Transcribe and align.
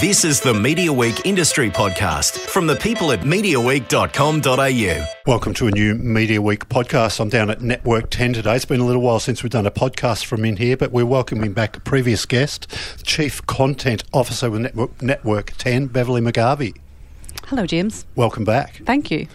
This 0.00 0.24
is 0.24 0.40
the 0.40 0.52
Media 0.52 0.92
Week 0.92 1.24
Industry 1.24 1.70
Podcast 1.70 2.38
from 2.38 2.66
the 2.66 2.74
people 2.76 3.12
at 3.12 3.20
MediaWeek.com.au. 3.20 5.06
Welcome 5.26 5.54
to 5.54 5.68
a 5.68 5.70
new 5.70 5.94
Media 5.94 6.42
Week 6.42 6.68
podcast. 6.68 7.18
I'm 7.18 7.28
down 7.28 7.50
at 7.50 7.62
Network 7.62 8.10
10 8.10 8.34
today. 8.34 8.56
It's 8.56 8.64
been 8.64 8.80
a 8.80 8.84
little 8.84 9.00
while 9.00 9.20
since 9.20 9.42
we've 9.42 9.52
done 9.52 9.64
a 9.64 9.70
podcast 9.70 10.24
from 10.24 10.44
in 10.44 10.56
here, 10.56 10.76
but 10.76 10.90
we're 10.90 11.06
welcoming 11.06 11.52
back 11.52 11.78
a 11.78 11.80
previous 11.80 12.26
guest, 12.26 12.66
Chief 13.04 13.46
Content 13.46 14.02
Officer 14.12 14.50
with 14.50 14.60
Network, 14.60 15.00
Network 15.00 15.52
10, 15.56 15.86
Beverley 15.86 16.20
McGarvey. 16.20 16.74
Hello, 17.44 17.66
James. 17.66 18.04
Welcome 18.16 18.44
back. 18.44 18.82
Thank 18.84 19.10
you. 19.10 19.28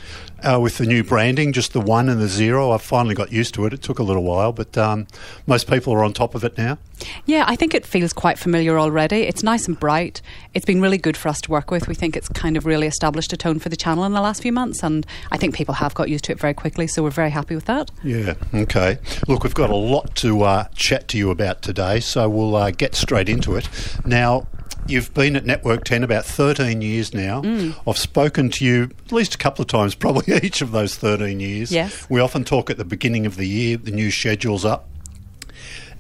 Uh, 0.44 0.60
with 0.60 0.80
the 0.80 0.86
new 0.88 1.04
branding, 1.04 1.54
just 1.54 1.72
the 1.72 1.80
one 1.80 2.10
and 2.10 2.20
the 2.20 2.28
zero, 2.28 2.72
I've 2.72 2.82
finally 2.82 3.14
got 3.14 3.32
used 3.32 3.54
to 3.54 3.66
it. 3.68 3.74
It 3.74 3.84
took 3.84 4.00
a 4.00 4.04
little 4.04 4.24
while, 4.24 4.52
but 4.52 4.76
um, 4.76 5.06
most 5.46 5.70
people 5.70 5.94
are 5.94 6.04
on 6.04 6.14
top 6.14 6.34
of 6.34 6.44
it 6.44 6.58
now. 6.58 6.80
Yeah, 7.26 7.46
I 7.48 7.56
think 7.56 7.76
it 7.76 7.86
feels 7.86 8.12
quite 8.12 8.40
familiar 8.40 8.80
already. 8.80 9.22
It's 9.22 9.44
nice 9.44 9.68
and 9.68 9.80
bright. 9.80 10.20
It's 10.56 10.66
been 10.66 10.82
really 10.82 10.98
good 10.98 11.16
for 11.16 11.30
us 11.30 11.42
to 11.42 11.52
work 11.52 11.70
with. 11.70 11.88
We 11.88 11.94
think 11.94 12.18
it's 12.18 12.28
kind 12.28 12.58
of 12.58 12.66
really 12.66 12.88
established 12.88 13.32
a 13.34 13.38
tone 13.38 13.60
for 13.60 13.70
the 13.70 13.76
channel 13.76 14.04
in 14.04 14.14
the 14.14 14.22
last 14.22 14.42
few 14.42 14.52
months, 14.52 14.82
and 14.82 15.06
I 15.32 15.38
think 15.38 15.54
people 15.54 15.76
have 15.76 15.94
got 15.94 16.10
used 16.10 16.24
to 16.26 16.32
it 16.32 16.40
very 16.40 16.56
quickly, 16.56 16.88
so 16.88 17.04
we're 17.04 17.12
very 17.12 17.30
happy 17.30 17.54
with 17.54 17.66
that. 17.66 17.92
Yeah, 18.04 18.34
okay. 18.52 18.98
Look, 19.28 19.44
we've 19.44 19.54
got 19.54 19.70
a 19.70 19.76
lot 19.76 20.16
to 20.18 20.42
uh, 20.42 20.68
chat 20.74 21.08
to 21.10 21.20
you 21.20 21.30
about 21.30 21.62
today, 21.62 22.00
so 22.00 22.28
we'll 22.28 22.56
uh, 22.56 22.72
get 22.72 22.96
straight 22.96 23.30
into 23.30 23.56
it. 23.56 23.70
Now, 24.06 24.48
You've 24.88 25.14
been 25.14 25.36
at 25.36 25.46
Network 25.46 25.84
10 25.84 26.04
about 26.04 26.26
13 26.26 26.82
years 26.82 27.14
now. 27.14 27.42
Mm. 27.42 27.76
I've 27.88 27.98
spoken 27.98 28.50
to 28.52 28.66
you 28.66 28.90
at 29.06 29.12
least 29.12 29.36
a 29.36 29.38
couple 29.38 29.62
of 29.64 29.68
times, 29.68 29.96
probably 30.06 30.36
each 30.38 30.62
of 30.62 30.72
those 30.72 30.96
13 30.96 31.40
years. 31.40 31.72
Yes. 31.72 32.08
We 32.10 32.20
often 32.20 32.44
talk 32.44 32.70
at 32.70 32.78
the 32.78 32.86
beginning 32.86 33.26
of 33.26 33.36
the 33.38 33.48
year, 33.48 33.78
the 33.78 33.92
new 33.92 34.12
schedule's 34.12 34.66
up. 34.66 34.88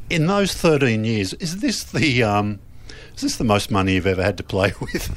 In 0.09 0.27
those 0.27 0.53
13 0.53 1.05
years, 1.05 1.33
is 1.35 1.57
this 1.57 1.83
the. 1.83 2.23
Um, 2.23 2.59
is 3.15 3.21
this 3.23 3.35
the 3.37 3.43
most 3.43 3.69
money 3.69 3.93
you've 3.93 4.07
ever 4.07 4.23
had 4.23 4.37
to 4.37 4.43
play 4.43 4.73
with 4.79 5.07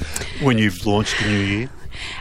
when 0.43 0.59
you've 0.59 0.85
launched 0.85 1.21
a 1.23 1.27
new 1.29 1.39
year? 1.39 1.71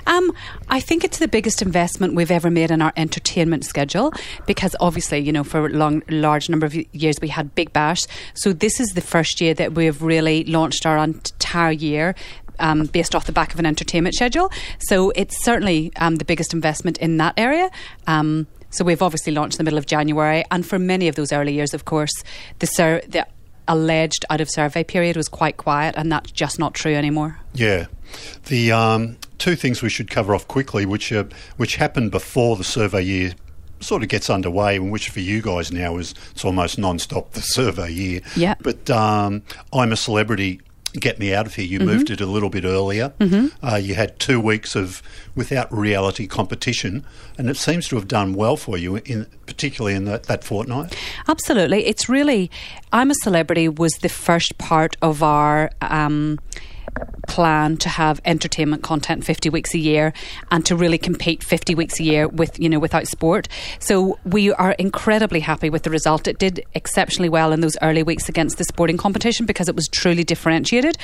Um, 0.08 0.32
I 0.70 0.80
think 0.80 1.04
it's 1.04 1.20
the 1.20 1.28
biggest 1.28 1.62
investment 1.62 2.16
we've 2.16 2.32
ever 2.32 2.50
made 2.50 2.72
in 2.72 2.82
our 2.82 2.94
entertainment 2.98 3.66
schedule 3.66 4.14
because 4.46 4.76
obviously, 4.80 5.20
you 5.20 5.32
know, 5.32 5.44
for 5.44 5.66
a 5.66 5.70
long, 5.70 6.04
large 6.10 6.50
number 6.50 6.66
of 6.66 6.76
years 6.96 7.16
we 7.22 7.30
had 7.30 7.56
Big 7.56 7.74
Bash. 7.74 8.02
So 8.34 8.54
this 8.54 8.80
is 8.80 8.90
the 8.90 9.02
first 9.02 9.42
year 9.42 9.54
that 9.56 9.74
we've 9.74 10.02
really 10.02 10.44
launched 10.46 10.86
our 10.86 10.98
entire 10.98 11.72
year 11.72 12.16
um, 12.60 12.86
based 12.86 13.16
off 13.16 13.26
the 13.26 13.32
back 13.32 13.54
of 13.54 13.60
an 13.60 13.66
entertainment 13.66 14.16
schedule. 14.16 14.52
So 14.80 15.12
it's 15.12 15.44
certainly 15.44 15.92
um, 15.98 16.16
the 16.18 16.26
biggest 16.26 16.54
investment 16.54 16.98
in 16.98 17.18
that 17.18 17.34
area. 17.38 17.70
Um, 18.08 18.48
so 18.70 18.84
we've 18.84 19.02
obviously 19.02 19.34
launched 19.34 19.56
in 19.56 19.58
the 19.60 19.64
middle 19.66 19.78
of 19.78 19.86
January, 19.86 20.44
and 20.50 20.66
for 20.66 20.80
many 20.80 21.08
of 21.08 21.16
those 21.16 21.32
early 21.32 21.54
years, 21.54 21.76
of 21.76 21.86
course, 21.86 22.12
the, 22.58 22.66
sur- 22.66 23.04
the 23.08 23.28
alleged 23.68 24.26
out 24.30 24.42
of 24.42 24.50
survey 24.50 24.84
period 24.84 25.16
was 25.16 25.28
quite 25.28 25.58
quiet, 25.58 25.96
and 25.98 26.12
that's 26.12 26.32
just 26.32 26.60
not 26.60 26.74
true 26.74 26.94
anymore. 26.94 27.40
Yeah, 27.54 27.88
the 28.46 28.72
um, 28.72 29.18
two 29.38 29.56
things 29.56 29.82
we 29.82 29.90
should 29.90 30.10
cover 30.10 30.36
off 30.36 30.48
quickly, 30.48 30.86
which 30.86 31.12
uh, 31.12 31.26
which 31.58 31.76
happened 31.76 32.12
before 32.12 32.56
the 32.56 32.64
survey 32.64 33.02
year 33.02 33.34
sort 33.80 34.04
of 34.04 34.10
gets 34.10 34.30
underway, 34.30 34.78
and 34.78 34.92
which 34.92 35.10
for 35.10 35.20
you 35.20 35.42
guys 35.42 35.72
now 35.72 35.98
is 35.98 36.14
it's 36.32 36.46
almost 36.46 36.78
non-stop 36.78 37.32
the 37.32 37.42
survey 37.42 37.92
year. 37.92 38.22
Yeah. 38.36 38.56
But 38.62 38.90
um, 38.90 39.44
I'm 39.72 39.92
a 39.92 39.98
celebrity 39.98 40.62
get 41.00 41.20
me 41.20 41.34
out 41.34 41.46
of 41.46 41.56
here. 41.56 41.66
You 41.66 41.80
mm-hmm. 41.80 41.88
moved 41.88 42.10
it 42.10 42.22
a 42.22 42.26
little 42.26 42.50
bit 42.50 42.66
earlier. 42.66 43.14
Mm-hmm. 43.20 43.66
Uh, 43.66 43.76
you 43.76 43.96
had 43.96 44.20
two 44.20 44.40
weeks 44.40 44.76
of 44.76 45.02
without 45.36 45.72
reality 45.74 46.28
competition, 46.28 47.04
and 47.38 47.50
it 47.50 47.58
seems 47.58 47.88
to 47.90 47.96
have 47.96 48.08
done 48.08 48.34
well 48.34 48.58
for 48.58 48.78
you, 48.78 48.98
in 48.98 49.26
particularly 49.46 49.96
in 49.96 50.06
that, 50.06 50.24
that 50.24 50.44
fortnight. 50.44 50.96
Absolutely, 51.28 51.86
it's 51.86 52.08
really. 52.08 52.52
I'm 52.92 53.12
a 53.12 53.16
celebrity 53.16 53.68
was 53.68 53.94
the 54.02 54.10
first 54.10 54.58
part 54.58 54.96
of 55.02 55.24
our. 55.24 55.72
Um, 55.82 56.40
plan 57.28 57.78
to 57.78 57.90
have 57.90 58.22
entertainment 58.26 58.84
content 58.84 59.26
50 59.26 59.50
weeks 59.50 59.74
a 59.74 59.78
year 59.78 60.14
and 60.52 60.66
to 60.66 60.76
really 60.76 60.98
compete 60.98 61.44
50 61.44 61.74
weeks 61.76 62.00
a 62.00 62.04
year 62.04 62.28
with 62.28 62.60
you 62.60 62.70
know 62.70 62.80
without 62.80 63.08
sport. 63.08 63.48
So 63.80 64.20
we 64.26 64.52
are 64.54 64.74
incredibly 64.74 65.40
happy 65.40 65.70
with 65.70 65.84
the 65.84 65.90
result. 65.90 66.28
It 66.28 66.38
did 66.38 66.66
exceptionally 66.74 67.30
well 67.30 67.52
in 67.52 67.62
those 67.62 67.78
early 67.82 68.04
weeks 68.04 68.30
against 68.30 68.58
the 68.58 68.64
sporting 68.64 68.98
competition 68.98 69.46
because 69.46 69.68
it 69.70 69.76
was 69.76 69.88
truly 69.88 70.24
differentiated. 70.24 70.98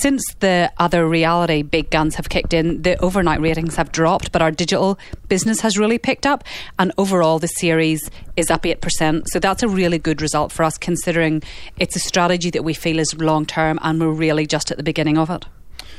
Since 0.00 0.22
the 0.40 0.72
other 0.78 1.06
reality 1.06 1.62
big 1.62 1.90
guns 1.90 2.14
have 2.14 2.28
kicked 2.28 2.54
in 2.54 2.82
the 2.82 2.96
overnight 3.02 3.40
ratings 3.40 3.76
have 3.76 3.92
dropped 3.92 4.32
but 4.32 4.42
our 4.42 4.50
digital 4.50 4.98
business 5.28 5.60
has 5.60 5.78
really 5.78 5.98
picked 5.98 6.26
up 6.26 6.44
and 6.78 6.92
overall 6.98 7.38
the 7.38 7.48
series 7.48 8.10
is 8.36 8.50
up 8.50 8.62
8% 8.62 9.24
so 9.26 9.38
that's 9.38 9.62
a 9.62 9.68
really 9.68 9.98
good 9.98 10.20
result 10.20 10.52
for 10.52 10.64
us 10.64 10.76
considering 10.78 11.42
it's 11.78 11.96
a 11.96 12.00
strategy 12.00 12.50
that 12.50 12.64
we 12.64 12.74
feel 12.74 12.98
is 12.98 13.14
long 13.14 13.46
term 13.46 13.78
and 13.82 14.00
we're 14.00 14.10
really 14.10 14.46
just 14.46 14.70
at 14.70 14.76
the 14.76 14.82
beginning 14.82 15.18
of 15.18 15.30
it 15.30 15.33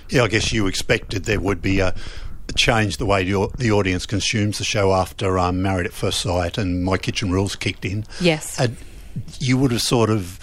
yeah, 0.09 0.23
I 0.23 0.27
guess 0.27 0.53
you 0.53 0.67
expected 0.67 1.25
there 1.25 1.39
would 1.39 1.61
be 1.61 1.79
a, 1.79 1.93
change 2.55 2.97
the 2.97 3.05
way 3.05 3.23
the 3.23 3.71
audience 3.71 4.05
consumes 4.05 4.59
the 4.59 4.63
show 4.63 4.93
after 4.93 5.37
um, 5.37 5.61
Married 5.61 5.85
at 5.85 5.93
First 5.93 6.21
Sight 6.21 6.57
and 6.57 6.83
My 6.83 6.97
Kitchen 6.97 7.31
Rules 7.31 7.55
kicked 7.55 7.85
in. 7.85 8.05
Yes. 8.21 8.59
And 8.59 8.77
you 9.39 9.57
would 9.57 9.71
have 9.71 9.81
sort 9.81 10.09
of 10.09 10.39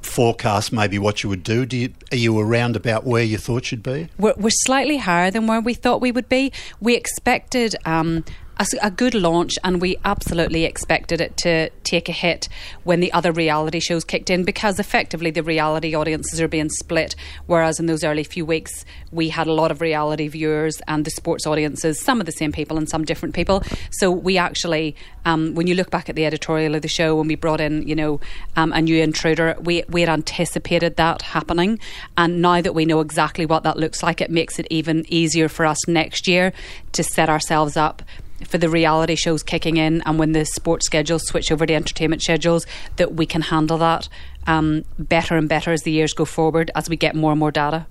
forecast 0.00 0.72
maybe 0.72 0.98
what 0.98 1.22
you 1.22 1.28
would 1.28 1.42
do? 1.42 1.64
do 1.64 1.76
you, 1.76 1.92
are 2.10 2.16
you 2.16 2.38
around 2.38 2.76
about 2.76 3.04
where 3.04 3.22
you 3.22 3.38
thought 3.38 3.70
you'd 3.70 3.82
be? 3.82 4.08
We're, 4.18 4.34
we're, 4.36 4.50
slightly 4.50 4.98
higher 4.98 5.30
than 5.30 5.46
where 5.46 5.60
we 5.60 5.74
thought 5.74 6.00
we 6.00 6.12
would 6.12 6.28
be. 6.28 6.52
We 6.80 6.94
expected 6.94 7.76
um, 7.84 8.24
a, 8.58 8.66
a, 8.82 8.90
good 8.90 9.14
launch, 9.14 9.54
and 9.64 9.80
we 9.80 9.96
absolutely 10.04 10.64
expected 10.64 11.20
it 11.20 11.36
to 11.38 11.70
take 11.84 12.08
a 12.08 12.12
hit 12.12 12.48
when 12.84 13.00
the 13.00 13.12
other 13.12 13.32
reality 13.32 13.80
shows 13.80 14.04
kicked 14.04 14.30
in 14.30 14.44
because 14.44 14.78
effectively 14.78 15.30
the 15.30 15.42
reality 15.42 15.94
audiences 15.94 16.40
are 16.40 16.48
being 16.48 16.68
split. 16.68 17.14
Whereas 17.46 17.80
in 17.80 17.86
those 17.86 18.04
early 18.04 18.24
few 18.24 18.44
weeks, 18.44 18.84
we 19.10 19.30
had 19.30 19.46
a 19.46 19.52
lot 19.52 19.70
of 19.70 19.80
reality 19.80 20.28
viewers 20.28 20.80
and 20.86 21.04
the 21.04 21.10
sports 21.10 21.46
audiences, 21.46 22.00
some 22.00 22.20
of 22.20 22.26
the 22.26 22.32
same 22.32 22.52
people 22.52 22.76
and 22.76 22.88
some 22.88 23.04
different 23.04 23.34
people. 23.34 23.62
So 23.90 24.10
we 24.10 24.38
actually, 24.38 24.96
um, 25.24 25.54
when 25.54 25.66
you 25.66 25.74
look 25.74 25.90
back 25.90 26.08
at 26.08 26.16
the 26.16 26.26
editorial 26.26 26.74
of 26.74 26.82
the 26.82 26.88
show, 26.88 27.16
when 27.16 27.28
we 27.28 27.34
brought 27.34 27.60
in, 27.60 27.86
you 27.86 27.94
know, 27.94 28.20
um, 28.56 28.72
a 28.72 28.82
new 28.82 29.02
intruder, 29.02 29.56
we 29.60 29.84
we 29.88 30.00
had 30.02 30.10
anticipated 30.10 30.96
that 30.96 31.22
happening, 31.22 31.78
and 32.16 32.42
now 32.42 32.60
that 32.60 32.74
we 32.74 32.84
know 32.84 33.00
exactly 33.00 33.46
what 33.46 33.62
that 33.62 33.76
looks 33.76 34.02
like, 34.02 34.20
it 34.20 34.30
makes 34.30 34.58
it 34.58 34.66
even 34.70 35.04
easier 35.08 35.48
for 35.48 35.66
us 35.66 35.88
next 35.88 36.28
year 36.28 36.52
to 36.92 37.02
set 37.02 37.28
ourselves 37.28 37.76
up 37.76 38.02
for 38.46 38.58
the 38.58 38.68
reality 38.68 39.14
shows 39.14 39.42
kicking 39.42 39.76
in 39.76 40.02
and 40.02 40.18
when 40.18 40.32
the 40.32 40.44
sports 40.44 40.86
schedules 40.86 41.26
switch 41.26 41.50
over 41.50 41.66
to 41.66 41.74
entertainment 41.74 42.22
schedules, 42.22 42.66
that 42.96 43.14
we 43.14 43.26
can 43.26 43.42
handle 43.42 43.78
that 43.78 44.08
um, 44.46 44.84
better 44.98 45.36
and 45.36 45.48
better 45.48 45.72
as 45.72 45.82
the 45.82 45.92
years 45.92 46.12
go 46.12 46.24
forward 46.24 46.70
as 46.74 46.88
we 46.88 46.96
get 46.96 47.14
more 47.14 47.32
and 47.32 47.40
more 47.40 47.50
data 47.50 47.86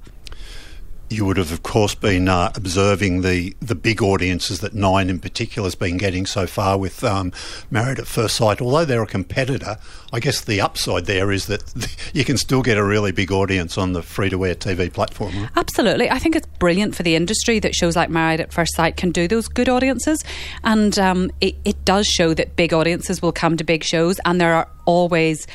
you 1.12 1.26
would 1.26 1.38
have, 1.38 1.52
of 1.52 1.64
course, 1.64 1.94
been 1.96 2.28
uh, 2.28 2.52
observing 2.56 3.22
the, 3.22 3.56
the 3.60 3.76
big 3.76 4.02
audiences 4.02 4.62
that 4.62 4.74
Nine 4.74 5.10
in 5.10 5.20
particular 5.20 5.66
has 5.66 5.76
been 5.76 5.98
getting 5.98 6.26
so 6.26 6.48
far 6.48 6.78
with 6.78 7.04
um, 7.04 7.32
Married 7.70 8.00
at 8.00 8.08
First 8.08 8.38
Sight. 8.38 8.62
Although 8.62 8.86
they're 8.86 9.04
a 9.04 9.08
competitor, 9.08 9.78
I 10.14 10.20
guess 10.20 10.42
the 10.42 10.62
upside 10.62 11.06
there 11.06 11.32
is 11.32 11.48
that 11.48 11.64
you 12.14 12.24
can 12.24 12.38
still 12.38 12.62
get 12.62 12.78
a 12.78 12.84
really 12.84 13.12
big 13.12 13.32
audience 13.32 13.78
on 13.78 13.94
the 13.94 14.02
free 14.02 14.30
to 14.30 14.46
air 14.46 14.56
TV 14.56 14.92
platform. 14.92 15.38
Right? 15.38 15.50
Absolutely. 15.56 16.10
I 16.10 16.20
think 16.20 16.36
it's 16.36 16.48
brilliant 16.60 16.96
for 16.96 17.04
the 17.04 17.16
industry 17.16 17.60
that 17.60 17.76
shows 17.76 17.96
like 17.96 18.10
Married 18.10 18.40
at 18.40 18.54
First 18.54 18.76
Sight 18.76 18.98
can 18.98 19.12
do 19.12 19.28
those 19.28 19.48
good 19.48 19.70
audiences. 19.70 20.24
And 20.64 20.98
um, 20.98 21.32
it, 21.42 21.56
it 21.66 21.84
does 21.86 22.08
show 22.08 22.34
that 22.34 22.56
big 22.56 22.74
audiences 22.74 23.22
will 23.22 23.34
come 23.34 23.58
to 23.58 23.64
big 23.64 23.84
shows, 23.84 24.20
and 24.26 24.40
there 24.40 24.54
are 24.54 24.68
always 24.86 25.48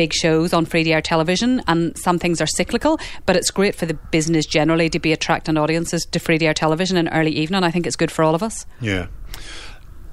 big 0.00 0.14
shows 0.14 0.54
on 0.54 0.64
free 0.64 0.82
to 0.82 0.90
air 0.90 1.02
television, 1.02 1.62
and 1.66 1.94
some 1.98 2.18
things 2.18 2.40
are 2.40 2.46
cyclical, 2.46 2.98
but 3.26 3.36
it's 3.36 3.50
great 3.50 3.74
for 3.74 3.84
the 3.84 3.92
business 4.10 4.46
generally 4.46 4.88
to 4.88 4.98
be 4.98 5.12
attracting 5.12 5.58
audiences 5.58 6.06
to 6.06 6.18
free 6.18 6.38
to 6.38 6.46
air 6.46 6.54
television 6.54 6.96
in 6.96 7.06
early 7.08 7.32
evening. 7.32 7.64
I 7.64 7.70
think 7.70 7.86
it's 7.86 7.96
good 7.96 8.10
for 8.10 8.22
all 8.22 8.34
of 8.34 8.42
us. 8.42 8.64
Yeah. 8.80 9.08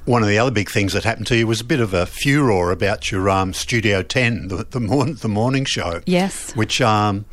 One 0.04 0.24
of 0.24 0.28
the 0.28 0.40
other 0.40 0.52
big 0.52 0.70
things 0.70 0.92
that 0.92 1.06
happened 1.06 1.28
to 1.28 1.38
you 1.38 1.48
was 1.48 1.62
a 1.62 1.64
bit 1.64 1.80
of 1.80 1.94
a 1.94 2.06
furor 2.06 2.70
about 2.72 3.12
your 3.12 3.30
um, 3.30 3.54
Studio 3.54 4.04
10, 4.04 4.50
the, 4.50 4.66
the, 4.70 4.82
morning, 4.82 5.16
the 5.16 5.30
morning 5.30 5.64
show. 5.64 6.02
Yes. 6.06 6.54
Which 6.54 6.82
um, 6.82 7.26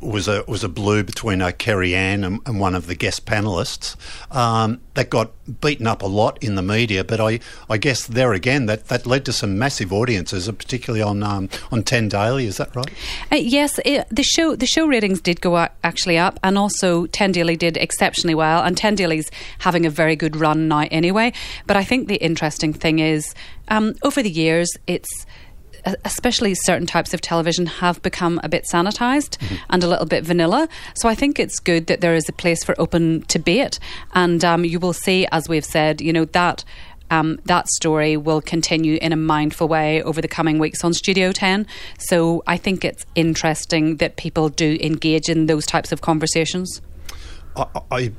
was 0.00 0.28
a 0.28 0.44
was 0.48 0.64
a 0.64 0.68
blue 0.68 1.02
between 1.02 1.40
uh, 1.40 1.50
Kerri-Anne 1.50 2.24
and, 2.24 2.40
and, 2.46 2.60
one 2.60 2.74
of 2.74 2.86
the 2.86 2.94
guest 2.94 3.26
panelists. 3.26 3.96
Um, 4.34 4.80
that 4.94 5.10
got 5.10 5.30
beaten 5.60 5.86
up 5.86 6.02
a 6.02 6.06
lot 6.06 6.42
in 6.42 6.56
the 6.56 6.62
media, 6.62 7.04
but 7.04 7.20
I, 7.20 7.40
I 7.68 7.78
guess 7.78 8.06
there 8.06 8.32
again 8.32 8.66
that, 8.66 8.88
that 8.88 9.06
led 9.06 9.24
to 9.26 9.32
some 9.32 9.58
massive 9.58 9.92
audiences, 9.92 10.48
uh, 10.48 10.52
particularly 10.52 11.02
on 11.02 11.22
um, 11.22 11.48
on 11.70 11.82
Ten 11.82 12.08
Daily. 12.08 12.46
Is 12.46 12.56
that 12.56 12.74
right? 12.74 12.90
Uh, 13.30 13.36
yes, 13.36 13.78
it, 13.84 14.06
the 14.10 14.22
show 14.22 14.56
the 14.56 14.66
show 14.66 14.86
ratings 14.86 15.20
did 15.20 15.40
go 15.40 15.56
actually 15.84 16.18
up, 16.18 16.38
and 16.42 16.58
also 16.58 17.06
Ten 17.06 17.32
Daily 17.32 17.56
did 17.56 17.76
exceptionally 17.76 18.34
well, 18.34 18.62
and 18.62 18.76
Ten 18.76 18.94
Daily's 18.94 19.30
having 19.60 19.86
a 19.86 19.90
very 19.90 20.16
good 20.16 20.36
run 20.36 20.68
now 20.68 20.86
anyway. 20.90 21.32
But 21.66 21.76
I 21.76 21.84
think 21.84 22.08
the 22.08 22.16
interesting 22.16 22.72
thing 22.72 22.98
is 22.98 23.34
um, 23.68 23.94
over 24.02 24.22
the 24.22 24.30
years 24.30 24.68
it's 24.86 25.26
especially 26.04 26.54
certain 26.54 26.86
types 26.86 27.14
of 27.14 27.20
television, 27.20 27.66
have 27.66 28.00
become 28.02 28.40
a 28.42 28.48
bit 28.48 28.64
sanitized 28.70 29.38
mm-hmm. 29.38 29.56
and 29.70 29.82
a 29.84 29.88
little 29.88 30.06
bit 30.06 30.24
vanilla. 30.24 30.68
So 30.94 31.08
I 31.08 31.14
think 31.14 31.38
it's 31.38 31.58
good 31.58 31.86
that 31.86 32.00
there 32.00 32.14
is 32.14 32.28
a 32.28 32.32
place 32.32 32.64
for 32.64 32.74
open 32.80 33.24
debate. 33.28 33.78
And 34.14 34.44
um, 34.44 34.64
you 34.64 34.78
will 34.78 34.92
see, 34.92 35.26
as 35.32 35.48
we've 35.48 35.64
said, 35.64 36.00
you 36.00 36.12
know, 36.12 36.24
that 36.26 36.64
um, 37.10 37.40
that 37.44 37.68
story 37.68 38.16
will 38.16 38.40
continue 38.40 38.96
in 39.02 39.12
a 39.12 39.16
mindful 39.16 39.68
way 39.68 40.02
over 40.02 40.20
the 40.20 40.28
coming 40.28 40.58
weeks 40.58 40.84
on 40.84 40.94
Studio 40.94 41.32
10. 41.32 41.66
So 41.98 42.42
I 42.46 42.56
think 42.56 42.84
it's 42.84 43.04
interesting 43.14 43.96
that 43.96 44.16
people 44.16 44.48
do 44.48 44.78
engage 44.80 45.28
in 45.28 45.46
those 45.46 45.66
types 45.66 45.92
of 45.92 46.00
conversations. 46.00 46.80
I, 47.56 47.66
I 47.90 48.12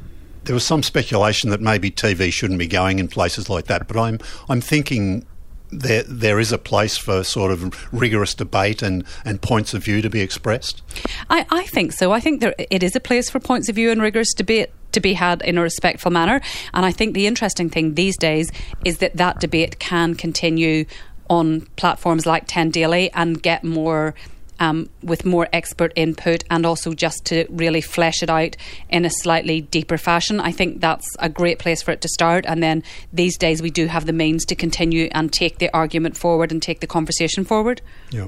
there 0.43 0.55
was 0.55 0.65
some 0.65 0.81
speculation 0.83 1.51
that 1.51 1.61
maybe 1.61 1.91
TV 1.91 2.33
shouldn't 2.33 2.59
be 2.59 2.67
going 2.67 2.99
in 2.99 3.07
places 3.07 3.49
like 3.49 3.65
that, 3.65 3.87
but 3.87 3.97
I'm 3.97 4.19
I'm 4.49 4.61
thinking 4.61 5.25
there 5.71 6.03
there 6.03 6.39
is 6.39 6.51
a 6.51 6.57
place 6.57 6.97
for 6.97 7.23
sort 7.23 7.51
of 7.51 7.93
rigorous 7.93 8.33
debate 8.33 8.81
and, 8.81 9.03
and 9.25 9.41
points 9.41 9.73
of 9.73 9.83
view 9.83 10.01
to 10.01 10.09
be 10.09 10.21
expressed? 10.21 10.81
I, 11.29 11.45
I 11.49 11.65
think 11.67 11.93
so. 11.93 12.11
I 12.11 12.19
think 12.19 12.41
there 12.41 12.55
it 12.57 12.83
is 12.83 12.95
a 12.95 12.99
place 12.99 13.29
for 13.29 13.39
points 13.39 13.69
of 13.69 13.75
view 13.75 13.91
and 13.91 14.01
rigorous 14.01 14.33
debate 14.33 14.69
to 14.91 14.99
be 14.99 15.13
had 15.13 15.41
in 15.43 15.57
a 15.57 15.61
respectful 15.61 16.11
manner. 16.11 16.41
And 16.73 16.85
I 16.85 16.91
think 16.91 17.13
the 17.13 17.27
interesting 17.27 17.69
thing 17.69 17.95
these 17.95 18.17
days 18.17 18.51
is 18.83 18.97
that 18.97 19.15
that 19.15 19.39
debate 19.39 19.79
can 19.79 20.15
continue 20.15 20.85
on 21.29 21.61
platforms 21.77 22.25
like 22.25 22.43
10 22.47 22.71
Daily 22.71 23.09
and 23.13 23.41
get 23.41 23.63
more 23.63 24.13
um, 24.61 24.89
with 25.01 25.25
more 25.25 25.49
expert 25.51 25.91
input 25.95 26.43
and 26.49 26.65
also 26.65 26.93
just 26.93 27.25
to 27.25 27.45
really 27.49 27.81
flesh 27.81 28.21
it 28.21 28.29
out 28.29 28.55
in 28.89 29.03
a 29.05 29.09
slightly 29.09 29.61
deeper 29.61 29.97
fashion. 29.97 30.39
I 30.39 30.51
think 30.51 30.79
that's 30.79 31.07
a 31.17 31.27
great 31.27 31.57
place 31.57 31.81
for 31.81 31.91
it 31.91 31.99
to 32.01 32.07
start. 32.07 32.45
And 32.47 32.61
then 32.61 32.83
these 33.11 33.37
days 33.37 33.61
we 33.61 33.71
do 33.71 33.87
have 33.87 34.05
the 34.05 34.13
means 34.13 34.45
to 34.45 34.55
continue 34.55 35.09
and 35.13 35.33
take 35.33 35.57
the 35.57 35.73
argument 35.73 36.15
forward 36.15 36.51
and 36.51 36.61
take 36.61 36.79
the 36.79 36.87
conversation 36.87 37.43
forward. 37.43 37.81
Yeah. 38.11 38.27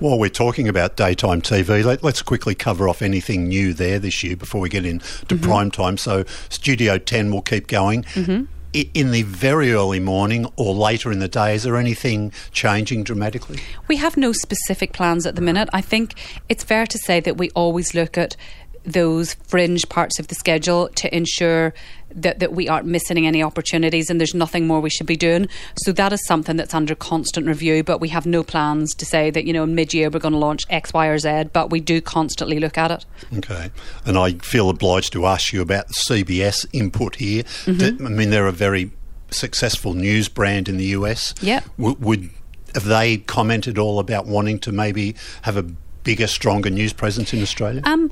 While 0.00 0.18
we're 0.18 0.30
talking 0.30 0.68
about 0.68 0.96
daytime 0.96 1.42
TV, 1.42 1.84
let, 1.84 2.04
us 2.04 2.22
quickly 2.22 2.56
cover 2.56 2.88
off 2.88 3.00
anything 3.00 3.46
new 3.46 3.72
there 3.72 4.00
this 4.00 4.24
year 4.24 4.34
before 4.34 4.60
we 4.60 4.68
get 4.68 4.84
into 4.84 5.06
mm-hmm. 5.06 5.44
prime 5.44 5.70
time. 5.70 5.96
So 5.96 6.24
Studio 6.48 6.98
10 6.98 7.30
will 7.30 7.42
keep 7.42 7.68
going. 7.68 8.02
Mm-hmm 8.02 8.46
in 8.72 9.10
the 9.10 9.22
very 9.22 9.72
early 9.72 10.00
morning 10.00 10.46
or 10.56 10.74
later 10.74 11.10
in 11.10 11.18
the 11.18 11.28
day, 11.28 11.54
is 11.54 11.62
there 11.62 11.76
anything 11.76 12.32
changing 12.52 13.04
dramatically? 13.04 13.60
We 13.88 13.96
have 13.96 14.16
no 14.16 14.32
specific 14.32 14.92
plans 14.92 15.26
at 15.26 15.36
the 15.36 15.42
minute. 15.42 15.68
I 15.72 15.80
think 15.80 16.14
it's 16.48 16.64
fair 16.64 16.86
to 16.86 16.98
say 16.98 17.20
that 17.20 17.36
we 17.38 17.50
always 17.50 17.94
look 17.94 18.18
at 18.18 18.36
those 18.84 19.34
fringe 19.34 19.88
parts 19.88 20.18
of 20.18 20.28
the 20.28 20.34
schedule 20.34 20.88
to 20.96 21.14
ensure 21.14 21.74
that, 22.22 22.38
that 22.38 22.52
we 22.52 22.68
aren't 22.68 22.86
missing 22.86 23.26
any 23.26 23.42
opportunities 23.42 24.10
and 24.10 24.20
there's 24.20 24.34
nothing 24.34 24.66
more 24.66 24.80
we 24.80 24.90
should 24.90 25.06
be 25.06 25.16
doing. 25.16 25.48
So 25.76 25.92
that 25.92 26.12
is 26.12 26.24
something 26.26 26.56
that's 26.56 26.74
under 26.74 26.94
constant 26.94 27.46
review, 27.46 27.82
but 27.82 28.00
we 28.00 28.08
have 28.08 28.26
no 28.26 28.42
plans 28.42 28.94
to 28.94 29.04
say 29.04 29.30
that, 29.30 29.44
you 29.44 29.52
know, 29.52 29.66
mid 29.66 29.94
year 29.94 30.10
we're 30.10 30.20
going 30.20 30.32
to 30.32 30.38
launch 30.38 30.64
X, 30.70 30.92
Y, 30.92 31.06
or 31.06 31.18
Z, 31.18 31.44
but 31.52 31.70
we 31.70 31.80
do 31.80 32.00
constantly 32.00 32.58
look 32.58 32.78
at 32.78 32.90
it. 32.90 33.06
Okay. 33.38 33.70
And 34.04 34.18
I 34.18 34.32
feel 34.34 34.70
obliged 34.70 35.12
to 35.14 35.26
ask 35.26 35.52
you 35.52 35.62
about 35.62 35.88
the 35.88 35.94
CBS 35.94 36.66
input 36.72 37.16
here. 37.16 37.42
Mm-hmm. 37.42 38.06
I 38.06 38.10
mean, 38.10 38.30
they're 38.30 38.46
a 38.46 38.52
very 38.52 38.90
successful 39.30 39.94
news 39.94 40.28
brand 40.28 40.68
in 40.68 40.76
the 40.76 40.86
US. 40.86 41.34
Yeah. 41.40 41.60
W- 41.78 41.96
would 42.00 42.30
have 42.74 42.84
they 42.84 43.18
commented 43.18 43.78
all 43.78 43.98
about 43.98 44.26
wanting 44.26 44.58
to 44.60 44.72
maybe 44.72 45.14
have 45.42 45.56
a 45.56 45.64
bigger, 46.08 46.26
stronger 46.26 46.70
news 46.70 46.92
presence 46.92 47.34
in 47.34 47.42
Australia? 47.42 47.82
Um, 47.84 48.10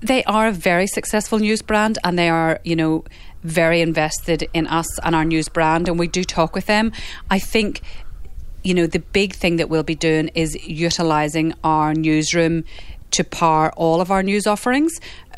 they 0.00 0.22
are 0.24 0.46
a 0.46 0.52
very 0.52 0.86
successful 0.86 1.38
news 1.38 1.62
brand, 1.62 1.98
and 2.04 2.18
they 2.18 2.28
are, 2.28 2.60
you 2.64 2.76
know, 2.76 3.04
very 3.44 3.80
invested 3.80 4.48
in 4.52 4.66
us 4.66 4.98
and 5.00 5.14
our 5.14 5.24
news 5.24 5.48
brand, 5.48 5.88
and 5.88 5.98
we 5.98 6.08
do 6.08 6.24
talk 6.24 6.54
with 6.54 6.66
them. 6.66 6.92
I 7.30 7.38
think 7.38 7.82
you 8.62 8.74
know, 8.74 8.86
the 8.86 9.00
big 9.00 9.34
thing 9.34 9.56
that 9.56 9.68
we'll 9.68 9.82
be 9.82 9.94
doing 9.94 10.28
is 10.34 10.54
utilising 10.66 11.52
our 11.64 11.94
newsroom 11.94 12.64
to 13.10 13.24
power 13.24 13.72
all 13.72 14.00
of 14.00 14.10
our 14.10 14.22
news 14.22 14.46
offerings 14.46 14.92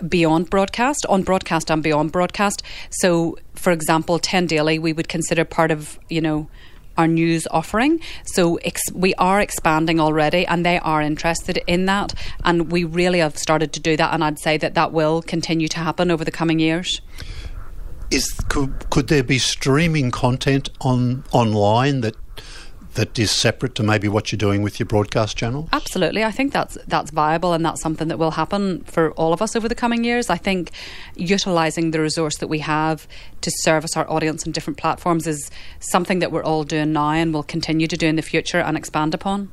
beyond 0.09 0.49
broadcast, 0.51 1.05
on 1.09 1.23
broadcast 1.23 1.71
and 1.71 1.83
beyond 1.83 2.13
broadcast. 2.13 2.63
So, 2.91 3.37
for 3.55 3.73
example, 3.73 4.19
10 4.19 4.47
Daily, 4.47 4.79
we 4.79 4.93
would 4.93 5.09
consider 5.09 5.45
part 5.45 5.71
of, 5.71 5.99
you 6.09 6.21
know, 6.21 6.49
our 6.97 7.09
news 7.09 7.49
offering. 7.51 8.01
So 8.25 8.57
ex- 8.57 8.93
we 8.93 9.15
are 9.15 9.41
expanding 9.41 9.99
already, 9.99 10.47
and 10.47 10.65
they 10.65 10.79
are 10.79 11.03
interested 11.03 11.61
in 11.67 11.87
that. 11.87 12.15
And 12.45 12.71
we 12.71 12.85
really 12.85 13.19
have 13.19 13.37
started 13.37 13.73
to 13.73 13.81
do 13.81 13.97
that, 13.97 14.15
and 14.15 14.23
I'd 14.23 14.39
say 14.39 14.57
that 14.59 14.75
that 14.75 14.93
will 14.93 15.21
continue 15.23 15.67
to 15.69 15.79
happen 15.81 16.13
over 16.13 16.25
the 16.25 16.31
coming 16.31 16.61
years. 16.61 17.01
Is 18.15 18.33
could, 18.49 18.91
could 18.91 19.09
there 19.09 19.25
be 19.25 19.39
streaming 19.39 20.13
content 20.13 20.71
on 20.81 21.25
online 21.33 22.01
that 22.03 22.15
that 22.95 23.19
is 23.19 23.33
separate 23.33 23.75
to 23.75 23.83
maybe 23.83 24.07
what 24.07 24.31
you're 24.31 24.37
doing 24.37 24.63
with 24.63 24.79
your 24.79 24.87
broadcast 24.87 25.37
channel? 25.37 25.69
Absolutely. 25.73 26.23
I 26.23 26.31
think 26.31 26.53
that's 26.53 26.79
that's 26.87 27.11
viable 27.11 27.53
and 27.53 27.65
that's 27.65 27.83
something 27.83 28.07
that 28.07 28.19
will 28.19 28.31
happen 28.31 28.85
for 28.85 29.11
all 29.13 29.33
of 29.33 29.43
us 29.43 29.57
over 29.57 29.69
the 29.69 29.75
coming 29.75 30.05
years. 30.05 30.31
I 30.31 30.37
think 30.37 30.71
utilizing 31.17 31.91
the 31.91 32.01
resource 32.01 32.37
that 32.39 32.47
we 32.47 32.61
have 32.61 33.09
to 33.41 33.51
service 33.63 33.97
our 33.97 34.09
audience 34.09 34.47
on 34.47 34.53
different 34.53 34.77
platforms 34.79 35.27
is 35.27 35.51
something 35.81 36.21
that 36.21 36.31
we're 36.31 36.45
all 36.45 36.63
doing 36.63 36.93
now 36.93 37.11
and 37.11 37.35
will 37.35 37.43
continue 37.43 37.89
to 37.89 37.97
do 37.97 38.07
in 38.07 38.17
the 38.17 38.23
future 38.23 38.61
and 38.61 38.77
expand 38.77 39.13
upon. 39.13 39.51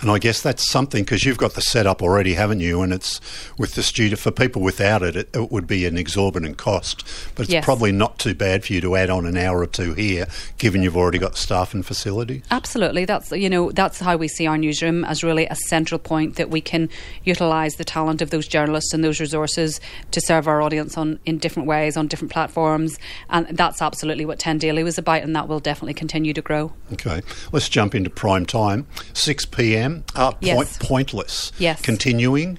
And 0.00 0.10
I 0.10 0.18
guess 0.18 0.42
that's 0.42 0.70
something 0.70 1.04
because 1.04 1.24
you've 1.24 1.38
got 1.38 1.54
the 1.54 1.60
setup 1.60 2.02
already, 2.02 2.34
haven't 2.34 2.60
you? 2.60 2.82
And 2.82 2.92
it's 2.92 3.20
with 3.58 3.74
the 3.74 3.82
studio 3.82 4.16
for 4.16 4.30
people 4.30 4.62
without 4.62 5.02
it, 5.02 5.16
it, 5.16 5.30
it 5.34 5.50
would 5.50 5.66
be 5.66 5.86
an 5.86 5.96
exorbitant 5.96 6.58
cost. 6.58 7.06
But 7.34 7.44
it's 7.44 7.52
yes. 7.52 7.64
probably 7.64 7.92
not 7.92 8.18
too 8.18 8.34
bad 8.34 8.64
for 8.64 8.72
you 8.72 8.80
to 8.80 8.96
add 8.96 9.10
on 9.10 9.26
an 9.26 9.36
hour 9.36 9.60
or 9.60 9.66
two 9.66 9.94
here, 9.94 10.26
given 10.58 10.82
you've 10.82 10.96
already 10.96 11.18
got 11.18 11.36
staff 11.36 11.74
and 11.74 11.84
facilities. 11.84 12.42
Absolutely, 12.50 13.04
that's 13.04 13.30
you 13.32 13.48
know 13.48 13.70
that's 13.70 14.00
how 14.00 14.16
we 14.16 14.28
see 14.28 14.46
our 14.46 14.58
newsroom 14.58 15.04
as 15.04 15.22
really 15.22 15.46
a 15.46 15.56
central 15.56 15.98
point 15.98 16.36
that 16.36 16.50
we 16.50 16.60
can 16.60 16.88
utilise 17.24 17.76
the 17.76 17.84
talent 17.84 18.20
of 18.20 18.30
those 18.30 18.48
journalists 18.48 18.92
and 18.92 19.04
those 19.04 19.20
resources 19.20 19.80
to 20.10 20.20
serve 20.20 20.48
our 20.48 20.60
audience 20.60 20.98
on 20.98 21.18
in 21.24 21.38
different 21.38 21.68
ways 21.68 21.96
on 21.96 22.08
different 22.08 22.32
platforms, 22.32 22.98
and 23.30 23.46
that's 23.56 23.80
absolutely 23.80 24.24
what 24.24 24.38
Ten 24.38 24.58
Daily 24.58 24.82
was 24.82 24.98
about, 24.98 25.22
and 25.22 25.34
that 25.36 25.48
will 25.48 25.60
definitely 25.60 25.94
continue 25.94 26.32
to 26.32 26.42
grow. 26.42 26.72
Okay, 26.92 27.22
let's 27.52 27.68
jump 27.68 27.94
into 27.94 28.10
prime 28.10 28.44
time, 28.44 28.86
six 29.12 29.44
p.m 29.44 29.83
Uh, 30.14 30.32
yes. 30.40 30.56
point, 30.56 30.88
pointless. 30.88 31.52
Yes. 31.58 31.80
Continuing. 31.82 32.58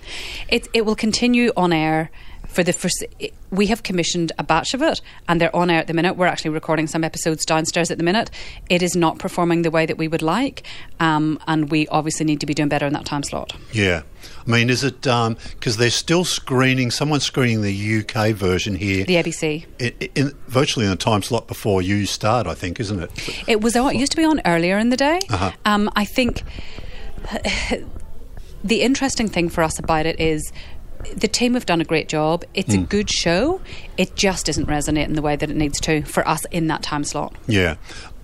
It 0.50 0.68
it 0.74 0.86
will 0.86 0.96
continue 0.96 1.52
on 1.56 1.74
air 1.74 2.10
for 2.56 2.64
the 2.64 2.74
first. 2.74 3.04
We 3.52 3.68
have 3.68 3.84
commissioned 3.84 4.32
a 4.40 4.44
batch 4.44 4.74
of 4.74 4.82
it, 4.82 5.02
and 5.28 5.40
they're 5.40 5.56
on 5.56 5.70
air 5.70 5.80
at 5.80 5.88
the 5.88 5.94
minute. 5.94 6.16
We're 6.16 6.28
actually 6.28 6.52
recording 6.52 6.88
some 6.88 7.04
episodes 7.04 7.46
downstairs 7.46 7.92
at 7.92 7.98
the 7.98 8.04
minute. 8.04 8.32
It 8.70 8.82
is 8.82 8.96
not 8.96 9.20
performing 9.20 9.62
the 9.62 9.72
way 9.72 9.86
that 9.86 9.98
we 9.98 10.08
would 10.08 10.22
like, 10.22 10.64
um, 11.00 11.40
and 11.48 11.70
we 11.70 11.88
obviously 11.90 12.26
need 12.26 12.40
to 12.40 12.46
be 12.46 12.54
doing 12.54 12.70
better 12.70 12.88
in 12.88 12.94
that 12.94 13.06
time 13.06 13.24
slot. 13.24 13.54
Yeah. 13.72 14.04
I 14.48 14.50
mean, 14.50 14.70
is 14.70 14.84
it 14.84 15.02
because 15.02 15.28
um, 15.28 15.38
they're 15.80 15.90
still 15.90 16.24
screening? 16.24 16.92
Someone's 16.92 17.24
screening 17.24 17.62
the 17.62 18.00
UK 18.00 18.34
version 18.36 18.76
here, 18.76 19.04
the 19.04 19.16
ABC, 19.16 19.66
in, 19.80 19.94
in, 20.16 20.38
virtually 20.48 20.86
in 20.86 20.92
the 20.92 20.98
time 20.98 21.24
slot 21.24 21.48
before 21.48 21.82
you 21.82 22.06
start. 22.06 22.48
I 22.48 22.54
think, 22.54 22.80
isn't 22.80 23.00
it? 23.00 23.12
It 23.48 23.62
was. 23.62 23.76
It 23.76 23.96
used 23.96 24.12
to 24.12 24.18
be 24.18 24.26
on 24.26 24.42
earlier 24.46 24.78
in 24.78 24.90
the 24.90 24.98
day. 24.98 25.20
Uh-huh. 25.30 25.52
Um, 25.66 25.90
I 25.96 26.06
think 26.06 26.44
the 28.64 28.82
interesting 28.82 29.30
thing 29.30 29.50
for 29.50 29.64
us 29.64 29.80
about 29.80 30.06
it 30.06 30.20
is 30.20 30.52
the 31.14 31.28
team 31.28 31.54
have 31.54 31.66
done 31.66 31.82
a 31.82 31.86
great 31.86 32.08
job. 32.08 32.44
It's 32.54 32.70
mm. 32.70 32.76
a 32.76 32.80
hmm. 32.80 32.86
good 32.86 33.10
show. 33.10 33.62
It 33.98 34.16
just 34.16 34.50
isn't 34.50 34.66
resonating 34.68 35.16
the 35.16 35.22
way 35.22 35.36
that 35.36 35.50
it 35.50 35.56
needs 35.56 35.80
to 35.82 36.02
for 36.04 36.28
us 36.28 36.46
in 36.46 36.68
that 36.68 36.82
time 36.82 37.04
slot. 37.04 37.36
Yeah. 37.48 37.76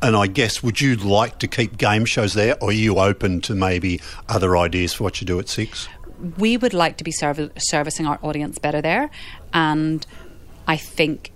And 0.02 0.16
I 0.16 0.28
guess, 0.28 0.64
would 0.64 0.82
you 0.82 0.96
like 0.96 1.40
to 1.40 1.48
keep 1.48 1.78
game 1.78 2.06
shows 2.06 2.34
there, 2.34 2.58
or 2.60 2.70
are 2.70 2.74
you 2.74 2.98
open 2.98 3.40
to 3.42 3.54
maybe 3.54 4.02
other 4.28 4.58
ideas 4.58 4.94
for 4.94 5.04
what 5.04 5.22
you 5.22 5.28
do 5.28 5.38
at 5.40 5.48
six? 5.48 5.88
We 6.38 6.58
would 6.58 6.74
like 6.74 6.98
to 6.98 7.04
be 7.04 7.12
serv- 7.12 7.52
servicing 7.58 8.08
our 8.08 8.18
audience 8.24 8.58
better 8.58 8.82
there. 8.82 9.12
And 9.54 10.06
I 10.68 10.78
think 10.78 11.32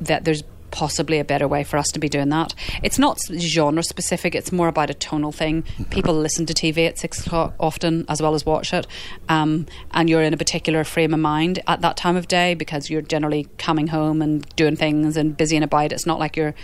that 0.00 0.24
there's 0.24 0.42
possibly 0.72 1.20
a 1.20 1.24
better 1.24 1.46
way 1.46 1.62
for 1.62 1.76
us 1.76 1.86
to 1.88 2.00
be 2.00 2.08
doing 2.08 2.30
that. 2.30 2.54
It's 2.82 2.98
not 2.98 3.20
genre 3.38 3.82
specific, 3.84 4.34
it's 4.34 4.50
more 4.50 4.68
about 4.68 4.90
a 4.90 4.94
tonal 4.94 5.30
thing. 5.30 5.62
People 5.90 6.14
listen 6.14 6.46
to 6.46 6.54
TV 6.54 6.88
at 6.88 6.98
six 6.98 7.24
o'clock 7.24 7.54
often 7.60 8.04
as 8.08 8.20
well 8.20 8.34
as 8.34 8.44
watch 8.44 8.72
it, 8.72 8.86
um, 9.28 9.66
and 9.92 10.10
you're 10.10 10.22
in 10.22 10.34
a 10.34 10.36
particular 10.36 10.82
frame 10.82 11.14
of 11.14 11.20
mind 11.20 11.60
at 11.68 11.80
that 11.82 11.96
time 11.96 12.16
of 12.16 12.26
day 12.26 12.54
because 12.54 12.90
you're 12.90 13.02
generally 13.02 13.46
coming 13.58 13.86
home 13.86 14.20
and 14.20 14.44
doing 14.56 14.74
things 14.74 15.16
and 15.16 15.36
busy 15.36 15.56
and 15.56 15.64
about. 15.64 15.92
It's 15.92 16.06
not 16.06 16.18
like 16.18 16.36
you're 16.36 16.54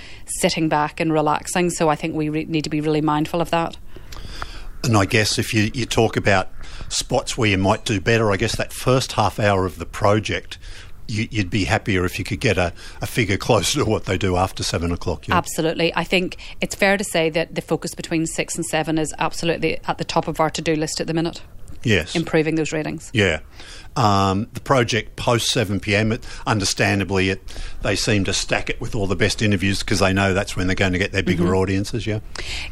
sitting 0.41 0.69
back 0.69 0.99
and 0.99 1.12
relaxing, 1.12 1.71
so 1.71 1.88
I 1.88 1.95
think 1.95 2.15
we 2.15 2.29
re- 2.29 2.45
need 2.47 2.65
to 2.65 2.71
be 2.71 2.81
really 2.81 3.03
mindful 3.03 3.41
of 3.41 3.50
that. 3.50 3.77
And 4.85 4.97
I 4.97 5.05
guess 5.05 5.38
if 5.38 5.53
you, 5.53 5.71
you 5.75 5.87
talk 5.87 6.17
about 6.17 6.49
spots 6.88 7.37
where 7.37 7.50
you 7.50 7.59
might 7.59 7.85
do 7.85 8.00
better, 8.00 8.31
I 8.33 8.37
guess 8.37 8.57
that 8.57 8.73
first 8.73 9.12
half 9.12 9.38
hour 9.38 9.67
of 9.67 9.79
the 9.79 9.87
project 9.87 10.59
you, 11.09 11.27
would 11.38 11.50
be 11.50 11.65
happier 11.65 12.05
if 12.05 12.19
you 12.19 12.25
could 12.25 12.41
get 12.41 12.59
a, 12.59 12.73
a, 13.00 13.07
figure 13.07 13.37
closer 13.37 13.81
to 13.81 13.85
what 13.85 14.05
they 14.05 14.19
do 14.19 14.37
after 14.37 14.62
seven 14.62 14.93
o'clock. 14.93 15.27
Yeah. 15.27 15.37
Absolutely. 15.37 15.95
I 15.97 16.05
think 16.05 16.37
it's 16.61 16.75
fair 16.75 16.97
to 16.97 17.05
say 17.05 17.31
that 17.31 17.55
the 17.55 17.62
focus 17.62 17.95
between 17.95 18.27
six 18.27 18.55
and 18.57 18.65
seven 18.67 18.99
is 18.99 19.15
absolutely 19.19 19.79
at 19.87 19.99
the 19.99 20.05
top 20.05 20.29
of 20.29 20.38
our 20.38 20.50
to 20.50 20.62
do 20.62 20.77
list 20.77 21.00
at 21.00 21.07
the 21.07 21.15
minute. 21.15 21.43
Yes. 21.85 22.17
Improving 22.17 22.57
those 22.57 22.73
ratings. 22.73 23.11
Yeah. 23.15 23.41
Um, 23.97 24.49
the 24.53 24.61
project 24.61 25.17
post 25.17 25.49
7 25.49 25.81
pm, 25.81 26.12
it, 26.12 26.27
understandably, 26.47 27.31
it, 27.31 27.43
they 27.83 27.97
seem 27.97 28.25
to 28.25 28.33
stack 28.33 28.69
it 28.69 28.81
with 28.81 28.95
all 28.95 29.07
the 29.07 29.17
best 29.17 29.43
interviews 29.43 29.81
because 29.81 30.00
they 30.00 30.12
know 30.12 30.35
that's 30.35 30.57
when 30.57 30.67
they're 30.67 30.77
going 30.77 30.93
to 30.93 30.99
get 30.99 31.12
their 31.12 31.23
bigger 31.23 31.45
mm-hmm. 31.45 31.55
audiences, 31.55 32.07
yeah? 32.07 32.21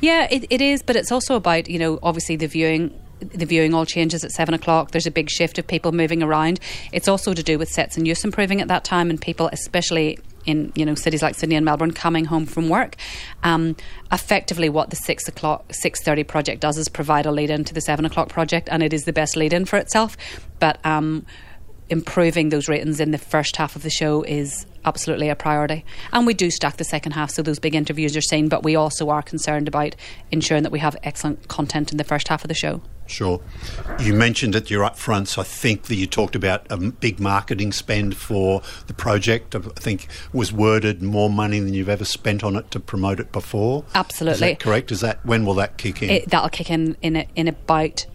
Yeah, 0.01 0.27
it, 0.31 0.47
it 0.51 0.61
is, 0.61 0.83
but 0.83 0.97
it's 0.97 1.13
also 1.13 1.37
about, 1.37 1.69
you 1.69 1.79
know, 1.79 1.99
obviously 2.03 2.37
the 2.37 2.47
viewing 2.47 2.99
the 3.21 3.47
viewing 3.47 3.75
all 3.75 3.87
changes 3.87 4.25
at 4.25 4.31
seven 4.31 4.55
o'clock. 4.55 4.91
There's 4.91 5.07
a 5.07 5.11
big 5.11 5.31
shift 5.31 5.59
of 5.59 5.67
people 5.67 5.93
moving 5.93 6.23
around. 6.23 6.61
It's 6.93 7.09
also 7.09 7.35
to 7.35 7.43
do 7.43 7.59
with 7.59 7.69
sets 7.69 7.97
and 7.97 8.07
use 8.07 8.25
improving 8.25 8.61
at 8.61 8.69
that 8.69 8.85
time, 8.85 9.11
and 9.11 9.21
people, 9.21 9.49
especially 9.53 10.19
in 10.45 10.73
you 10.75 10.87
know 10.87 10.95
cities 10.95 11.23
like 11.23 11.35
Sydney 11.35 11.57
and 11.57 11.65
Melbourne 11.65 11.93
coming 11.93 12.25
home 12.25 12.47
from 12.47 12.69
work. 12.69 12.97
Um, 13.43 13.77
effectively, 14.13 14.69
what 14.69 14.91
the 14.91 14.97
six 14.97 15.29
o'clock 15.29 15.65
six 15.73 16.03
thirty 16.03 16.25
project 16.25 16.61
does 16.61 16.79
is 16.79 16.89
provide 16.89 17.27
a 17.27 17.33
lead 17.33 17.51
in 17.51 17.65
to 17.65 17.75
the 17.75 17.81
seven 17.81 18.05
o'clock 18.05 18.29
project, 18.29 18.69
and 18.71 18.83
it 18.83 18.93
is 18.93 19.05
the 19.05 19.13
best 19.13 19.37
lead 19.37 19.53
in 19.53 19.65
for 19.65 19.77
itself. 19.77 20.17
But 20.59 20.85
um, 20.85 21.27
improving 21.89 22.49
those 22.49 22.69
ratings 22.69 23.01
in 23.01 23.11
the 23.11 23.19
first 23.19 23.57
half 23.57 23.77
of 23.77 23.83
the 23.83 23.91
show 23.91 24.23
is 24.23 24.67
absolutely 24.87 25.29
a 25.29 25.37
priority. 25.37 25.85
And 26.13 26.27
we 26.27 26.35
do 26.35 26.51
stack 26.51 26.77
the 26.77 26.85
second 26.85 27.13
half, 27.13 27.31
so 27.31 27.43
those 27.43 27.59
big 27.59 27.75
interviews 27.75 28.17
are 28.17 28.23
seen, 28.23 28.49
but 28.49 28.63
we 28.63 28.77
also 28.77 29.11
are 29.11 29.23
concerned 29.23 29.69
about 29.69 29.97
ensuring 30.31 30.63
that 30.63 30.73
we 30.73 30.79
have 30.79 30.97
excellent 31.03 31.49
content 31.49 31.91
in 31.91 31.99
the 31.99 32.05
first 32.05 32.29
half 32.29 32.45
of 32.45 32.49
the 32.49 32.55
show. 32.55 32.81
Sure. 33.07 33.41
You 34.01 34.15
mentioned 34.15 34.57
at 34.57 34.71
your 34.71 34.85
upfronts, 34.85 35.29
so 35.29 35.43
I 35.43 35.45
think 35.45 35.85
that 35.85 35.95
you 35.95 36.07
talked 36.07 36.35
about 36.35 36.67
a 36.71 36.77
big 36.77 37.21
marketing 37.21 37.73
spend 37.73 38.17
for 38.17 38.63
the 38.87 38.95
project. 38.95 39.55
I 39.55 39.61
think 39.61 40.09
was 40.33 40.53
worded 40.53 41.03
more 41.03 41.31
money 41.31 41.61
than 41.61 41.73
you've 41.73 41.89
ever 41.89 42.05
spent 42.05 42.43
on 42.43 42.57
it 42.57 42.71
to 42.73 42.81
promote 42.81 43.21
it 43.21 43.31
before. 43.31 43.85
Absolutely. 43.95 44.33
Is 44.33 44.41
that 44.41 44.61
correct? 44.61 44.91
Is 44.91 45.01
that 45.01 45.25
when 45.25 45.45
will 45.45 45.55
that 45.55 45.79
kick 45.79 46.03
in? 46.03 46.11
It, 46.11 46.31
that'll 46.31 46.49
kick 46.49 46.71
in 46.71 46.97
in, 47.01 47.17
a, 47.17 47.29
in 47.37 47.47
about 47.49 48.07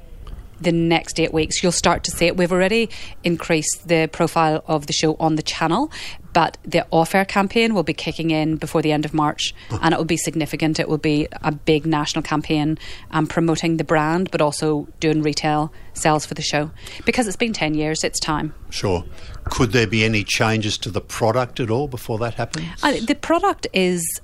the 0.61 0.71
next 0.71 1.19
eight 1.19 1.33
weeks, 1.33 1.61
you'll 1.61 1.71
start 1.71 2.03
to 2.05 2.11
see 2.11 2.27
it. 2.27 2.37
We've 2.37 2.51
already 2.51 2.89
increased 3.23 3.87
the 3.87 4.09
profile 4.11 4.63
of 4.67 4.87
the 4.87 4.93
show 4.93 5.15
on 5.19 5.35
the 5.35 5.41
channel, 5.41 5.91
but 6.33 6.57
the 6.63 6.85
off 6.91 7.13
air 7.13 7.25
campaign 7.25 7.73
will 7.73 7.83
be 7.83 7.93
kicking 7.93 8.31
in 8.31 8.55
before 8.55 8.81
the 8.81 8.91
end 8.91 9.05
of 9.05 9.13
March 9.13 9.53
and 9.81 9.93
it 9.93 9.97
will 9.97 10.05
be 10.05 10.17
significant. 10.17 10.79
It 10.79 10.87
will 10.87 10.97
be 10.97 11.27
a 11.41 11.51
big 11.51 11.85
national 11.85 12.21
campaign 12.21 12.77
um, 13.11 13.27
promoting 13.27 13.77
the 13.77 13.83
brand, 13.83 14.31
but 14.31 14.41
also 14.41 14.87
doing 14.99 15.21
retail 15.21 15.73
sales 15.93 16.25
for 16.25 16.33
the 16.33 16.41
show. 16.41 16.71
Because 17.05 17.27
it's 17.27 17.37
been 17.37 17.53
10 17.53 17.73
years, 17.73 18.03
it's 18.03 18.19
time. 18.19 18.53
Sure. 18.69 19.03
Could 19.45 19.71
there 19.71 19.87
be 19.87 20.05
any 20.05 20.23
changes 20.23 20.77
to 20.79 20.91
the 20.91 21.01
product 21.01 21.59
at 21.59 21.69
all 21.69 21.87
before 21.87 22.17
that 22.19 22.35
happens? 22.35 22.65
Uh, 22.83 22.93
the 23.05 23.15
product 23.15 23.67
is 23.73 24.21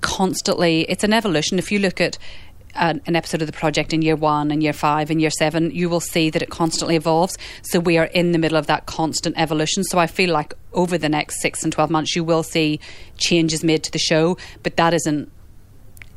constantly, 0.00 0.82
it's 0.82 1.04
an 1.04 1.12
evolution. 1.12 1.58
If 1.58 1.70
you 1.72 1.78
look 1.78 2.00
at 2.00 2.18
an, 2.74 3.00
an, 3.06 3.16
episode 3.16 3.42
of 3.42 3.46
the 3.46 3.52
project 3.52 3.92
in 3.92 4.02
year 4.02 4.16
one 4.16 4.50
and 4.50 4.62
year 4.62 4.72
five 4.72 5.10
and 5.10 5.20
year 5.20 5.30
seven, 5.30 5.70
you 5.70 5.88
will 5.88 6.00
see 6.00 6.30
that 6.30 6.42
it 6.42 6.50
constantly 6.50 6.96
evolves. 6.96 7.36
So 7.62 7.80
we 7.80 7.98
are 7.98 8.04
in 8.04 8.32
the 8.32 8.38
middle 8.38 8.56
of 8.56 8.66
that 8.66 8.86
constant 8.86 9.36
evolution. 9.38 9.84
So 9.84 9.98
I 9.98 10.06
feel 10.06 10.30
like 10.30 10.54
over 10.72 10.98
the 10.98 11.08
next 11.08 11.40
six 11.40 11.62
and 11.62 11.72
12 11.72 11.90
months, 11.90 12.16
you 12.16 12.24
will 12.24 12.42
see 12.42 12.80
changes 13.16 13.64
made 13.64 13.82
to 13.84 13.92
the 13.92 13.98
show, 13.98 14.36
but 14.62 14.76
that 14.76 14.94
isn't 14.94 15.30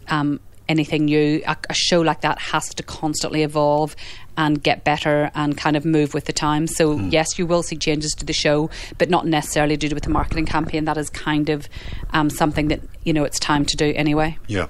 um, 0.07 0.39
anything 0.67 1.05
new. 1.05 1.41
A, 1.45 1.57
a, 1.69 1.74
show 1.74 2.01
like 2.01 2.22
that 2.22 2.39
has 2.39 2.69
to 2.75 2.83
constantly 2.83 3.43
evolve 3.43 3.95
and 4.38 4.62
get 4.62 4.83
better 4.83 5.31
and 5.36 5.57
kind 5.57 5.75
of 5.75 5.86
move 5.86 6.13
with 6.13 6.25
the 6.25 6.33
times. 6.33 6.75
So, 6.75 6.98
mm. 6.98 7.12
yes, 7.12 7.38
you 7.38 7.45
will 7.45 7.63
see 7.63 7.75
changes 7.75 8.13
to 8.13 8.25
the 8.25 8.33
show, 8.33 8.69
but 8.98 9.10
not 9.10 9.27
necessarily 9.27 9.77
due 9.77 9.89
to 9.89 9.95
with 9.95 10.03
the 10.03 10.10
marketing 10.10 10.45
campaign. 10.45 10.86
That 10.86 10.98
is 10.98 11.10
kind 11.10 11.50
of 11.50 11.69
um, 12.12 12.29
something 12.29 12.69
that, 12.69 12.81
you 13.03 13.13
know, 13.13 13.24
it's 13.24 13.39
time 13.39 13.65
to 13.65 13.77
do 13.77 13.93
anyway. 13.95 14.38
Yeah 14.48 14.67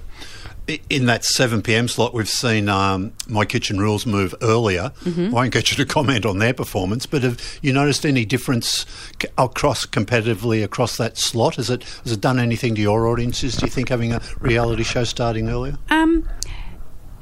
in 0.89 1.07
that 1.07 1.25
7 1.25 1.61
p.m. 1.61 1.87
slot, 1.87 2.13
we've 2.13 2.29
seen 2.29 2.69
um, 2.69 3.13
My 3.27 3.45
Kitchen 3.45 3.79
Rules 3.79 4.05
move 4.05 4.33
earlier. 4.41 4.91
Mm-hmm. 5.03 5.27
I 5.27 5.29
won't 5.29 5.53
get 5.53 5.71
you 5.71 5.77
to 5.77 5.85
comment 5.85 6.25
on 6.25 6.39
their 6.39 6.53
performance, 6.53 7.05
but 7.05 7.23
have 7.23 7.59
you 7.61 7.73
noticed 7.73 8.05
any 8.05 8.23
difference 8.25 8.85
across 9.37 9.85
competitively 9.85 10.63
across 10.63 10.97
that 10.97 11.17
slot? 11.17 11.55
Has 11.55 11.69
it 11.69 11.83
has 12.03 12.13
it 12.13 12.21
done 12.21 12.39
anything 12.39 12.75
to 12.75 12.81
your 12.81 13.07
audiences? 13.07 13.57
Do 13.57 13.65
you 13.65 13.71
think 13.71 13.89
having 13.89 14.13
a 14.13 14.21
reality 14.39 14.83
show 14.83 15.03
starting 15.03 15.49
earlier? 15.49 15.77
Um, 15.89 16.27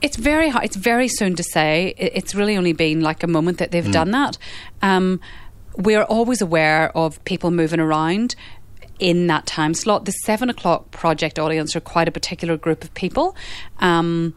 it's 0.02 0.18
very 0.18 0.50
hard. 0.50 0.66
It's 0.66 0.76
very 0.76 1.08
soon 1.08 1.36
to 1.36 1.44
say. 1.44 1.94
It's 1.98 2.36
really 2.36 2.58
only 2.58 2.74
been 2.74 3.02
like 3.02 3.24
a 3.24 3.28
moment 3.28 3.58
that 3.58 3.72
they've 3.72 3.84
mm. 3.84 3.92
done 3.92 4.12
that. 4.12 4.38
Um, 4.82 5.20
we're 5.78 6.04
always 6.04 6.42
aware 6.42 6.96
of 6.98 7.24
people 7.24 7.50
moving 7.50 7.80
around 7.80 8.36
in 9.01 9.27
that 9.27 9.46
time 9.48 9.74
slot. 9.74 10.05
The 10.05 10.12
seven 10.12 10.50
o'clock 10.50 10.91
project 10.91 11.39
audience 11.39 11.75
are 11.75 11.81
quite 11.81 12.08
a 12.08 12.12
particular 12.12 12.55
group 12.55 12.84
of 12.84 12.93
people. 12.93 13.36
Um, 13.79 14.36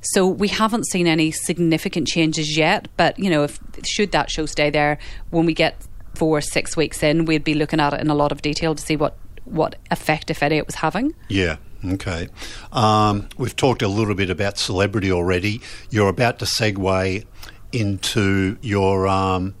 so 0.00 0.26
we 0.26 0.48
haven't 0.48 0.86
seen 0.86 1.06
any 1.06 1.30
significant 1.30 2.06
changes 2.06 2.56
yet, 2.56 2.88
but 2.96 3.18
you 3.18 3.28
know, 3.28 3.42
if 3.42 3.58
should 3.84 4.12
that 4.12 4.30
show 4.30 4.46
stay 4.46 4.70
there 4.70 4.98
when 5.30 5.44
we 5.44 5.52
get 5.52 5.76
four 6.14 6.40
six 6.40 6.76
weeks 6.76 7.02
in, 7.02 7.24
we'd 7.24 7.44
be 7.44 7.54
looking 7.54 7.80
at 7.80 7.92
it 7.92 8.00
in 8.00 8.08
a 8.08 8.14
lot 8.14 8.30
of 8.32 8.40
detail 8.40 8.74
to 8.74 8.82
see 8.82 8.96
what 8.96 9.16
what 9.44 9.74
effect, 9.90 10.30
if 10.30 10.42
any, 10.42 10.56
it 10.56 10.66
was 10.66 10.76
having. 10.76 11.14
Yeah. 11.28 11.56
Okay. 11.84 12.28
Um, 12.72 13.28
we've 13.36 13.54
talked 13.54 13.82
a 13.82 13.88
little 13.88 14.14
bit 14.14 14.30
about 14.30 14.56
celebrity 14.56 15.12
already. 15.12 15.60
You're 15.90 16.08
about 16.08 16.38
to 16.38 16.46
segue 16.46 17.26
into 17.72 18.56
your 18.62 19.06
um, 19.06 19.54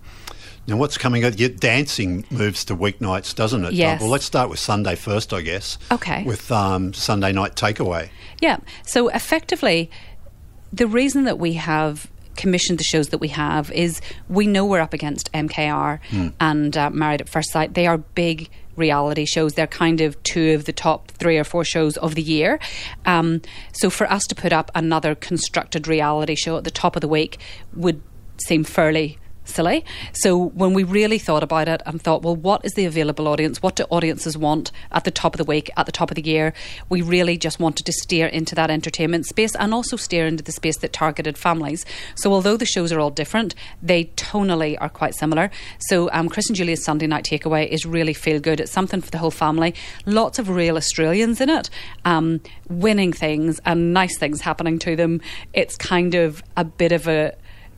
now, 0.66 0.76
what's 0.76 0.96
coming 0.96 1.24
up? 1.24 1.38
Your 1.38 1.50
dancing 1.50 2.24
moves 2.30 2.64
to 2.66 2.76
weeknights, 2.76 3.34
doesn't 3.34 3.64
it? 3.66 3.74
Yes. 3.74 4.00
Well, 4.00 4.10
let's 4.10 4.24
start 4.24 4.48
with 4.48 4.58
Sunday 4.58 4.94
first, 4.94 5.32
I 5.32 5.42
guess. 5.42 5.76
Okay. 5.92 6.24
With 6.24 6.50
um, 6.50 6.94
Sunday 6.94 7.32
night 7.32 7.54
takeaway. 7.54 8.08
Yeah. 8.40 8.58
So 8.86 9.08
effectively, 9.08 9.90
the 10.72 10.86
reason 10.86 11.24
that 11.24 11.38
we 11.38 11.54
have 11.54 12.10
commissioned 12.36 12.78
the 12.78 12.84
shows 12.84 13.08
that 13.08 13.18
we 13.18 13.28
have 13.28 13.70
is 13.72 14.00
we 14.28 14.46
know 14.46 14.64
we're 14.64 14.80
up 14.80 14.92
against 14.94 15.30
MKR 15.32 16.00
mm. 16.10 16.32
and 16.40 16.76
uh, 16.76 16.90
Married 16.90 17.20
at 17.20 17.28
First 17.28 17.52
Sight. 17.52 17.74
They 17.74 17.86
are 17.86 17.98
big 17.98 18.48
reality 18.76 19.24
shows. 19.24 19.54
They're 19.54 19.66
kind 19.66 20.00
of 20.00 20.20
two 20.24 20.52
of 20.54 20.64
the 20.64 20.72
top 20.72 21.10
three 21.12 21.38
or 21.38 21.44
four 21.44 21.64
shows 21.64 21.96
of 21.98 22.14
the 22.14 22.22
year. 22.22 22.58
Um, 23.04 23.42
so 23.72 23.88
for 23.90 24.10
us 24.10 24.24
to 24.24 24.34
put 24.34 24.52
up 24.52 24.70
another 24.74 25.14
constructed 25.14 25.86
reality 25.86 26.34
show 26.34 26.56
at 26.56 26.64
the 26.64 26.70
top 26.70 26.96
of 26.96 27.02
the 27.02 27.08
week 27.08 27.38
would 27.74 28.02
seem 28.38 28.64
fairly 28.64 29.18
silly. 29.44 29.84
So 30.12 30.36
when 30.36 30.74
we 30.74 30.84
really 30.84 31.18
thought 31.18 31.42
about 31.42 31.68
it 31.68 31.82
and 31.86 32.00
thought, 32.00 32.22
well, 32.22 32.36
what 32.36 32.64
is 32.64 32.72
the 32.72 32.84
available 32.84 33.28
audience? 33.28 33.62
What 33.62 33.76
do 33.76 33.84
audiences 33.84 34.36
want 34.36 34.72
at 34.92 35.04
the 35.04 35.10
top 35.10 35.34
of 35.34 35.38
the 35.38 35.44
week, 35.44 35.70
at 35.76 35.86
the 35.86 35.92
top 35.92 36.10
of 36.10 36.14
the 36.14 36.22
year? 36.22 36.52
We 36.88 37.02
really 37.02 37.36
just 37.36 37.60
wanted 37.60 37.86
to 37.86 37.92
steer 37.92 38.26
into 38.26 38.54
that 38.54 38.70
entertainment 38.70 39.26
space 39.26 39.54
and 39.54 39.74
also 39.74 39.96
steer 39.96 40.26
into 40.26 40.42
the 40.42 40.52
space 40.52 40.78
that 40.78 40.92
targeted 40.92 41.38
families. 41.38 41.84
So 42.14 42.32
although 42.32 42.56
the 42.56 42.66
shows 42.66 42.92
are 42.92 43.00
all 43.00 43.10
different, 43.10 43.54
they 43.82 44.06
tonally 44.16 44.76
are 44.80 44.88
quite 44.88 45.14
similar. 45.14 45.50
So 45.78 46.10
um, 46.12 46.28
Chris 46.28 46.48
and 46.48 46.56
Julia's 46.56 46.84
Sunday 46.84 47.06
Night 47.06 47.24
Takeaway 47.24 47.68
is 47.68 47.86
really 47.86 48.14
feel 48.14 48.40
good. 48.40 48.60
It's 48.60 48.72
something 48.72 49.00
for 49.00 49.10
the 49.10 49.18
whole 49.18 49.30
family. 49.30 49.74
Lots 50.06 50.38
of 50.38 50.48
real 50.48 50.76
Australians 50.76 51.40
in 51.40 51.50
it, 51.50 51.70
um, 52.04 52.40
winning 52.68 53.12
things 53.12 53.60
and 53.64 53.92
nice 53.92 54.18
things 54.18 54.40
happening 54.40 54.78
to 54.80 54.96
them. 54.96 55.20
It's 55.52 55.76
kind 55.76 56.14
of 56.14 56.42
a 56.56 56.64
bit 56.64 56.92
of 56.92 57.06
a 57.08 57.34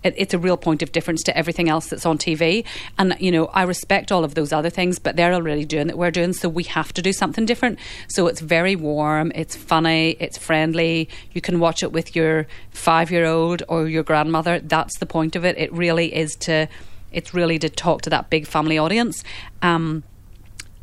it, 0.06 0.14
it's 0.16 0.34
a 0.34 0.38
real 0.38 0.56
point 0.56 0.82
of 0.82 0.92
difference 0.92 1.22
to 1.24 1.36
everything 1.36 1.68
else 1.68 1.88
that's 1.88 2.06
on 2.06 2.16
TV. 2.16 2.64
And, 2.98 3.16
you 3.18 3.30
know, 3.30 3.46
I 3.46 3.62
respect 3.64 4.12
all 4.12 4.24
of 4.24 4.34
those 4.34 4.52
other 4.52 4.70
things, 4.70 4.98
but 4.98 5.16
they're 5.16 5.34
already 5.34 5.64
doing 5.64 5.88
what 5.88 5.98
we're 5.98 6.10
doing, 6.10 6.32
so 6.32 6.48
we 6.48 6.64
have 6.64 6.92
to 6.94 7.02
do 7.02 7.12
something 7.12 7.44
different. 7.44 7.78
So 8.08 8.26
it's 8.28 8.40
very 8.40 8.76
warm, 8.76 9.32
it's 9.34 9.56
funny, 9.56 10.16
it's 10.20 10.38
friendly. 10.38 11.08
You 11.32 11.40
can 11.40 11.58
watch 11.60 11.82
it 11.82 11.92
with 11.92 12.14
your 12.14 12.46
five 12.70 13.10
year 13.10 13.26
old 13.26 13.62
or 13.68 13.88
your 13.88 14.02
grandmother. 14.02 14.60
That's 14.60 14.98
the 14.98 15.06
point 15.06 15.36
of 15.36 15.44
it. 15.44 15.58
It 15.58 15.72
really 15.72 16.14
is 16.14 16.36
to, 16.36 16.68
it's 17.12 17.34
really 17.34 17.58
to 17.58 17.68
talk 17.68 18.02
to 18.02 18.10
that 18.10 18.30
big 18.30 18.46
family 18.46 18.78
audience. 18.78 19.24
Um, 19.62 20.04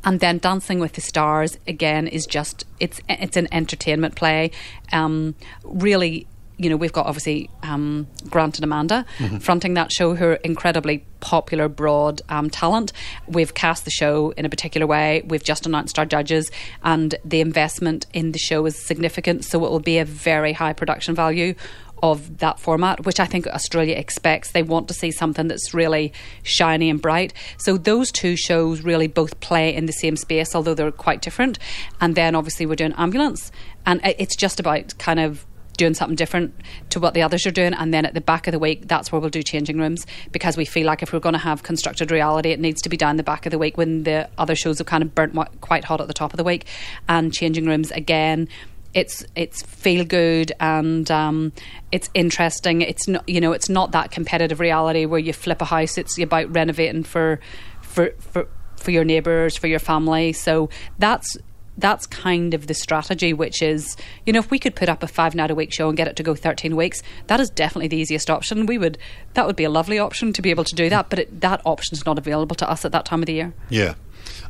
and 0.05 0.19
then 0.19 0.37
Dancing 0.37 0.79
with 0.79 0.93
the 0.93 1.01
Stars 1.01 1.57
again 1.65 2.07
is 2.07 2.25
just 2.25 2.65
it's 2.79 2.99
it's 3.07 3.37
an 3.37 3.47
entertainment 3.53 4.17
play. 4.17 4.51
Um, 4.91 5.35
really 5.63 6.27
you 6.57 6.69
know, 6.69 6.77
we've 6.77 6.93
got 6.93 7.05
obviously 7.05 7.49
um, 7.63 8.07
Grant 8.29 8.57
and 8.57 8.63
Amanda 8.63 9.05
mm-hmm. 9.17 9.37
fronting 9.37 9.73
that 9.73 9.91
show, 9.91 10.15
who 10.15 10.25
are 10.25 10.33
incredibly 10.35 11.05
popular, 11.19 11.67
broad 11.67 12.21
um, 12.29 12.49
talent. 12.49 12.93
We've 13.27 13.53
cast 13.53 13.85
the 13.85 13.91
show 13.91 14.31
in 14.31 14.45
a 14.45 14.49
particular 14.49 14.85
way. 14.85 15.23
We've 15.25 15.43
just 15.43 15.65
announced 15.65 15.97
our 15.97 16.05
judges, 16.05 16.51
and 16.83 17.15
the 17.25 17.41
investment 17.41 18.05
in 18.13 18.31
the 18.31 18.39
show 18.39 18.65
is 18.65 18.77
significant. 18.77 19.45
So 19.45 19.65
it 19.65 19.71
will 19.71 19.79
be 19.79 19.97
a 19.97 20.05
very 20.05 20.53
high 20.53 20.73
production 20.73 21.15
value 21.15 21.55
of 22.03 22.39
that 22.39 22.59
format, 22.59 23.05
which 23.05 23.19
I 23.21 23.25
think 23.25 23.47
Australia 23.47 23.95
expects. 23.95 24.51
They 24.51 24.61
want 24.61 24.89
to 24.89 24.93
see 24.93 25.09
something 25.09 25.47
that's 25.47 25.73
really 25.73 26.11
shiny 26.43 26.89
and 26.89 27.01
bright. 27.01 27.33
So 27.57 27.77
those 27.77 28.11
two 28.11 28.35
shows 28.35 28.81
really 28.81 29.07
both 29.07 29.39
play 29.39 29.73
in 29.73 29.85
the 29.85 29.93
same 29.93 30.17
space, 30.17 30.53
although 30.53 30.73
they're 30.73 30.91
quite 30.91 31.21
different. 31.21 31.59
And 32.01 32.13
then 32.15 32.35
obviously 32.35 32.65
we're 32.65 32.75
doing 32.75 32.93
Ambulance, 32.97 33.53
and 33.85 34.01
it's 34.03 34.35
just 34.35 34.59
about 34.59 34.97
kind 34.97 35.19
of 35.19 35.45
doing 35.77 35.93
something 35.93 36.15
different 36.15 36.53
to 36.89 36.99
what 36.99 37.13
the 37.13 37.21
others 37.21 37.45
are 37.45 37.51
doing. 37.51 37.73
And 37.73 37.93
then 37.93 38.05
at 38.05 38.13
the 38.13 38.21
back 38.21 38.47
of 38.47 38.51
the 38.51 38.59
week, 38.59 38.87
that's 38.87 39.11
where 39.11 39.19
we'll 39.19 39.29
do 39.29 39.43
changing 39.43 39.77
rooms 39.77 40.05
because 40.31 40.57
we 40.57 40.65
feel 40.65 40.85
like 40.85 41.03
if 41.03 41.13
we're 41.13 41.19
going 41.19 41.33
to 41.33 41.39
have 41.39 41.63
constructed 41.63 42.11
reality, 42.11 42.49
it 42.49 42.59
needs 42.59 42.81
to 42.83 42.89
be 42.89 42.97
down 42.97 43.17
the 43.17 43.23
back 43.23 43.45
of 43.45 43.51
the 43.51 43.57
week 43.57 43.77
when 43.77 44.03
the 44.03 44.29
other 44.37 44.55
shows 44.55 44.77
have 44.77 44.87
kind 44.87 45.03
of 45.03 45.15
burnt 45.15 45.35
quite 45.61 45.83
hot 45.83 46.01
at 46.01 46.07
the 46.07 46.13
top 46.13 46.33
of 46.33 46.37
the 46.37 46.43
week. 46.43 46.65
And 47.07 47.33
changing 47.33 47.65
rooms 47.65 47.91
again. 47.91 48.47
It's 48.93 49.25
it's 49.35 49.63
feel 49.63 50.05
good 50.05 50.51
and 50.59 51.09
um, 51.09 51.51
it's 51.91 52.11
interesting. 52.13 52.81
It's 52.81 53.07
not 53.07 53.27
you 53.27 53.41
know 53.41 53.51
it's 53.51 53.67
not 53.67 53.91
that 53.93 54.11
competitive 54.11 54.59
reality 54.59 55.05
where 55.05 55.19
you 55.19 55.33
flip 55.33 55.63
a 55.63 55.65
house. 55.65 55.97
It's 55.97 56.19
about 56.19 56.53
renovating 56.53 57.01
for 57.01 57.39
for 57.81 58.13
for 58.19 58.47
for 58.75 58.91
your 58.91 59.03
neighbours, 59.03 59.57
for 59.57 59.65
your 59.65 59.79
family. 59.79 60.33
So 60.33 60.69
that's 60.99 61.37
that's 61.77 62.05
kind 62.07 62.53
of 62.53 62.67
the 62.67 62.73
strategy, 62.73 63.33
which 63.33 63.61
is, 63.61 63.97
you 64.25 64.33
know, 64.33 64.39
if 64.39 64.51
we 64.51 64.59
could 64.59 64.75
put 64.75 64.89
up 64.89 65.01
a 65.03 65.07
five 65.07 65.33
night 65.35 65.49
a 65.51 65.55
week 65.55 65.73
show 65.73 65.87
and 65.89 65.97
get 65.97 66.07
it 66.07 66.15
to 66.17 66.23
go 66.23 66.35
13 66.35 66.75
weeks, 66.75 67.01
that 67.27 67.39
is 67.39 67.49
definitely 67.49 67.87
the 67.87 67.97
easiest 67.97 68.29
option. 68.29 68.65
We 68.65 68.77
would, 68.77 68.97
that 69.33 69.47
would 69.47 69.55
be 69.55 69.63
a 69.63 69.69
lovely 69.69 69.97
option 69.99 70.33
to 70.33 70.41
be 70.41 70.49
able 70.51 70.63
to 70.65 70.75
do 70.75 70.89
that, 70.89 71.09
but 71.09 71.19
it, 71.19 71.41
that 71.41 71.61
option 71.65 71.95
is 71.95 72.05
not 72.05 72.17
available 72.19 72.55
to 72.57 72.69
us 72.69 72.85
at 72.85 72.91
that 72.91 73.05
time 73.05 73.21
of 73.21 73.25
the 73.25 73.33
year. 73.33 73.53
Yeah. 73.69 73.95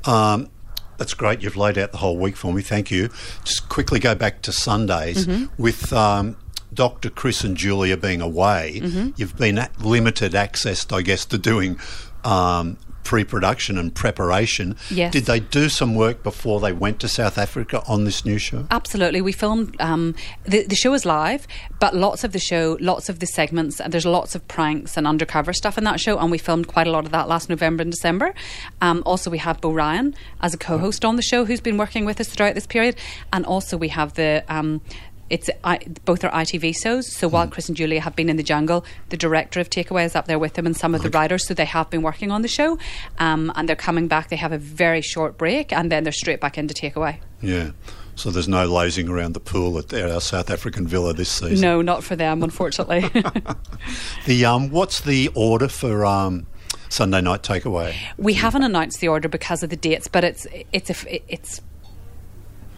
Um, 0.06 0.50
That's 0.98 1.14
great. 1.14 1.42
You've 1.42 1.56
laid 1.58 1.78
out 1.78 1.92
the 1.92 1.98
whole 2.00 2.18
week 2.18 2.36
for 2.36 2.54
me. 2.54 2.62
Thank 2.62 2.92
you. 2.92 3.10
Just 3.44 3.70
quickly 3.70 4.00
go 4.00 4.16
back 4.16 4.42
to 4.44 4.52
Sundays 4.52 5.26
Mm-hmm. 5.26 5.62
with. 5.62 5.92
Um, 5.94 6.38
Dr. 6.74 7.12
Chris 7.12 7.44
and 7.44 7.56
Julia 7.56 7.96
being 7.96 8.20
away, 8.20 8.80
Mm-hmm. 8.82 9.10
you've 9.16 9.38
been 9.38 9.60
at 9.60 9.80
limited 9.80 10.34
access, 10.34 10.92
I 10.92 11.04
guess, 11.04 11.24
to 11.26 11.38
doing 11.38 11.80
um, 12.24 12.78
pre-production 13.04 13.78
and 13.78 13.94
preparation. 13.94 14.76
Yes. 14.90 15.14
Did 15.14 15.26
they 15.26 15.40
do 15.40 15.70
some 15.70 15.96
work 15.96 16.24
before 16.24 16.60
they 16.60 16.72
went 16.72 17.00
to 17.02 17.08
South 17.08 17.38
Africa 17.38 17.84
on 17.88 18.06
this 18.06 18.26
new 18.26 18.38
show? 18.38 18.68
Absolutely. 18.72 19.22
We 19.22 19.32
filmed, 19.32 19.76
um, 19.80 20.16
the, 20.44 20.64
the 20.64 20.76
show 20.76 20.94
is 20.94 21.06
live, 21.06 21.48
but 21.80 21.96
lots 21.96 22.24
of 22.24 22.32
the 22.32 22.40
show, 22.40 22.78
lots 22.80 23.10
of 23.10 23.20
the 23.20 23.28
segments, 23.28 23.80
and 23.80 23.94
there's 23.94 24.06
lots 24.06 24.36
of 24.36 24.48
pranks 24.48 24.98
and 24.98 25.06
undercover 25.06 25.54
stuff 25.54 25.78
in 25.78 25.84
that 25.84 26.00
show, 26.00 26.18
and 26.18 26.32
we 26.32 26.38
filmed 26.38 26.68
quite 26.68 26.88
a 26.88 26.92
lot 26.92 27.06
of 27.06 27.12
that 27.12 27.28
last 27.28 27.50
November 27.50 27.82
and 27.82 27.92
December. 27.92 28.34
Um, 28.82 29.04
also, 29.06 29.30
we 29.30 29.38
have 29.40 29.62
Beau 29.62 29.74
Ryan 29.74 30.16
as 30.42 30.54
a 30.54 30.58
co 30.58 30.78
host 30.78 31.06
on 31.06 31.16
the 31.16 31.22
show 31.22 31.46
who's 31.46 31.62
been 31.62 31.78
working 31.78 32.06
with 32.06 32.20
us 32.20 32.30
throughout 32.30 32.56
this 32.56 32.68
period, 32.68 32.96
and 33.32 33.46
also 33.46 33.78
we 33.78 33.90
have 33.90 34.14
the. 34.14 34.44
Um, 34.48 34.82
it's 35.30 35.50
I, 35.64 35.80
both 36.06 36.24
are 36.24 36.32
ITV 36.32 36.76
shows. 36.82 37.12
So 37.12 37.28
while 37.28 37.48
Chris 37.48 37.68
and 37.68 37.78
Julia 37.78 38.02
have 38.02 38.16
been 38.16 38.30
in 38.30 38.38
the 38.38 38.44
jungle, 38.44 38.86
the 39.10 39.18
director 39.18 39.60
of 39.60 39.70
Takeaway 39.70 40.06
is 40.06 40.16
up 40.16 40.28
there 40.28 40.40
with 40.40 40.54
them, 40.54 40.66
and 40.66 40.76
some 40.76 40.94
of 40.94 41.02
the 41.02 41.10
writers. 41.10 41.48
So 41.48 41.54
they 41.54 41.66
have 41.66 41.90
been 41.90 42.02
working 42.02 42.32
on 42.32 42.42
the 42.42 42.48
show, 42.48 42.78
um, 43.20 43.52
and 43.56 43.68
they're 43.68 43.76
coming 43.76 44.08
back. 44.08 44.30
They 44.30 44.36
have 44.36 44.52
a 44.52 44.58
very 44.58 45.02
short 45.02 45.38
break, 45.38 45.72
and 45.74 45.92
then 45.92 46.04
they're 46.04 46.14
straight 46.14 46.40
back 46.40 46.58
into 46.58 46.74
Takeaway. 46.74 47.18
Yeah. 47.42 47.72
So 48.16 48.30
there's 48.30 48.48
no 48.48 48.66
lazing 48.66 49.10
around 49.10 49.34
the 49.34 49.40
pool 49.40 49.80
at 49.80 49.94
our 49.94 50.22
South 50.22 50.52
African 50.52 50.88
villa 50.88 51.14
this 51.14 51.30
season. 51.30 51.62
No, 51.62 51.82
not 51.82 52.04
for 52.04 52.16
them, 52.16 52.44
unfortunately. 52.44 53.10
The 54.26 54.46
um, 54.46 54.70
what's 54.70 55.02
the 55.02 55.30
order 55.36 55.68
for 55.68 56.06
um, 56.06 56.48
Sunday 56.90 57.22
night 57.22 57.44
takeaway? 57.44 57.96
we 58.18 58.34
haven't 58.34 58.64
announced 58.64 59.02
the 59.02 59.08
order 59.10 59.28
because 59.28 59.64
of 59.64 59.70
the 59.70 59.76
dates, 59.76 60.08
but 60.08 60.24
it's 60.24 60.48
it's 60.72 60.90
a, 60.90 61.34
it's 61.34 61.60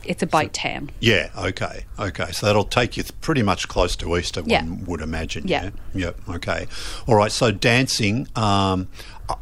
it's 0.06 0.24
about 0.24 0.54
ten. 0.54 0.90
Yeah. 1.00 1.30
Okay. 1.38 1.86
Okay. 2.00 2.32
So 2.32 2.46
that'll 2.46 2.64
take 2.66 2.98
you 2.98 3.04
th- 3.04 3.20
pretty 3.22 3.42
much 3.44 3.68
close 3.68 3.96
to 3.98 4.18
Easter, 4.18 4.42
Yeah. 4.46 4.64
one 4.64 4.86
would 4.86 5.02
imagine. 5.02 5.48
Yeah. 5.48 5.64
Yeah. 5.94 6.06
Yep. 6.08 6.20
Okay. 6.36 6.68
All 7.08 7.16
right. 7.16 7.32
So 7.32 7.52
dancing. 7.52 8.28
Um, 8.36 8.88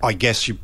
I- 0.01 0.13
guess 0.13 0.47
you. 0.47 0.57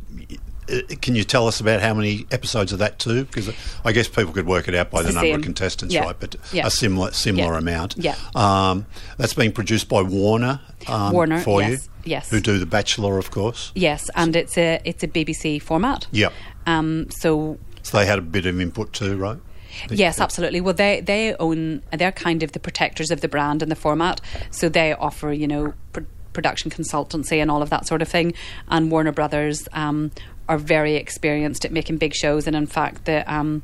Can 1.02 1.16
you 1.16 1.24
tell 1.24 1.48
us 1.48 1.60
about 1.60 1.82
how 1.82 1.96
many 1.96 2.28
episodes 2.30 2.72
of 2.72 2.78
that 2.78 3.00
too? 3.00 3.26
Because 3.26 3.50
I 3.84 3.92
guess 3.92 4.08
people 4.08 4.32
could 4.34 4.46
work 4.46 4.68
it 4.68 4.76
out 4.76 4.92
by 4.92 5.02
the, 5.02 5.08
the 5.08 5.16
number 5.16 5.36
of 5.38 5.42
contestants, 5.42 5.96
Yeah. 5.96 6.02
right? 6.02 6.16
But 6.20 6.36
Yeah. 6.54 6.68
a 6.68 6.70
similar 6.70 7.12
similar 7.12 7.54
Yeah. 7.54 7.58
amount. 7.58 7.96
Yeah. 7.98 8.16
Um, 8.36 8.86
that's 9.18 9.34
being 9.34 9.52
produced 9.52 9.90
by 9.90 10.04
Warner. 10.04 10.60
Um, 10.86 11.12
Warner, 11.14 11.40
for 11.42 11.60
yes, 11.64 11.90
you. 12.06 12.12
yes. 12.12 12.30
Who 12.30 12.40
do 12.40 12.60
The 12.60 12.68
Bachelor, 12.68 13.18
of 13.18 13.32
course. 13.32 13.72
Yes, 13.74 14.12
and 14.16 14.36
it's 14.36 14.60
a 14.60 14.80
it's 14.86 15.04
a 15.04 15.08
BBC 15.08 15.58
format. 15.60 16.06
Yeah. 16.12 16.30
Um. 16.68 17.08
So 17.10 17.58
So 17.82 17.98
they 17.98 18.06
had 18.06 18.20
a 18.20 18.22
bit 18.22 18.46
of 18.46 18.62
input 18.62 18.94
too, 18.94 19.18
right? 19.18 19.38
Yes, 19.90 20.20
absolutely. 20.20 20.62
Well, 20.62 20.74
they 20.74 21.02
they 21.02 21.36
own 21.36 21.82
they're 21.92 22.12
kind 22.12 22.44
of 22.44 22.52
the 22.52 22.60
protectors 22.60 23.12
of 23.12 23.22
the 23.22 23.28
brand 23.28 23.62
and 23.62 23.72
the 23.72 23.76
format, 23.76 24.22
so 24.52 24.70
they 24.70 24.94
offer 24.94 25.32
you 25.32 25.48
know 25.48 25.74
pr- 25.94 26.02
production 26.34 26.72
consultancy 26.72 27.42
and 27.42 27.50
all 27.50 27.62
of 27.62 27.70
that 27.70 27.88
sort 27.88 28.02
of 28.02 28.08
thing. 28.08 28.34
And 28.68 28.92
Warner 28.92 29.12
Brothers 29.12 29.68
um, 29.74 30.12
are 30.48 30.58
very 30.58 30.96
experienced 30.96 31.66
at 31.66 31.72
making 31.72 31.98
big 31.98 32.14
shows, 32.14 32.48
and 32.48 32.56
in 32.56 32.68
fact, 32.68 33.06
the 33.06 33.32
um, 33.32 33.64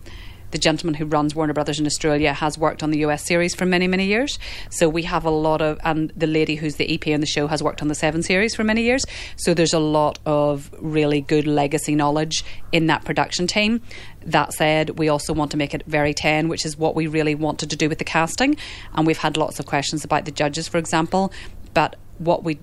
the 0.55 0.59
gentleman 0.59 0.93
who 0.93 1.03
runs 1.03 1.35
Warner 1.35 1.51
Brothers 1.51 1.81
in 1.81 1.85
Australia 1.85 2.31
has 2.31 2.57
worked 2.57 2.81
on 2.81 2.89
the 2.89 2.99
US 2.99 3.25
series 3.25 3.53
for 3.53 3.65
many, 3.65 3.89
many 3.89 4.05
years. 4.05 4.39
So 4.69 4.87
we 4.87 5.03
have 5.03 5.25
a 5.25 5.29
lot 5.29 5.61
of, 5.61 5.77
and 5.83 6.13
the 6.15 6.27
lady 6.27 6.55
who's 6.55 6.77
the 6.77 6.89
EP 6.93 7.13
on 7.13 7.19
the 7.19 7.25
show 7.25 7.47
has 7.47 7.61
worked 7.61 7.81
on 7.81 7.89
the 7.89 7.95
Seven 7.95 8.23
series 8.23 8.55
for 8.55 8.63
many 8.63 8.81
years. 8.81 9.03
So 9.35 9.53
there's 9.53 9.73
a 9.73 9.79
lot 9.79 10.17
of 10.25 10.73
really 10.79 11.19
good 11.19 11.45
legacy 11.45 11.93
knowledge 11.93 12.45
in 12.71 12.87
that 12.87 13.03
production 13.03 13.47
team. 13.47 13.81
That 14.25 14.53
said, 14.53 14.97
we 14.97 15.09
also 15.09 15.33
want 15.33 15.51
to 15.51 15.57
make 15.57 15.73
it 15.73 15.83
very 15.87 16.13
10, 16.13 16.47
which 16.47 16.65
is 16.65 16.77
what 16.77 16.95
we 16.95 17.05
really 17.05 17.35
wanted 17.35 17.69
to 17.71 17.75
do 17.75 17.89
with 17.89 17.97
the 17.97 18.05
casting. 18.05 18.55
And 18.93 19.05
we've 19.05 19.17
had 19.17 19.35
lots 19.35 19.59
of 19.59 19.65
questions 19.65 20.05
about 20.05 20.23
the 20.23 20.31
judges, 20.31 20.69
for 20.69 20.77
example. 20.77 21.33
But 21.73 21.97
what 22.17 22.45
we 22.45 22.59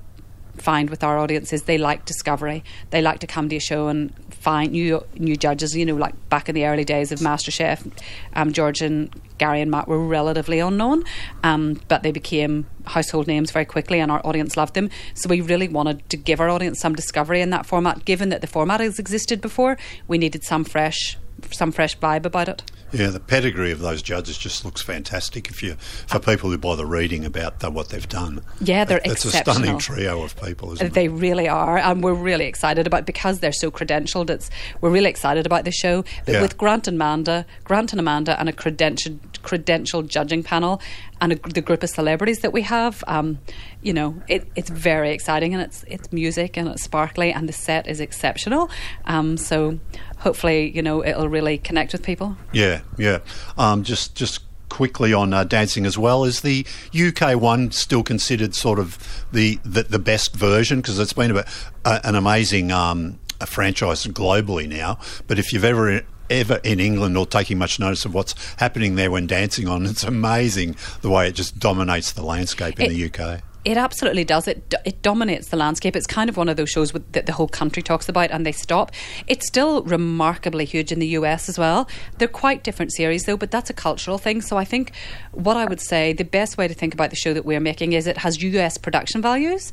find 0.56 0.90
with 0.90 1.02
our 1.02 1.18
audience 1.18 1.52
is 1.52 1.62
they 1.62 1.78
like 1.78 2.04
discovery. 2.04 2.64
They 2.90 3.02
like 3.02 3.20
to 3.20 3.26
come 3.26 3.48
to 3.48 3.56
a 3.56 3.60
show 3.60 3.88
and 3.88 4.12
find 4.30 4.72
new 4.72 5.04
new 5.14 5.36
judges. 5.36 5.74
You 5.74 5.86
know, 5.86 5.96
like 5.96 6.14
back 6.28 6.48
in 6.48 6.54
the 6.54 6.66
early 6.66 6.84
days 6.84 7.12
of 7.12 7.20
MasterChef, 7.20 7.90
um, 8.34 8.52
George 8.52 8.80
and 8.82 9.10
Gary 9.38 9.60
and 9.60 9.70
Matt 9.70 9.88
were 9.88 9.98
relatively 9.98 10.58
unknown, 10.58 11.04
um, 11.42 11.80
but 11.88 12.02
they 12.02 12.12
became 12.12 12.66
household 12.86 13.26
names 13.26 13.50
very 13.50 13.64
quickly, 13.64 14.00
and 14.00 14.10
our 14.10 14.24
audience 14.26 14.56
loved 14.56 14.74
them. 14.74 14.90
So 15.14 15.28
we 15.28 15.40
really 15.40 15.68
wanted 15.68 16.08
to 16.10 16.16
give 16.16 16.40
our 16.40 16.48
audience 16.48 16.80
some 16.80 16.94
discovery 16.94 17.40
in 17.40 17.50
that 17.50 17.66
format. 17.66 18.04
Given 18.04 18.28
that 18.30 18.40
the 18.40 18.46
format 18.46 18.80
has 18.80 18.98
existed 18.98 19.40
before, 19.40 19.78
we 20.08 20.18
needed 20.18 20.44
some 20.44 20.64
fresh 20.64 21.18
some 21.50 21.72
fresh 21.72 21.98
vibe 21.98 22.24
about 22.24 22.48
it. 22.48 22.62
Yeah, 22.92 23.08
the 23.08 23.20
pedigree 23.20 23.72
of 23.72 23.78
those 23.80 24.02
judges 24.02 24.36
just 24.36 24.64
looks 24.64 24.82
fantastic. 24.82 25.48
If 25.48 25.62
you 25.62 25.74
for 26.06 26.18
people 26.18 26.50
who 26.50 26.58
bother 26.58 26.84
reading 26.86 27.24
about 27.24 27.60
the, 27.60 27.70
what 27.70 27.88
they've 27.88 28.08
done, 28.08 28.42
Yeah, 28.60 28.84
they're 28.84 29.00
It's 29.04 29.24
a 29.24 29.30
stunning 29.30 29.78
trio 29.78 30.22
of 30.22 30.36
people, 30.40 30.72
isn't 30.74 30.88
it? 30.88 30.92
They 30.92 31.08
really 31.08 31.48
are, 31.48 31.78
and 31.78 32.02
we're 32.02 32.12
really 32.12 32.44
excited 32.46 32.86
about 32.86 33.06
because 33.06 33.40
they're 33.40 33.52
so 33.52 33.70
credentialed. 33.70 34.30
It's 34.30 34.50
we're 34.80 34.90
really 34.90 35.10
excited 35.10 35.46
about 35.46 35.64
the 35.64 35.72
show. 35.72 36.02
But 36.26 36.34
Yeah. 36.34 36.42
with 36.42 36.58
Grant 36.58 36.86
and 36.86 36.96
Amanda, 36.96 37.46
Grant 37.64 37.92
and 37.92 38.00
Amanda, 38.00 38.38
and 38.38 38.48
a 38.48 38.52
credentialed 38.52 39.18
credentialed 39.42 40.08
judging 40.08 40.42
panel, 40.42 40.80
and 41.20 41.32
a, 41.32 41.36
the 41.36 41.60
group 41.60 41.82
of 41.82 41.90
celebrities 41.90 42.40
that 42.40 42.52
we 42.52 42.62
have, 42.62 43.02
um, 43.06 43.38
you 43.82 43.92
know, 43.92 44.22
it, 44.28 44.46
it's 44.56 44.70
very 44.70 45.12
exciting, 45.12 45.54
and 45.54 45.62
it's 45.62 45.84
it's 45.86 46.12
music 46.12 46.56
and 46.56 46.68
it's 46.68 46.82
sparkly, 46.82 47.32
and 47.32 47.48
the 47.48 47.52
set 47.52 47.86
is 47.86 48.00
exceptional. 48.00 48.70
Um, 49.04 49.36
so 49.36 49.78
hopefully, 50.18 50.70
you 50.70 50.82
know, 50.82 51.04
it'll 51.04 51.28
really 51.28 51.58
connect 51.58 51.92
with 51.92 52.02
people. 52.02 52.36
Yeah, 52.52 52.80
yeah. 52.98 53.18
Um, 53.58 53.82
just 53.82 54.14
just 54.14 54.40
quickly 54.68 55.12
on 55.12 55.34
uh, 55.34 55.44
dancing 55.44 55.84
as 55.84 55.98
well 55.98 56.24
is 56.24 56.40
the 56.40 56.64
UK 56.98 57.38
one 57.38 57.70
still 57.70 58.02
considered 58.02 58.54
sort 58.54 58.78
of 58.78 59.26
the 59.30 59.58
the, 59.64 59.82
the 59.82 59.98
best 59.98 60.34
version 60.34 60.80
because 60.80 60.98
it's 60.98 61.12
been 61.12 61.30
a, 61.32 61.34
bit- 61.34 61.48
uh, 61.84 62.00
an 62.04 62.14
amazing 62.14 62.72
um, 62.72 63.18
a 63.40 63.46
franchise 63.46 64.06
globally 64.06 64.66
now. 64.68 64.98
But 65.26 65.38
if 65.38 65.52
you've 65.52 65.64
ever 65.64 66.02
ever 66.32 66.60
in 66.64 66.80
England 66.80 67.16
or 67.16 67.26
taking 67.26 67.58
much 67.58 67.78
notice 67.78 68.04
of 68.04 68.14
what's 68.14 68.34
happening 68.56 68.96
there 68.96 69.10
when 69.10 69.26
dancing 69.26 69.68
on, 69.68 69.86
it's 69.86 70.02
amazing 70.04 70.76
the 71.02 71.10
way 71.10 71.28
it 71.28 71.32
just 71.34 71.58
dominates 71.58 72.12
the 72.12 72.22
landscape 72.24 72.80
in 72.80 72.86
It- 72.86 72.88
the 72.90 73.04
UK. 73.04 73.42
It 73.64 73.76
absolutely 73.76 74.24
does. 74.24 74.48
It 74.48 74.74
it 74.84 75.02
dominates 75.02 75.46
the 75.50 75.56
landscape. 75.56 75.94
It's 75.94 76.08
kind 76.08 76.28
of 76.28 76.36
one 76.36 76.48
of 76.48 76.56
those 76.56 76.68
shows 76.68 76.92
with, 76.92 77.12
that 77.12 77.26
the 77.26 77.32
whole 77.32 77.46
country 77.46 77.80
talks 77.80 78.08
about, 78.08 78.32
and 78.32 78.44
they 78.44 78.50
stop. 78.50 78.90
It's 79.28 79.46
still 79.46 79.82
remarkably 79.84 80.64
huge 80.64 80.90
in 80.90 80.98
the 80.98 81.06
US 81.18 81.48
as 81.48 81.60
well. 81.60 81.86
They're 82.18 82.26
quite 82.26 82.64
different 82.64 82.92
series 82.92 83.22
though, 83.22 83.36
but 83.36 83.52
that's 83.52 83.70
a 83.70 83.72
cultural 83.72 84.18
thing. 84.18 84.40
So 84.40 84.56
I 84.56 84.64
think 84.64 84.90
what 85.30 85.56
I 85.56 85.64
would 85.64 85.80
say 85.80 86.12
the 86.12 86.24
best 86.24 86.58
way 86.58 86.66
to 86.66 86.74
think 86.74 86.92
about 86.92 87.10
the 87.10 87.16
show 87.16 87.32
that 87.34 87.44
we're 87.44 87.60
making 87.60 87.92
is 87.92 88.08
it 88.08 88.18
has 88.18 88.42
US 88.42 88.78
production 88.78 89.22
values. 89.22 89.70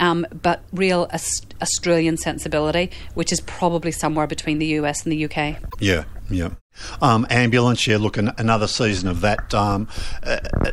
Um, 0.00 0.26
but 0.42 0.62
real 0.72 1.08
Aus- 1.12 1.42
Australian 1.60 2.16
sensibility, 2.16 2.90
which 3.14 3.32
is 3.32 3.40
probably 3.40 3.92
somewhere 3.92 4.26
between 4.26 4.58
the 4.58 4.66
US 4.78 5.04
and 5.04 5.12
the 5.12 5.24
UK. 5.24 5.56
Yeah, 5.80 6.04
yeah. 6.30 6.50
Um, 7.00 7.26
ambulance, 7.30 7.86
yeah. 7.86 7.98
Look, 7.98 8.16
an, 8.16 8.32
another 8.38 8.66
season 8.66 9.08
of 9.08 9.20
that. 9.20 9.52
Um, 9.54 9.88
uh, 10.22 10.38
uh, 10.64 10.70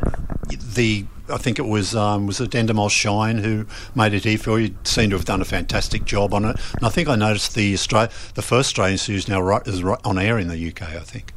the 0.74 1.06
I 1.28 1.36
think 1.36 1.58
it 1.58 1.66
was 1.66 1.94
um, 1.94 2.26
was 2.26 2.40
it 2.40 2.52
Shine 2.90 3.38
who 3.38 3.66
made 3.94 4.14
it 4.14 4.24
here 4.24 4.38
for 4.38 4.58
you. 4.58 4.74
Seemed 4.84 5.10
to 5.10 5.16
have 5.16 5.26
done 5.26 5.40
a 5.40 5.44
fantastic 5.44 6.04
job 6.04 6.34
on 6.34 6.44
it. 6.44 6.56
And 6.74 6.86
I 6.86 6.88
think 6.88 7.08
I 7.08 7.16
noticed 7.16 7.54
the 7.54 7.72
the 7.72 8.42
first 8.42 8.70
Australian 8.70 8.98
series 8.98 9.28
now 9.28 9.40
right, 9.40 9.66
is 9.66 9.82
right 9.82 10.00
on 10.04 10.18
air 10.18 10.38
in 10.38 10.48
the 10.48 10.68
UK. 10.68 10.82
I 10.82 11.00
think. 11.00 11.32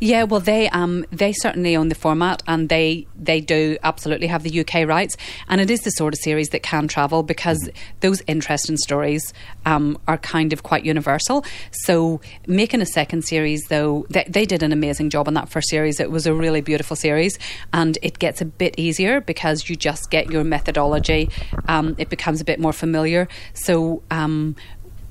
Yeah, 0.00 0.24
well, 0.24 0.40
they 0.40 0.68
um 0.70 1.04
they 1.10 1.32
certainly 1.32 1.76
own 1.76 1.88
the 1.88 1.94
format, 1.94 2.42
and 2.46 2.68
they 2.68 3.06
they 3.16 3.40
do 3.40 3.76
absolutely 3.82 4.26
have 4.26 4.42
the 4.42 4.60
UK 4.60 4.86
rights, 4.86 5.16
and 5.48 5.60
it 5.60 5.70
is 5.70 5.80
the 5.80 5.90
sort 5.90 6.14
of 6.14 6.20
series 6.20 6.50
that 6.50 6.62
can 6.62 6.88
travel 6.88 7.22
because 7.22 7.70
those 8.00 8.22
interesting 8.26 8.76
stories 8.76 9.32
um 9.66 9.98
are 10.08 10.18
kind 10.18 10.52
of 10.52 10.62
quite 10.62 10.84
universal. 10.84 11.44
So 11.70 12.20
making 12.46 12.80
a 12.80 12.86
second 12.86 13.22
series, 13.22 13.62
though, 13.68 14.06
they, 14.10 14.24
they 14.28 14.46
did 14.46 14.62
an 14.62 14.72
amazing 14.72 15.10
job 15.10 15.28
on 15.28 15.34
that 15.34 15.48
first 15.48 15.68
series. 15.68 16.00
It 16.00 16.10
was 16.10 16.26
a 16.26 16.34
really 16.34 16.60
beautiful 16.60 16.96
series, 16.96 17.38
and 17.72 17.98
it 18.02 18.18
gets 18.18 18.40
a 18.40 18.44
bit 18.44 18.74
easier 18.78 19.20
because 19.20 19.68
you 19.68 19.76
just 19.76 20.10
get 20.10 20.30
your 20.30 20.44
methodology. 20.44 21.28
Um, 21.66 21.94
it 21.98 22.08
becomes 22.08 22.40
a 22.40 22.44
bit 22.44 22.58
more 22.60 22.72
familiar. 22.72 23.28
So 23.54 24.02
um 24.10 24.56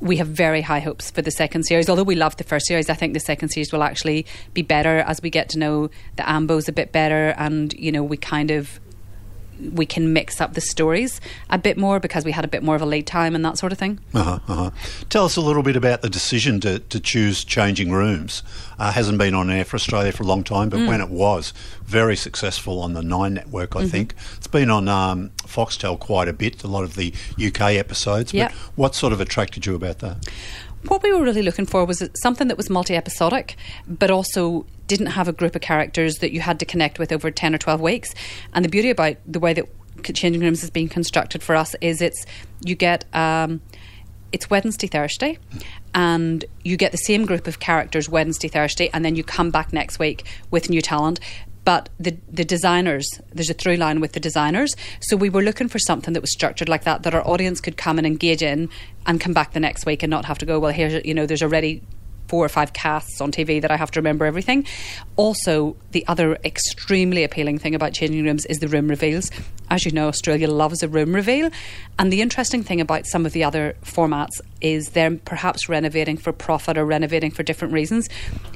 we 0.01 0.17
have 0.17 0.27
very 0.27 0.61
high 0.61 0.79
hopes 0.79 1.11
for 1.11 1.21
the 1.21 1.31
second 1.31 1.63
series. 1.63 1.89
Although 1.89 2.03
we 2.03 2.15
loved 2.15 2.37
the 2.39 2.43
first 2.43 2.65
series, 2.65 2.89
I 2.89 2.95
think 2.95 3.13
the 3.13 3.19
second 3.19 3.49
series 3.49 3.71
will 3.71 3.83
actually 3.83 4.25
be 4.53 4.63
better 4.63 4.99
as 4.99 5.21
we 5.21 5.29
get 5.29 5.49
to 5.49 5.59
know 5.59 5.89
the 6.15 6.23
Ambos 6.23 6.67
a 6.67 6.71
bit 6.71 6.91
better, 6.91 7.35
and 7.37 7.71
you 7.73 7.91
know 7.91 8.03
we 8.03 8.17
kind 8.17 8.51
of 8.51 8.79
we 9.73 9.85
can 9.85 10.13
mix 10.13 10.41
up 10.41 10.53
the 10.53 10.61
stories 10.61 11.21
a 11.49 11.57
bit 11.57 11.77
more 11.77 11.99
because 11.99 12.25
we 12.25 12.31
had 12.31 12.43
a 12.45 12.47
bit 12.47 12.63
more 12.63 12.75
of 12.75 12.81
a 12.81 12.85
lead 12.85 13.07
time 13.07 13.35
and 13.35 13.43
that 13.45 13.57
sort 13.57 13.71
of 13.71 13.77
thing. 13.77 13.99
Uh-huh, 14.13 14.39
uh-huh. 14.47 14.71
Tell 15.09 15.25
us 15.25 15.35
a 15.35 15.41
little 15.41 15.63
bit 15.63 15.75
about 15.75 16.01
the 16.01 16.09
decision 16.09 16.59
to, 16.61 16.79
to 16.79 16.99
choose 16.99 17.43
Changing 17.43 17.91
Rooms. 17.91 18.43
Uh, 18.79 18.91
hasn't 18.91 19.17
been 19.17 19.35
on 19.35 19.49
air 19.49 19.63
for 19.63 19.75
Australia 19.75 20.11
for 20.11 20.23
a 20.23 20.25
long 20.25 20.43
time, 20.43 20.69
but 20.69 20.79
Mm. 20.79 20.87
when 20.87 21.01
it 21.01 21.09
was, 21.09 21.53
very 21.85 22.15
successful 22.15 22.79
on 22.81 22.93
the 22.93 23.01
Nine 23.03 23.33
Network, 23.35 23.71
Mm-hmm. 23.71 23.85
I 23.85 23.89
think. 23.89 24.15
It's 24.37 24.47
been 24.47 24.69
on 24.71 24.87
um, 24.87 25.29
Foxtel 25.43 25.99
quite 25.99 26.27
a 26.27 26.33
bit, 26.33 26.63
a 26.63 26.67
lot 26.67 26.83
of 26.83 26.95
the 26.95 27.13
UK 27.37 27.75
episodes. 27.75 28.31
But 28.31 28.51
what 28.75 28.95
sort 28.95 29.13
of 29.13 29.21
attracted 29.21 29.65
you 29.65 29.75
about 29.75 29.99
that? 29.99 30.27
What 30.87 31.03
we 31.03 31.13
were 31.13 31.23
really 31.23 31.41
looking 31.41 31.65
for 31.65 31.85
was 31.85 32.07
something 32.21 32.47
that 32.47 32.57
was 32.57 32.69
multi 32.69 32.95
episodic, 32.95 33.55
but 33.87 34.09
also 34.09 34.65
didn't 34.87 35.07
have 35.07 35.27
a 35.27 35.33
group 35.33 35.55
of 35.55 35.61
characters 35.61 36.17
that 36.17 36.31
you 36.31 36.41
had 36.41 36.59
to 36.59 36.65
connect 36.65 36.99
with 36.99 37.11
over 37.11 37.31
10 37.31 37.55
or 37.55 37.57
12 37.57 37.81
weeks. 37.81 38.13
And 38.53 38.65
the 38.65 38.69
beauty 38.69 38.89
about 38.89 39.17
the 39.25 39.39
way 39.39 39.53
that 39.53 39.65
Changing 40.03 40.41
Rooms 40.41 40.63
is 40.63 40.69
being 40.69 40.89
constructed 40.89 41.43
for 41.43 41.55
us 41.55 41.75
is 41.81 42.01
it's 42.01 42.25
you 42.63 42.75
get. 42.75 43.05
Um, 43.13 43.61
it's 44.31 44.49
Wednesday, 44.49 44.87
Thursday, 44.87 45.37
and 45.93 46.45
you 46.63 46.77
get 46.77 46.93
the 46.93 46.97
same 46.97 47.25
group 47.25 47.47
of 47.47 47.59
characters 47.59 48.07
Wednesday, 48.07 48.47
Thursday, 48.47 48.89
and 48.93 49.03
then 49.03 49.17
you 49.17 49.25
come 49.25 49.51
back 49.51 49.73
next 49.73 49.99
week 49.99 50.25
with 50.49 50.69
new 50.69 50.81
talent. 50.81 51.19
But 51.63 51.89
the 51.99 52.17
the 52.31 52.43
designers, 52.43 53.07
there's 53.31 53.49
a 53.49 53.53
through 53.53 53.75
line 53.75 53.99
with 53.99 54.13
the 54.13 54.19
designers. 54.19 54.75
So 55.01 55.15
we 55.15 55.29
were 55.29 55.43
looking 55.43 55.67
for 55.67 55.79
something 55.79 56.13
that 56.13 56.21
was 56.21 56.31
structured 56.31 56.69
like 56.69 56.83
that, 56.85 57.03
that 57.03 57.13
our 57.13 57.25
audience 57.27 57.61
could 57.61 57.77
come 57.77 57.97
and 57.97 58.07
engage 58.07 58.41
in, 58.41 58.69
and 59.05 59.21
come 59.21 59.33
back 59.33 59.53
the 59.53 59.59
next 59.59 59.85
week 59.85 60.03
and 60.03 60.09
not 60.09 60.25
have 60.25 60.37
to 60.39 60.45
go. 60.45 60.59
Well, 60.59 60.71
here's 60.71 61.05
you 61.05 61.13
know, 61.13 61.25
there's 61.25 61.43
already 61.43 61.81
four 62.31 62.45
or 62.45 62.49
five 62.49 62.71
casts 62.71 63.19
on 63.19 63.29
TV 63.29 63.61
that 63.61 63.71
I 63.71 63.75
have 63.75 63.91
to 63.91 63.99
remember 63.99 64.25
everything. 64.25 64.65
Also, 65.17 65.75
the 65.91 66.07
other 66.07 66.37
extremely 66.45 67.25
appealing 67.25 67.57
thing 67.57 67.75
about 67.75 67.91
changing 67.91 68.23
rooms 68.23 68.45
is 68.45 68.59
the 68.59 68.69
room 68.69 68.87
reveals. 68.87 69.29
As 69.69 69.83
you 69.85 69.91
know, 69.91 70.07
Australia 70.07 70.49
loves 70.49 70.81
a 70.81 70.87
room 70.87 71.13
reveal. 71.13 71.49
And 71.99 72.11
the 72.11 72.21
interesting 72.21 72.63
thing 72.63 72.79
about 72.79 73.05
some 73.05 73.25
of 73.25 73.33
the 73.33 73.43
other 73.43 73.75
formats 73.83 74.39
is 74.61 74.91
they're 74.91 75.17
perhaps 75.17 75.67
renovating 75.67 76.15
for 76.15 76.31
profit 76.31 76.77
or 76.77 76.85
renovating 76.85 77.31
for 77.31 77.43
different 77.43 77.73
reasons. 77.73 78.07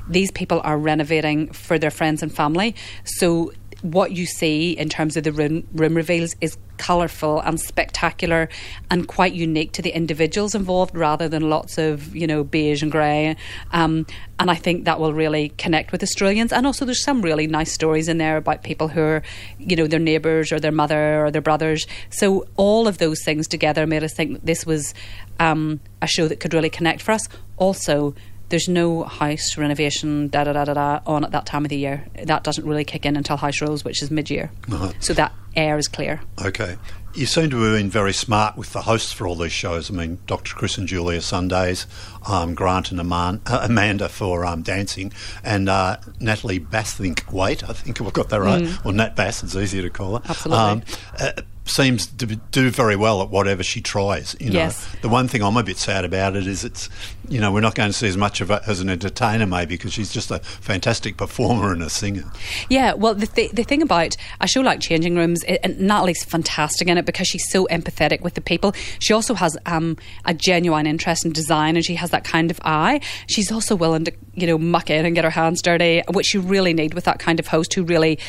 These 0.08 0.32
people 0.32 0.62
are 0.64 0.78
renovating 0.78 1.52
for 1.52 1.78
their 1.78 1.92
friends 1.92 2.24
and 2.24 2.34
family. 2.34 2.76
So 3.04 3.52
what 3.82 4.12
you 4.12 4.26
see 4.26 4.72
in 4.72 4.90
terms 4.90 5.18
of 5.18 5.24
the 5.24 5.32
room, 5.32 5.68
room 5.74 5.96
reveals 5.96 6.36
is 6.42 6.58
colourful 6.78 7.40
and 7.42 7.60
spectacular 7.60 8.50
and 8.90 9.08
quite 9.08 9.34
unique 9.34 9.72
to 9.74 9.82
the 9.82 9.92
individuals 9.92 10.56
involved 10.56 10.96
rather 10.96 11.30
than 11.30 11.50
lots 11.50 11.78
of, 11.78 12.16
you 12.16 12.28
know, 12.28 12.44
beige 12.44 12.84
and 12.84 12.92
grey. 12.92 13.36
Um, 13.72 14.06
and 14.40 14.52
I 14.52 14.56
think 14.56 14.86
that 14.86 15.00
will 15.00 15.14
really 15.14 15.50
connect 15.58 15.92
with 15.92 16.04
Australians. 16.04 16.52
And 16.52 16.66
also, 16.66 16.86
there's 16.86 17.04
some 17.04 17.22
really 17.22 17.48
nice 17.48 17.72
stories 17.72 18.10
in 18.10 18.18
there 18.18 18.38
about 18.38 18.64
people 18.64 18.90
who 18.90 19.02
are, 19.02 19.24
you 19.58 19.76
know, 19.76 19.88
their 19.88 20.00
neighbours 20.00 20.52
or 20.52 20.60
their 20.60 20.72
mother 20.72 21.26
or 21.26 21.32
their 21.32 21.42
brothers. 21.42 21.88
So, 22.10 22.46
all 22.58 22.88
of 22.88 22.98
those 22.98 23.24
things 23.24 23.48
together 23.48 23.88
made 23.88 24.04
us 24.04 24.14
think 24.14 24.44
this 24.44 24.66
was 24.66 24.94
um, 25.40 25.80
a 26.02 26.08
show 26.08 26.28
that 26.28 26.40
could 26.40 26.54
really 26.54 26.70
connect 26.70 27.02
for 27.02 27.14
us. 27.14 27.30
Also, 27.58 28.14
there's 28.50 28.68
no 28.68 29.04
house 29.04 29.58
renovation 29.58 30.28
da 30.28 30.44
da 30.44 30.54
da 30.54 30.66
da 30.66 30.74
da 30.74 31.00
on 31.06 31.24
at 31.24 31.32
that 31.32 31.46
time 31.46 31.66
of 31.66 31.70
the 31.70 31.78
year. 31.78 32.06
That 32.24 32.44
doesn't 32.44 32.66
really 32.66 32.86
kick 32.86 33.06
in 33.06 33.16
until 33.16 33.38
House 33.38 33.62
Rules, 33.62 33.84
which 33.84 34.02
is 34.02 34.12
mid 34.12 34.30
year. 34.30 34.52
Uh-huh. 34.72 34.92
So 35.00 35.14
that 35.14 35.34
air 35.56 35.78
is 35.78 35.88
clear. 35.88 36.22
Okay. 36.44 36.78
You 37.14 37.26
seem 37.26 37.50
to 37.52 37.62
have 37.62 37.78
been 37.78 37.90
very 37.90 38.12
smart 38.12 38.58
with 38.58 38.74
the 38.74 38.82
hosts 38.82 39.14
for 39.14 39.26
all 39.26 39.36
these 39.36 39.54
shows. 39.54 39.90
I 39.90 39.94
mean, 39.94 40.20
Dr. 40.28 40.54
Chris 40.54 40.78
and 40.78 40.86
Julia 40.86 41.22
Sundays, 41.22 41.88
um, 42.28 42.54
Grant 42.54 42.92
and 42.92 43.00
uh, 43.00 43.38
Amanda 43.48 44.10
for 44.10 44.46
um, 44.46 44.64
dancing, 44.64 45.14
and 45.42 45.70
uh, 45.70 45.96
Natalie 46.20 46.60
Bassingthwaighte. 46.60 47.70
I 47.70 47.74
think 47.74 48.02
I've 48.02 48.12
got 48.12 48.28
that 48.30 48.42
right. 48.42 48.64
Mm. 48.64 48.86
Or 48.86 48.92
Nat 48.92 49.16
Bass, 49.16 49.44
it's 49.44 49.56
easier 49.56 49.84
to 49.84 49.90
call 49.90 50.18
her. 50.18 50.24
Absolutely. 50.28 50.62
Um, 50.62 50.84
uh, 51.18 51.32
seems 51.66 52.08
to 52.08 52.26
do 52.26 52.70
very 52.70 52.96
well 52.96 53.22
at 53.22 53.30
whatever 53.30 53.64
she 53.64 53.82
tries. 53.82 54.36
You 54.40 54.52
know, 54.52 54.60
yes. 54.60 54.88
the 55.02 55.10
one 55.10 55.28
thing 55.28 55.42
I'm 55.42 55.58
a 55.58 55.64
bit 55.64 55.78
sad 55.78 56.06
about 56.06 56.36
it 56.36 56.48
is 56.48 56.64
it's, 56.64 56.90
you 57.28 57.40
know, 57.40 57.52
we're 57.52 57.62
not 57.62 57.76
going 57.76 57.90
to 57.90 57.94
see 57.94 58.08
as 58.08 58.18
much 58.18 58.40
of 58.40 58.50
her 58.50 58.62
as 58.68 58.80
an 58.80 58.90
entertainer 58.90 59.46
maybe 59.46 59.76
because 59.76 59.94
she's 59.94 60.14
just 60.14 60.30
a 60.32 60.40
fantastic 60.40 61.18
performer 61.18 61.72
and 61.72 61.82
a 61.82 61.90
singer. 61.90 62.24
Yeah, 62.70 62.94
well, 62.94 63.16
the 63.16 63.28
th- 63.28 63.52
the 63.52 63.64
thing 63.64 63.82
about 63.82 64.16
I 64.40 64.46
show 64.46 64.62
like 64.62 64.80
Changing 64.80 65.16
Rooms, 65.16 65.44
it, 65.44 65.60
and 65.64 65.80
Natalie's 65.80 66.24
fantastic 66.24 66.88
in 66.88 66.98
it 66.98 67.06
because 67.06 67.28
she's 67.28 67.50
so 67.50 67.66
empathetic 67.68 68.22
with 68.22 68.36
the 68.36 68.42
people. 68.42 68.74
She 69.00 69.14
also 69.14 69.34
has 69.34 69.58
um, 69.66 69.98
a 70.26 70.34
genuine 70.34 70.86
interest 70.86 71.26
in 71.26 71.34
design 71.34 71.76
and 71.76 71.84
she 71.84 71.96
has 71.96 72.12
that 72.12 72.24
kind 72.24 72.52
of 72.52 72.60
eye. 72.64 73.02
She's 73.28 73.52
also 73.52 73.76
willing 73.76 74.06
to, 74.06 74.14
you 74.36 74.46
know, 74.46 74.58
muck 74.58 74.90
in 74.90 75.06
and 75.06 75.16
get 75.16 75.24
her 75.24 75.32
hands 75.32 75.62
dirty, 75.62 76.04
which 76.14 76.34
you 76.34 76.42
really 76.42 76.74
need 76.74 76.94
with 76.94 77.06
that 77.06 77.18
kind 77.18 77.40
of 77.40 77.48
host 77.48 77.74
who 77.74 77.84
really 77.84 78.20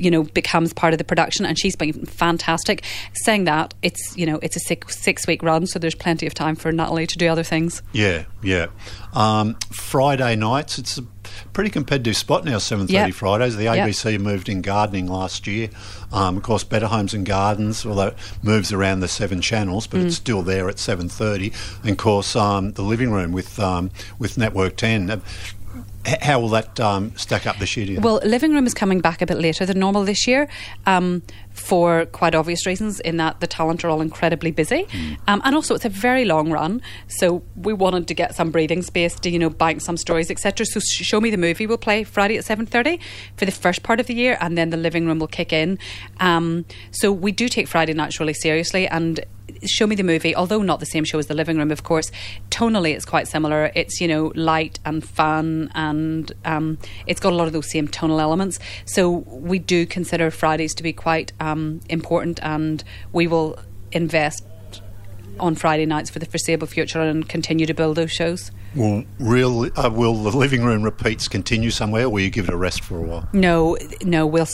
you 0.00 0.10
know 0.10 0.24
becomes 0.24 0.72
part 0.72 0.92
of 0.92 0.98
the 0.98 1.04
production 1.04 1.44
and 1.44 1.58
she's 1.58 1.76
been 1.76 2.04
fantastic. 2.06 2.84
Saying 3.24 3.44
that 3.44 3.74
it's 3.82 4.16
you 4.16 4.26
know 4.26 4.38
it's 4.42 4.56
a 4.56 4.60
six 4.60 4.98
six 4.98 5.26
week 5.26 5.42
run 5.42 5.66
so 5.66 5.78
there's 5.78 5.94
plenty 5.94 6.26
of 6.26 6.34
time 6.34 6.56
for 6.56 6.72
Natalie 6.72 7.06
to 7.06 7.18
do 7.18 7.28
other 7.28 7.42
things. 7.42 7.82
Yeah 7.92 8.24
yeah. 8.42 8.66
Um, 9.12 9.56
Friday 9.70 10.36
nights 10.36 10.78
it's 10.78 10.98
a 10.98 11.02
pretty 11.52 11.70
competitive 11.70 12.16
spot 12.16 12.44
now 12.44 12.56
7.30 12.56 12.90
yep. 12.90 13.14
Fridays. 13.14 13.56
The 13.56 13.66
ABC 13.66 14.12
yep. 14.12 14.20
moved 14.20 14.48
in 14.48 14.62
gardening 14.62 15.06
last 15.06 15.46
year. 15.46 15.68
Um, 16.12 16.36
of 16.36 16.42
course 16.42 16.64
Better 16.64 16.86
Homes 16.86 17.14
and 17.14 17.26
Gardens 17.26 17.84
although 17.84 18.08
it 18.08 18.16
moves 18.42 18.72
around 18.72 19.00
the 19.00 19.08
seven 19.08 19.40
channels 19.40 19.86
but 19.86 20.00
mm. 20.00 20.06
it's 20.06 20.16
still 20.16 20.42
there 20.42 20.68
at 20.68 20.76
7.30 20.76 21.54
and 21.82 21.90
of 21.90 21.96
course 21.96 22.34
um, 22.36 22.72
the 22.72 22.82
living 22.82 23.10
room 23.10 23.32
with 23.32 23.58
um, 23.58 23.90
with 24.18 24.38
Network 24.38 24.76
10 24.76 25.22
how 26.06 26.40
will 26.40 26.48
that 26.48 26.80
um, 26.80 27.14
stack 27.16 27.46
up 27.46 27.58
this 27.58 27.76
year? 27.76 28.00
Well, 28.00 28.20
living 28.24 28.54
room 28.54 28.66
is 28.66 28.72
coming 28.72 29.00
back 29.00 29.20
a 29.20 29.26
bit 29.26 29.38
later 29.38 29.66
than 29.66 29.78
normal 29.78 30.04
this 30.04 30.26
year. 30.26 30.48
Um, 30.86 31.22
for 31.50 32.06
quite 32.06 32.34
obvious 32.34 32.64
reasons, 32.64 33.00
in 33.00 33.16
that 33.18 33.40
the 33.40 33.46
talent 33.46 33.84
are 33.84 33.90
all 33.90 34.00
incredibly 34.00 34.50
busy, 34.50 34.84
mm. 34.84 35.18
um, 35.28 35.42
and 35.44 35.54
also 35.54 35.74
it's 35.74 35.84
a 35.84 35.90
very 35.90 36.24
long 36.24 36.50
run. 36.50 36.80
So 37.08 37.42
we 37.54 37.72
wanted 37.72 38.08
to 38.08 38.14
get 38.14 38.34
some 38.34 38.50
breathing 38.50 38.82
space 38.82 39.14
to 39.20 39.30
you 39.30 39.38
know 39.38 39.50
bank 39.50 39.82
some 39.82 39.96
stories, 39.96 40.30
etc. 40.30 40.64
So 40.64 40.80
show 40.80 41.20
me 41.20 41.30
the 41.30 41.36
movie 41.36 41.66
we'll 41.66 41.76
play 41.76 42.04
Friday 42.04 42.38
at 42.38 42.44
seven 42.44 42.66
thirty 42.66 42.98
for 43.36 43.44
the 43.44 43.52
first 43.52 43.82
part 43.82 44.00
of 44.00 44.06
the 44.06 44.14
year, 44.14 44.38
and 44.40 44.56
then 44.56 44.70
the 44.70 44.76
living 44.76 45.06
room 45.06 45.18
will 45.18 45.28
kick 45.28 45.52
in. 45.52 45.78
Um, 46.18 46.64
so 46.92 47.12
we 47.12 47.32
do 47.32 47.48
take 47.48 47.68
Friday 47.68 47.92
nights 47.92 48.18
really 48.20 48.34
seriously, 48.34 48.88
and 48.88 49.20
Show 49.66 49.86
Me 49.86 49.96
the 49.96 50.02
Movie, 50.02 50.34
although 50.34 50.62
not 50.62 50.80
the 50.80 50.86
same 50.86 51.04
show 51.04 51.18
as 51.18 51.26
The 51.26 51.34
Living 51.34 51.58
Room, 51.58 51.70
of 51.70 51.82
course, 51.82 52.10
tonally 52.50 52.94
it's 52.94 53.04
quite 53.04 53.28
similar. 53.28 53.70
It's, 53.74 54.00
you 54.00 54.08
know, 54.08 54.32
light 54.34 54.78
and 54.84 55.04
fun 55.04 55.70
and 55.74 56.32
um, 56.44 56.78
it's 57.06 57.20
got 57.20 57.32
a 57.32 57.36
lot 57.36 57.46
of 57.46 57.52
those 57.52 57.70
same 57.70 57.88
tonal 57.88 58.20
elements. 58.20 58.58
So 58.84 59.10
we 59.10 59.58
do 59.58 59.86
consider 59.86 60.30
Fridays 60.30 60.74
to 60.74 60.82
be 60.82 60.92
quite 60.92 61.32
um, 61.40 61.80
important 61.88 62.40
and 62.42 62.82
we 63.12 63.26
will 63.26 63.58
invest 63.92 64.44
on 65.40 65.54
Friday 65.54 65.86
nights 65.86 66.10
for 66.10 66.18
the 66.18 66.26
foreseeable 66.26 66.66
future 66.66 67.00
and 67.00 67.28
continue 67.28 67.66
to 67.66 67.74
build 67.74 67.96
those 67.96 68.12
shows. 68.12 68.50
Will 68.74 69.04
real 69.18 69.68
uh, 69.76 69.90
will 69.90 70.14
the 70.14 70.36
living 70.36 70.62
room 70.62 70.82
repeats 70.82 71.26
continue 71.26 71.70
somewhere, 71.70 72.04
or 72.04 72.10
will 72.10 72.20
you 72.20 72.30
give 72.30 72.48
it 72.48 72.54
a 72.54 72.56
rest 72.56 72.84
for 72.84 72.98
a 72.98 73.02
while? 73.02 73.28
No, 73.32 73.76
no. 74.02 74.26
We'll 74.26 74.46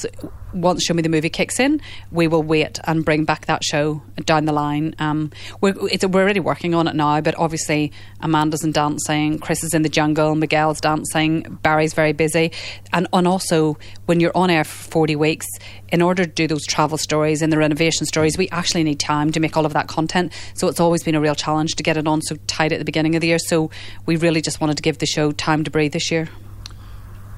once 0.56 0.84
Show 0.84 0.94
Me 0.94 1.02
the 1.02 1.08
Movie 1.08 1.28
kicks 1.28 1.60
in, 1.60 1.80
we 2.10 2.26
will 2.26 2.42
wait 2.42 2.80
and 2.84 3.04
bring 3.04 3.24
back 3.24 3.46
that 3.46 3.62
show 3.62 4.02
down 4.24 4.46
the 4.46 4.52
line. 4.52 4.94
Um, 4.98 5.30
we're, 5.60 5.74
we're 5.74 6.22
already 6.22 6.40
working 6.40 6.74
on 6.74 6.88
it 6.88 6.96
now, 6.96 7.20
but 7.20 7.34
obviously 7.38 7.92
Amanda's 8.20 8.64
in 8.64 8.72
dancing, 8.72 9.38
Chris 9.38 9.62
is 9.62 9.74
in 9.74 9.82
the 9.82 9.88
jungle, 9.88 10.34
Miguel's 10.34 10.80
dancing, 10.80 11.58
Barry's 11.62 11.94
very 11.94 12.12
busy. 12.12 12.52
And, 12.92 13.06
and 13.12 13.28
also, 13.28 13.78
when 14.06 14.20
you're 14.20 14.36
on 14.36 14.50
air 14.50 14.64
for 14.64 14.90
40 14.90 15.16
weeks, 15.16 15.46
in 15.88 16.02
order 16.02 16.24
to 16.24 16.30
do 16.30 16.46
those 16.46 16.66
travel 16.66 16.98
stories 16.98 17.42
and 17.42 17.52
the 17.52 17.58
renovation 17.58 18.06
stories, 18.06 18.36
we 18.38 18.48
actually 18.48 18.82
need 18.82 18.98
time 18.98 19.30
to 19.32 19.40
make 19.40 19.56
all 19.56 19.66
of 19.66 19.72
that 19.74 19.88
content. 19.88 20.32
So 20.54 20.68
it's 20.68 20.80
always 20.80 21.02
been 21.02 21.14
a 21.14 21.20
real 21.20 21.34
challenge 21.34 21.74
to 21.76 21.82
get 21.82 21.96
it 21.96 22.08
on 22.08 22.22
so 22.22 22.36
tight 22.46 22.72
at 22.72 22.78
the 22.78 22.84
beginning 22.84 23.14
of 23.14 23.20
the 23.20 23.28
year. 23.28 23.38
So 23.38 23.70
we 24.06 24.16
really 24.16 24.40
just 24.40 24.60
wanted 24.60 24.76
to 24.78 24.82
give 24.82 24.98
the 24.98 25.06
show 25.06 25.32
time 25.32 25.64
to 25.64 25.70
breathe 25.70 25.92
this 25.92 26.10
year. 26.10 26.28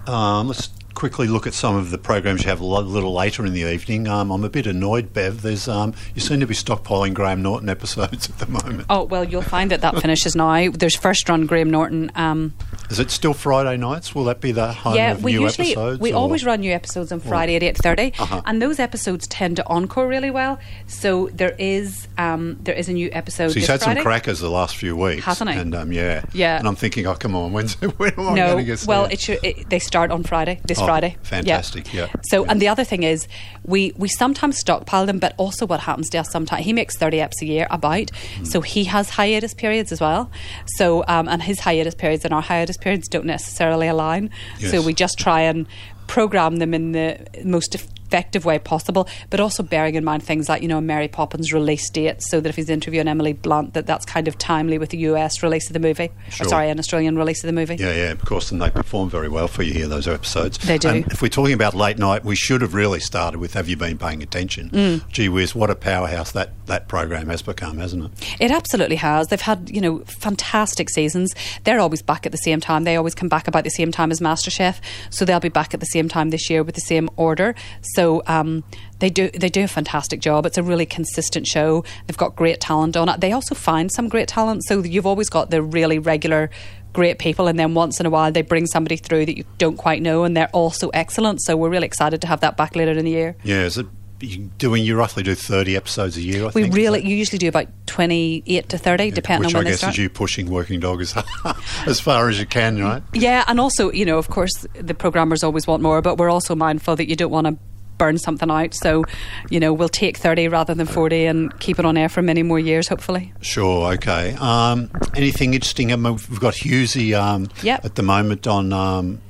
Um, 0.07 0.48
let's 0.48 0.70
quickly 0.98 1.28
look 1.28 1.46
at 1.46 1.54
some 1.54 1.76
of 1.76 1.92
the 1.92 1.96
programs 1.96 2.42
you 2.42 2.48
have 2.48 2.61
a 2.61 2.64
little 2.64 3.14
later 3.14 3.46
in 3.46 3.52
the 3.52 3.61
evening. 3.61 4.08
Um, 4.08 4.32
I'm 4.32 4.42
a 4.42 4.48
bit 4.48 4.66
annoyed, 4.66 5.12
Bev. 5.12 5.42
There's 5.42 5.68
um, 5.68 5.94
you 6.12 6.20
seem 6.20 6.40
to 6.40 6.46
be 6.46 6.54
stockpiling 6.54 7.14
Graham 7.14 7.40
Norton 7.40 7.68
episodes 7.68 8.28
at 8.30 8.38
the 8.38 8.48
moment. 8.48 8.87
Oh 8.90 9.04
well, 9.04 9.22
you'll 9.22 9.42
find 9.42 9.70
that 9.70 9.80
that 9.82 9.96
finishes 10.00 10.34
now. 10.34 10.72
There's 10.72 10.96
first 10.96 11.28
run 11.28 11.46
Graham 11.46 11.70
Norton. 11.70 12.11
Um, 12.16 12.52
Is 12.90 12.98
it 12.98 13.12
still 13.12 13.32
Friday 13.32 13.76
nights? 13.76 14.12
Will 14.12 14.24
that 14.24 14.40
be 14.40 14.50
the 14.50 14.72
home 14.72 14.96
yeah, 14.96 15.12
of 15.12 15.22
we 15.22 15.34
new 15.34 15.42
usually, 15.42 15.68
episodes? 15.68 16.00
We 16.00 16.12
or? 16.12 16.16
always 16.16 16.44
run 16.44 16.61
new 16.61 16.72
episodes 16.72 17.12
on 17.12 17.20
Friday 17.20 17.54
at 17.54 17.62
eight 17.62 17.76
thirty, 17.76 18.12
uh-huh. 18.18 18.42
and 18.44 18.61
those 18.61 18.80
episodes 18.80 19.28
tend 19.28 19.54
to 19.56 19.66
encore 19.68 20.08
really 20.08 20.32
well. 20.32 20.58
So 20.88 21.28
there 21.28 21.54
is 21.61 22.08
um, 22.18 22.58
there 22.61 22.74
is 22.74 22.88
a 22.88 22.92
new 22.92 23.08
episode. 23.12 23.50
So 23.50 23.61
he's 23.61 23.68
had 23.68 23.80
Friday. 23.82 24.00
some 24.00 24.04
crackers 24.04 24.40
the 24.40 24.50
last 24.50 24.76
few 24.76 24.96
weeks, 24.96 25.24
hasn't 25.24 25.48
he? 25.48 25.58
And 25.58 25.76
um, 25.76 25.92
yeah, 25.92 26.24
yeah. 26.32 26.58
And 26.58 26.66
I'm 26.66 26.74
thinking, 26.74 27.06
oh 27.06 27.14
come 27.14 27.37
on, 27.37 27.52
when's 27.52 27.74
when 27.74 28.14
am 28.14 28.30
I 28.30 28.34
no, 28.34 28.46
going 28.48 28.58
to 28.58 28.64
get? 28.64 28.84
Well, 28.84 29.04
it 29.04 29.20
should, 29.20 29.38
it, 29.44 29.70
they 29.70 29.78
start 29.78 30.11
on 30.11 30.24
Friday. 30.24 30.61
This 30.64 30.80
oh, 30.80 30.88
Friday. 30.88 31.16
Fantastic. 31.22 31.92
Yeah. 31.92 32.07
Yeah. 32.07 32.20
So, 32.31 32.44
yeah. 32.44 32.51
and 32.51 32.62
the 32.62 32.68
other 32.68 32.85
thing 32.85 33.03
is, 33.03 33.29
we 33.64 33.92
we 33.96 34.09
sometimes 34.09 34.59
stockpile 34.59 35.07
them, 35.07 35.18
but 35.18 35.35
also 35.37 35.66
what 35.66 35.81
happens 35.81 36.09
to 36.11 36.18
us 36.18 36.31
sometimes 36.31 36.64
he 36.64 36.72
makes 36.72 36.96
thirty 36.96 37.18
eps 37.18 37.42
a 37.42 37.46
year 37.46 37.66
about, 37.70 38.11
mm. 38.11 38.46
so 38.46 38.61
he 38.61 38.85
has 38.85 39.11
hiatus 39.11 39.55
periods 39.55 39.92
as 39.92 40.01
well. 40.01 40.31
So, 40.79 41.05
um, 41.09 41.29
and 41.29 41.42
his 41.42 41.61
hiatus 41.61 41.94
periods 41.94 42.24
and 42.24 42.33
our 42.33 42.42
hiatus 42.42 42.77
periods 42.77 43.09
don't 43.09 43.27
necessarily 43.27 43.88
align. 43.88 44.31
Yes. 44.59 44.70
So 44.70 44.83
we 44.83 44.94
just 44.94 45.18
try 45.18 45.42
and 45.42 45.66
program 46.07 46.57
them 46.57 46.72
in 46.74 46.92
the 46.92 47.18
most 47.44 47.77
effective 48.08 48.44
way 48.44 48.58
possible, 48.58 49.06
but 49.28 49.38
also 49.38 49.62
bearing 49.62 49.94
in 49.94 50.04
mind 50.04 50.22
things 50.22 50.48
like, 50.48 50.62
you 50.62 50.68
know, 50.68 50.80
Mary 50.80 51.08
Poppins 51.08 51.52
release 51.52 51.88
date, 51.90 52.22
so 52.22 52.40
that 52.40 52.48
if 52.48 52.56
he's 52.56 52.70
interviewing 52.70 53.06
Emily 53.06 53.34
Blunt, 53.34 53.74
that 53.74 53.86
that's 53.86 54.06
kind 54.06 54.26
of 54.26 54.38
timely 54.38 54.78
with 54.78 54.90
the 54.90 54.98
US 54.98 55.42
release 55.42 55.68
of 55.68 55.74
the 55.74 55.78
movie. 55.78 56.10
Sure. 56.30 56.46
Or, 56.46 56.50
sorry, 56.50 56.70
an 56.70 56.78
Australian 56.78 57.18
release 57.18 57.44
of 57.44 57.48
the 57.48 57.52
movie. 57.52 57.76
Yeah, 57.76 57.94
yeah, 57.94 58.10
of 58.10 58.24
course, 58.24 58.50
and 58.50 58.62
they 58.62 58.70
perform 58.70 59.10
very 59.10 59.28
well 59.28 59.46
for 59.46 59.62
you 59.62 59.74
here, 59.74 59.86
those 59.86 60.08
episodes. 60.08 60.58
They 60.58 60.78
do. 60.78 60.88
And 60.88 61.06
if 61.12 61.20
we're 61.20 61.28
talking 61.28 61.52
about 61.52 61.74
late 61.74 61.98
night, 61.98 62.24
we 62.24 62.34
should 62.34 62.62
have 62.62 62.74
really 62.74 63.00
started 63.00 63.38
with 63.38 63.52
Have 63.54 63.68
You 63.68 63.76
Been 63.76 63.98
Paying 63.98 64.22
Attention? 64.22 64.70
Mm. 64.70 65.08
Gee 65.10 65.28
whiz, 65.28 65.54
what 65.54 65.68
a 65.68 65.74
powerhouse 65.74 66.32
that, 66.32 66.52
that 66.66 66.88
program 66.88 67.28
has 67.28 67.42
become, 67.42 67.76
hasn't 67.78 68.04
it? 68.04 68.36
It 68.40 68.50
absolutely 68.50 68.96
has. 68.96 69.28
They've 69.28 69.40
had, 69.40 69.68
you 69.70 69.80
know, 69.80 69.98
fantastic 70.06 70.88
seasons. 70.88 71.34
They're 71.64 71.80
always 71.80 72.02
back 72.02 72.24
at 72.24 72.32
the 72.32 72.38
same 72.38 72.60
time. 72.60 72.84
They 72.84 72.96
always 72.96 73.14
come 73.14 73.28
back 73.28 73.48
about 73.48 73.64
the 73.64 73.70
same 73.70 73.92
time 73.92 74.10
as 74.10 74.20
MasterChef. 74.20 74.80
So 75.10 75.24
they'll 75.24 75.40
be 75.40 75.48
back 75.48 75.74
at 75.74 75.80
the 75.80 75.86
same 75.86 76.08
time 76.08 76.30
this 76.30 76.48
year 76.48 76.62
with 76.62 76.74
the 76.74 76.80
same 76.80 77.10
order. 77.16 77.54
So 77.82 77.97
um, 78.26 78.64
they 78.98 79.11
do 79.11 79.30
they 79.30 79.48
do 79.48 79.64
a 79.64 79.68
fantastic 79.68 80.20
job. 80.20 80.46
It's 80.46 80.58
a 80.58 80.62
really 80.62 80.87
consistent 80.87 81.46
show. 81.46 81.84
They've 82.06 82.16
got 82.16 82.37
great 82.37 82.61
talent 82.61 82.96
on 82.96 83.08
it. 83.08 83.20
They 83.20 83.32
also 83.32 83.54
find 83.54 83.90
some 83.90 84.08
great 84.08 84.28
talent. 84.28 84.64
So 84.64 84.82
you've 84.82 85.06
always 85.06 85.28
got 85.28 85.50
the 85.50 85.62
really 85.62 85.98
regular 85.98 86.50
great 86.92 87.18
people 87.18 87.48
and 87.48 87.58
then 87.58 87.74
once 87.74 88.00
in 88.00 88.06
a 88.06 88.11
while 88.11 88.32
they 88.32 88.40
bring 88.42 88.66
somebody 88.66 88.96
through 88.96 89.26
that 89.26 89.37
you 89.37 89.44
don't 89.58 89.76
quite 89.76 90.00
know 90.00 90.24
and 90.24 90.37
they're 90.37 90.50
also 90.52 90.88
excellent. 90.90 91.42
So 91.42 91.56
we're 91.56 91.68
really 91.68 91.87
excited 91.87 92.20
to 92.22 92.26
have 92.26 92.40
that 92.40 92.56
back 92.56 92.74
later 92.76 92.92
in 92.92 93.04
the 93.04 93.11
year. 93.11 93.37
Yeah, 93.44 93.64
is 93.64 93.78
it 93.78 93.87
you 94.20 94.50
doing 94.58 94.84
you 94.84 94.96
roughly 94.96 95.22
do 95.22 95.34
30 95.34 95.76
episodes 95.76 96.16
a 96.16 96.20
year 96.20 96.42
I 96.42 96.46
We 96.46 96.62
think, 96.62 96.74
really, 96.74 97.06
you 97.06 97.14
usually 97.16 97.38
do 97.38 97.48
about 97.48 97.68
28 97.87 98.68
to 98.68 98.78
30, 98.78 99.11
depending 99.12 99.46
which 99.46 99.54
on 99.54 99.61
when 99.61 99.66
I 99.66 99.70
guess 99.70 99.82
is 99.82 99.98
you 99.98 100.08
pushing 100.08 100.50
working 100.50 100.80
dog 100.80 101.00
as, 101.00 101.14
as 101.87 102.00
far 102.00 102.28
as 102.28 102.38
you 102.38 102.46
can, 102.46 102.80
right? 102.82 103.02
Yeah, 103.12 103.44
and 103.46 103.61
also, 103.61 103.92
you 103.92 104.04
know, 104.04 104.18
of 104.18 104.28
course, 104.28 104.52
the 104.74 104.94
programmers 104.94 105.44
always 105.44 105.66
want 105.66 105.82
more, 105.82 106.02
but 106.02 106.18
we're 106.18 106.30
also 106.30 106.54
mindful 106.54 106.96
that 106.96 107.08
you 107.08 107.16
don't 107.16 107.30
want 107.30 107.46
to 107.46 107.58
burn 107.98 108.16
something 108.18 108.50
out. 108.50 108.74
So, 108.74 109.04
you 109.50 109.61
know, 109.61 109.72
we'll 109.72 109.88
take 109.88 110.16
30 110.16 110.48
rather 110.48 110.74
than 110.74 110.87
40 110.87 111.26
and 111.26 111.61
keep 111.61 111.78
it 111.78 111.84
on 111.84 111.96
air 111.96 112.08
for 112.08 112.22
many 112.22 112.42
more 112.42 112.58
years, 112.58 112.88
hopefully. 112.88 113.32
Sure, 113.40 113.92
okay. 113.94 114.34
Um, 114.40 114.90
anything 115.16 115.54
interesting? 115.54 115.92
I 115.92 115.96
mean, 115.96 116.14
we've 116.14 116.40
got 116.40 116.54
Hughesy 116.54 117.12
um, 117.20 117.48
Yep. 117.62 117.84
at 117.84 117.94
the 117.96 118.02
moment 118.02 118.46
on 118.46 118.72
um, 118.72 119.20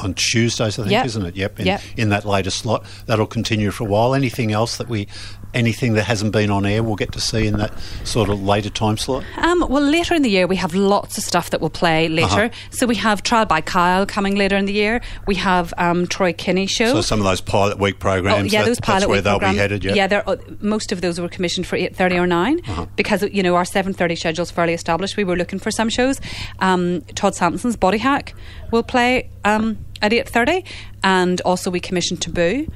on 0.00 0.14
Tuesdays, 0.14 0.78
I 0.78 0.82
think, 0.82 0.92
Yep. 0.92 1.06
isn't 1.06 1.26
it? 1.26 1.36
Yep. 1.36 1.60
In, 1.60 1.66
Yep. 1.66 1.80
in 1.96 2.08
that 2.10 2.24
later 2.24 2.50
slot, 2.50 2.84
that'll 3.06 3.26
continue 3.26 3.72
for 3.72 3.82
a 3.82 3.86
while. 3.88 4.14
Anything 4.14 4.52
else 4.52 4.76
that 4.76 4.88
we, 4.88 5.08
anything 5.54 5.94
that 5.94 6.04
hasn't 6.04 6.32
been 6.32 6.50
on 6.50 6.66
air, 6.66 6.82
we'll 6.82 6.94
get 6.96 7.12
to 7.12 7.20
see 7.20 7.46
in 7.46 7.56
that 7.58 7.72
sort 8.04 8.28
of 8.28 8.42
later 8.42 8.70
time 8.70 8.96
slot. 8.96 9.24
Um, 9.38 9.60
well, 9.68 9.82
later 9.82 10.14
in 10.14 10.22
the 10.22 10.28
year, 10.30 10.46
we 10.46 10.56
have 10.56 10.74
lots 10.74 11.16
of 11.18 11.24
stuff 11.24 11.50
that 11.50 11.60
will 11.60 11.70
play 11.70 12.08
later. 12.08 12.44
Uh-huh. 12.44 12.68
So 12.70 12.86
we 12.86 12.96
have 12.96 13.22
Trial 13.22 13.46
by 13.46 13.60
Kyle 13.60 14.04
coming 14.06 14.34
later 14.36 14.56
in 14.56 14.66
the 14.66 14.72
year. 14.72 15.00
We 15.26 15.36
have 15.36 15.72
um, 15.78 16.06
Troy 16.06 16.32
Kinne 16.32 16.66
Show. 16.68 16.92
So 16.92 17.00
some 17.00 17.18
of 17.20 17.24
those 17.24 17.40
pilot 17.40 17.78
week 17.78 17.98
programs. 17.98 18.52
Oh, 18.52 18.56
yeah, 18.58 18.64
those 18.64 18.80
pilot 18.80 19.00
that's 19.00 19.08
where 19.08 19.16
week 19.18 19.24
they'll 19.24 19.38
be 19.38 19.56
headed. 19.56 19.84
Yep. 19.84 19.96
Yeah, 19.96 20.22
uh, 20.26 20.36
most 20.60 20.92
of 20.92 21.00
those 21.00 21.20
were 21.20 21.28
commissioned 21.28 21.66
for 21.66 21.76
eight 21.76 21.96
thirty 21.96 22.18
or 22.18 22.26
9 22.26 22.60
Uh-huh. 22.68 22.86
because 22.96 23.22
you 23.22 23.42
know 23.42 23.54
our 23.56 23.64
seven 23.64 23.92
thirty 23.94 24.16
schedule's 24.16 24.50
fairly 24.50 24.74
established. 24.74 25.16
We 25.16 25.24
were 25.24 25.36
looking 25.36 25.58
for 25.58 25.70
some 25.70 25.88
shows. 25.88 26.20
Um, 26.60 27.00
Todd 27.14 27.34
Sampson's 27.34 27.76
Body 27.76 27.98
Hack 27.98 28.34
will 28.70 28.82
play 28.82 29.30
um, 29.44 29.78
at 30.02 30.12
eight 30.12 30.28
thirty, 30.28 30.64
and 31.02 31.40
also 31.42 31.70
we 31.70 31.80
commissioned 31.80 32.20
Taboo. 32.22 32.66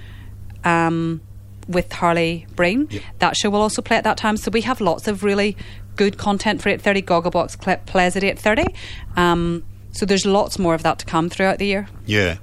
Um, 0.64 1.20
with 1.68 1.92
Harley 1.92 2.46
Breen, 2.56 2.88
Yep. 2.90 3.02
that 3.20 3.36
show 3.36 3.50
will 3.50 3.62
also 3.62 3.82
play 3.82 3.96
at 3.96 4.04
that 4.04 4.16
time. 4.16 4.36
So 4.36 4.50
we 4.50 4.62
have 4.62 4.80
lots 4.80 5.08
of 5.08 5.22
really 5.22 5.56
good 5.96 6.16
content 6.18 6.62
for 6.62 6.68
eight 6.70 6.80
thirty. 6.80 7.02
Gogglebox 7.02 7.62
cl- 7.62 7.78
plays 7.86 8.16
at 8.16 8.24
eight 8.24 8.38
thirty. 8.38 8.64
Um, 9.16 9.62
so 9.92 10.06
there's 10.06 10.24
lots 10.24 10.58
more 10.58 10.74
of 10.74 10.82
that 10.84 10.98
to 11.00 11.04
come 11.06 11.28
throughout 11.28 11.58
the 11.58 11.66
year. 11.66 11.86
Yeah. 12.06 12.38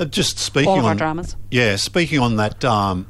Uh, 0.00 0.06
just 0.06 0.38
speaking 0.38 0.68
All 0.70 0.78
of 0.78 0.84
on 0.84 0.90
our 0.92 0.94
dramas. 0.96 1.36
Yeah, 1.50 1.76
speaking 1.76 2.18
on 2.18 2.36
that. 2.36 2.64
Um, 2.64 3.06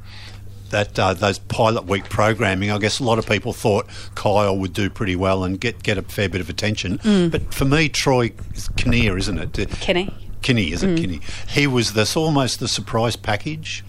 that 0.70 0.98
uh, 0.98 1.14
those 1.14 1.38
pilot 1.38 1.85
week 1.87 2.09
programming, 2.09 2.72
I 2.72 2.79
guess 2.79 2.98
a 2.98 3.05
lot 3.05 3.20
of 3.20 3.27
people 3.29 3.53
thought 3.53 3.87
Kyle 4.16 4.59
would 4.59 4.72
do 4.72 4.90
pretty 4.90 5.14
well 5.14 5.44
and 5.44 5.61
get 5.61 5.81
get 5.85 5.98
a 5.98 6.03
fair 6.03 6.29
bit 6.29 6.40
of 6.40 6.50
attention. 6.50 6.98
But 7.31 7.55
for 7.55 7.64
me, 7.64 7.88
Troy 7.88 8.33
is 8.55 8.68
Kinnear, 8.70 9.16
isn't 9.16 9.38
it? 9.38 9.72
Uh, 9.88 10.11
Kinne. 10.44 10.72
Is 10.72 10.83
it 10.85 10.96
Kinne? 10.98 11.20
He 11.48 11.66
was 11.66 11.94
this 11.94 12.16
almost 12.16 12.61
the 12.61 12.68
surprise 12.68 13.16
package. 13.16 13.83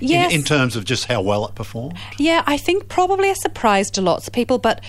in- 0.00 0.30
In, 0.30 0.42
terms 0.42 0.76
of 0.76 0.84
just 0.86 1.04
how 1.06 1.20
well 1.20 1.46
it 1.46 1.54
performed. 1.54 1.98
Yeah, 2.18 2.42
I 2.46 2.56
think 2.56 2.88
probably 2.88 3.30
a 3.30 3.34
surprise 3.34 3.90
to 3.92 4.00
lots 4.00 4.26
of 4.26 4.32
people, 4.32 4.56
but 4.58 4.80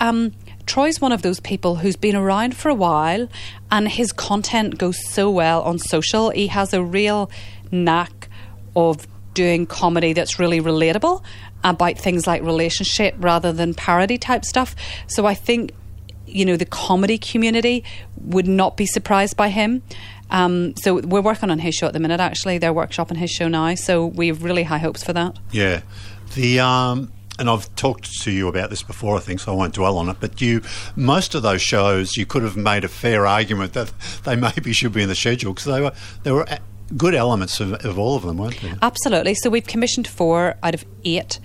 um, 0.00 0.32
Troy's 0.66 1.00
one 1.00 1.12
of 1.12 1.22
those 1.22 1.40
people 1.40 1.76
who's 1.76 1.96
been 1.96 2.16
around 2.16 2.56
for 2.56 2.68
a 2.68 2.74
while 2.74 3.28
and 3.70 3.88
his 3.88 4.12
content 4.12 4.76
goes 4.78 4.98
so 5.08 5.30
well 5.30 5.62
on 5.62 5.78
social. 5.78 6.30
He 6.30 6.48
has 6.48 6.74
a 6.74 6.82
real 6.82 7.30
knack 7.70 8.28
of 8.76 9.06
doing 9.34 9.66
comedy 9.66 10.12
that's 10.12 10.38
really 10.38 10.60
relatable 10.60 11.22
about 11.62 11.96
things 11.98 12.26
like 12.26 12.42
relationship 12.42 13.14
rather 13.18 13.52
than 13.52 13.74
parody 13.74 14.18
type 14.18 14.44
stuff. 14.44 14.74
So 15.06 15.26
I 15.26 15.34
think 15.34 15.72
you 16.26 16.44
know 16.44 16.56
the 16.56 16.66
comedy 16.66 17.18
community 17.18 17.84
would 18.20 18.48
not 18.48 18.76
be 18.76 18.86
surprised 18.86 19.36
by 19.36 19.48
him. 19.50 19.82
Um, 20.30 20.74
so 20.76 21.00
we're 21.00 21.20
working 21.20 21.50
on 21.50 21.58
his 21.58 21.74
show 21.74 21.86
at 21.86 21.92
the 21.92 22.00
minute. 22.00 22.20
Actually, 22.20 22.58
they're 22.58 22.74
workshopping 22.74 23.16
his 23.16 23.30
show 23.30 23.48
now. 23.48 23.74
So 23.74 24.06
we 24.06 24.28
have 24.28 24.42
really 24.42 24.62
high 24.64 24.78
hopes 24.78 25.02
for 25.02 25.12
that. 25.12 25.38
Yeah, 25.52 25.82
the 26.34 26.60
um, 26.60 27.12
and 27.38 27.50
I've 27.50 27.74
talked 27.74 28.20
to 28.22 28.30
you 28.30 28.48
about 28.48 28.70
this 28.70 28.82
before, 28.82 29.16
I 29.16 29.20
think, 29.20 29.40
so 29.40 29.52
I 29.52 29.56
won't 29.56 29.74
dwell 29.74 29.98
on 29.98 30.08
it. 30.08 30.16
But 30.20 30.40
you, 30.40 30.62
most 30.96 31.34
of 31.34 31.42
those 31.42 31.62
shows, 31.62 32.16
you 32.16 32.26
could 32.26 32.42
have 32.42 32.56
made 32.56 32.84
a 32.84 32.88
fair 32.88 33.26
argument 33.26 33.72
that 33.72 33.92
they 34.24 34.36
maybe 34.56 34.72
should 34.72 34.92
be 34.92 35.02
in 35.02 35.08
the 35.08 35.14
schedule 35.14 35.52
because 35.52 35.66
they 35.66 35.80
were 35.80 35.92
there 36.22 36.34
were 36.34 36.46
good 36.96 37.14
elements 37.14 37.60
of, 37.60 37.72
of 37.84 37.98
all 37.98 38.16
of 38.16 38.22
them, 38.22 38.38
weren't 38.38 38.60
they? 38.60 38.74
Absolutely. 38.82 39.34
So 39.34 39.50
we've 39.50 39.66
commissioned 39.66 40.06
four 40.06 40.56
out 40.62 40.74
of 40.74 40.84
eight. 41.04 41.40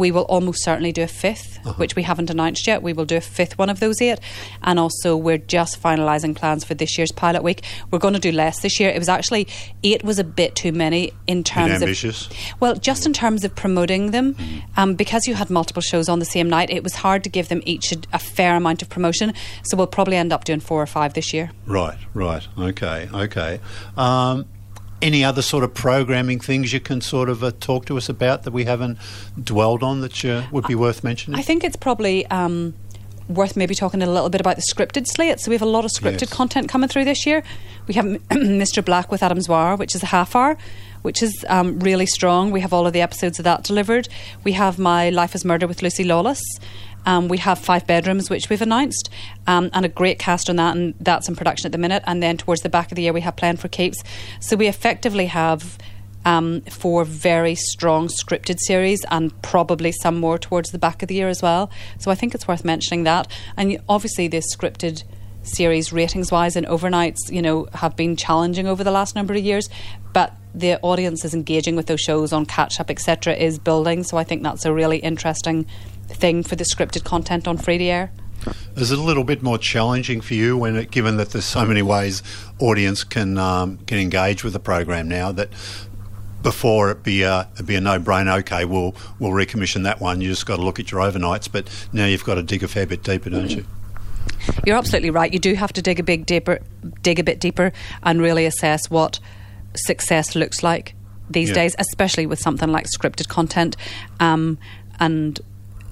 We 0.00 0.10
will 0.10 0.22
almost 0.22 0.64
certainly 0.64 0.92
do 0.92 1.02
a 1.02 1.06
5th 1.06 1.58
Uh-huh. 1.60 1.74
which 1.76 1.94
we 1.94 2.02
haven't 2.02 2.30
announced 2.30 2.66
yet. 2.66 2.82
We 2.82 2.94
will 2.94 3.04
do 3.04 3.16
a 3.18 3.20
fifth 3.20 3.58
one 3.58 3.68
of 3.68 3.80
those 3.80 4.00
eight. 4.00 4.18
And 4.62 4.78
also, 4.78 5.14
we're 5.14 5.36
just 5.56 5.80
finalising 5.82 6.34
plans 6.34 6.64
for 6.64 6.72
this 6.74 6.96
year's 6.96 7.12
pilot 7.12 7.42
week. 7.42 7.62
We're 7.90 7.98
going 7.98 8.14
to 8.14 8.20
do 8.20 8.32
less 8.32 8.60
this 8.60 8.80
year. 8.80 8.88
It 8.88 8.98
was 8.98 9.10
actually, 9.10 9.46
eight 9.84 10.02
was 10.02 10.18
a 10.18 10.24
bit 10.24 10.54
too 10.54 10.72
many 10.72 11.12
in 11.26 11.44
terms 11.44 11.72
ambitious? 11.82 12.26
of. 12.28 12.36
Well, 12.60 12.74
just 12.76 13.04
in 13.04 13.12
terms 13.12 13.44
of 13.44 13.54
promoting 13.54 14.10
them. 14.10 14.36
Um, 14.78 14.94
because 14.94 15.26
you 15.28 15.34
had 15.34 15.50
multiple 15.50 15.82
shows 15.82 16.08
on 16.08 16.18
the 16.18 16.24
same 16.24 16.48
night, 16.48 16.70
it 16.70 16.82
was 16.82 16.94
hard 16.94 17.22
to 17.24 17.30
give 17.30 17.48
them 17.48 17.60
each 17.66 17.92
a, 17.92 17.98
a 18.14 18.18
fair 18.18 18.56
amount 18.56 18.80
of 18.80 18.88
promotion. 18.88 19.34
So 19.64 19.76
we'll 19.76 19.86
probably 19.86 20.16
end 20.16 20.32
up 20.32 20.44
doing 20.44 20.60
four 20.60 20.80
or 20.82 20.86
five 20.86 21.12
this 21.12 21.34
year. 21.34 21.50
Right, 21.66 21.98
right, 22.14 22.48
okay, 22.58 23.08
okay. 23.12 23.60
Um, 23.98 24.46
any 25.02 25.24
other 25.24 25.42
sort 25.42 25.64
of 25.64 25.72
programming 25.74 26.40
things 26.40 26.72
you 26.72 26.80
can 26.80 27.00
sort 27.00 27.28
of 27.28 27.42
uh, 27.42 27.52
talk 27.60 27.86
to 27.86 27.96
us 27.96 28.08
about 28.08 28.42
that 28.44 28.52
we 28.52 28.64
haven't 28.64 28.98
dwelled 29.42 29.82
on 29.82 30.00
that 30.00 30.22
you, 30.22 30.42
would 30.52 30.66
be 30.66 30.74
worth 30.74 31.02
mentioning? 31.04 31.38
I 31.38 31.42
think 31.42 31.64
it's 31.64 31.76
probably 31.76 32.26
um, 32.26 32.74
worth 33.28 33.56
maybe 33.56 33.74
talking 33.74 34.02
a 34.02 34.06
little 34.06 34.28
bit 34.30 34.40
about 34.40 34.56
the 34.56 34.62
scripted 34.62 35.06
slate. 35.06 35.40
So 35.40 35.50
we 35.50 35.54
have 35.54 35.62
a 35.62 35.66
lot 35.66 35.84
of 35.84 35.90
scripted 35.90 36.22
Yes. 36.22 36.32
content 36.32 36.68
coming 36.68 36.88
through 36.88 37.04
this 37.04 37.24
year. 37.26 37.42
We 37.86 37.94
have 37.94 38.04
Mr. 38.30 38.84
Black 38.84 39.10
with 39.10 39.22
Adam 39.22 39.38
Zwar, 39.38 39.78
which 39.78 39.94
is 39.94 40.02
a 40.02 40.06
half 40.06 40.34
hour, 40.36 40.56
which 41.02 41.22
is 41.22 41.44
um, 41.48 41.78
really 41.80 42.06
strong. 42.06 42.50
We 42.50 42.60
have 42.60 42.72
all 42.72 42.86
of 42.86 42.92
the 42.92 43.00
episodes 43.00 43.38
of 43.38 43.44
that 43.44 43.64
delivered. 43.64 44.08
We 44.44 44.52
have 44.52 44.78
My 44.78 45.10
Life 45.10 45.34
is 45.34 45.44
Murder 45.44 45.66
with 45.66 45.82
Lucy 45.82 46.04
Lawless. 46.04 46.42
Um, 47.06 47.28
we 47.28 47.38
have 47.38 47.58
five 47.58 47.86
bedrooms, 47.86 48.30
which 48.30 48.48
we've 48.48 48.62
announced, 48.62 49.10
um, 49.46 49.70
and 49.72 49.84
a 49.84 49.88
great 49.88 50.18
cast 50.18 50.50
on 50.50 50.56
that, 50.56 50.76
and 50.76 50.94
that's 51.00 51.28
in 51.28 51.36
production 51.36 51.66
at 51.66 51.72
the 51.72 51.78
minute. 51.78 52.02
And 52.06 52.22
then 52.22 52.36
towards 52.36 52.62
the 52.62 52.68
back 52.68 52.92
of 52.92 52.96
the 52.96 53.02
year, 53.02 53.12
we 53.12 53.20
have 53.22 53.36
Playing 53.36 53.56
for 53.56 53.68
Keeps. 53.68 54.02
So 54.40 54.56
we 54.56 54.68
effectively 54.68 55.26
have 55.26 55.78
um, 56.24 56.60
four 56.62 57.04
very 57.04 57.54
strong 57.54 58.08
scripted 58.08 58.58
series 58.60 59.04
and 59.10 59.40
probably 59.42 59.92
some 59.92 60.18
more 60.18 60.38
towards 60.38 60.70
the 60.70 60.78
back 60.78 61.02
of 61.02 61.08
the 61.08 61.14
year 61.14 61.28
as 61.28 61.42
well. 61.42 61.70
So 61.98 62.10
I 62.10 62.14
think 62.14 62.34
it's 62.34 62.46
worth 62.46 62.64
mentioning 62.64 63.04
that. 63.04 63.28
And 63.56 63.78
obviously, 63.88 64.28
the 64.28 64.42
scripted 64.54 65.04
series 65.42 65.92
ratings 65.92 66.30
wise 66.30 66.56
and 66.56 66.66
overnights, 66.66 67.30
you 67.30 67.40
know, 67.40 67.66
have 67.72 67.96
been 67.96 68.16
challenging 68.16 68.66
over 68.66 68.84
the 68.84 68.90
last 68.90 69.14
number 69.14 69.34
of 69.34 69.42
years. 69.42 69.68
But 70.12 70.34
the 70.54 70.78
audience 70.80 71.24
is 71.24 71.34
engaging 71.34 71.76
with 71.76 71.86
those 71.86 72.00
shows 72.00 72.32
on 72.32 72.44
catch 72.44 72.80
up, 72.80 72.90
etc., 72.90 73.34
is 73.34 73.58
building. 73.58 74.02
So 74.02 74.16
I 74.16 74.24
think 74.24 74.42
that's 74.42 74.64
a 74.64 74.72
really 74.72 74.98
interesting 74.98 75.66
thing 76.20 76.42
for 76.42 76.56
the 76.56 76.64
scripted 76.64 77.04
content 77.04 77.48
on 77.48 77.56
free 77.58 77.78
to 77.78 77.84
air. 77.84 78.12
Is 78.76 78.90
it 78.90 78.98
a 78.98 79.02
little 79.02 79.24
bit 79.24 79.42
more 79.42 79.58
challenging 79.58 80.20
for 80.20 80.34
you 80.34 80.56
when, 80.56 80.76
it, 80.76 80.90
given 80.90 81.16
that 81.18 81.30
there's 81.30 81.44
so 81.44 81.64
many 81.66 81.82
ways 81.82 82.22
audience 82.58 83.04
can 83.04 83.36
um, 83.36 83.78
can 83.86 83.98
engage 83.98 84.44
with 84.44 84.52
the 84.54 84.60
program 84.60 85.08
now 85.08 85.32
that 85.32 85.50
before 86.42 86.90
it 86.90 87.02
be 87.02 87.22
a 87.22 87.48
it'd 87.54 87.66
be 87.66 87.74
a 87.74 87.80
no 87.80 87.98
brainer. 88.00 88.38
Okay, 88.40 88.64
we'll 88.64 88.94
we'll 89.18 89.32
recommission 89.32 89.82
that 89.84 90.00
one. 90.00 90.20
You 90.20 90.28
just 90.30 90.46
got 90.46 90.56
to 90.56 90.62
look 90.62 90.78
at 90.80 90.90
your 90.90 91.00
overnights, 91.00 91.50
but 91.50 91.68
now 91.92 92.06
you've 92.06 92.24
got 92.24 92.36
to 92.36 92.42
dig 92.42 92.62
a 92.62 92.68
fair 92.68 92.86
bit 92.86 93.02
deeper, 93.02 93.28
don't 93.28 93.50
you? 93.50 93.66
You're 94.66 94.76
absolutely 94.76 95.10
right. 95.10 95.32
You 95.32 95.38
do 95.38 95.54
have 95.54 95.72
to 95.74 95.82
dig 95.82 96.00
a 96.00 96.02
big 96.02 96.24
deeper, 96.26 96.60
dig 97.02 97.18
a 97.18 97.24
bit 97.24 97.40
deeper, 97.40 97.72
and 98.02 98.22
really 98.22 98.46
assess 98.46 98.88
what 98.88 99.20
success 99.74 100.34
looks 100.34 100.62
like 100.62 100.94
these 101.28 101.48
Yeah. 101.48 101.56
days, 101.56 101.76
especially 101.78 102.26
with 102.26 102.38
something 102.38 102.70
like 102.70 102.86
scripted 102.86 103.28
content. 103.28 103.76
Um, 104.18 104.58
and 104.98 105.40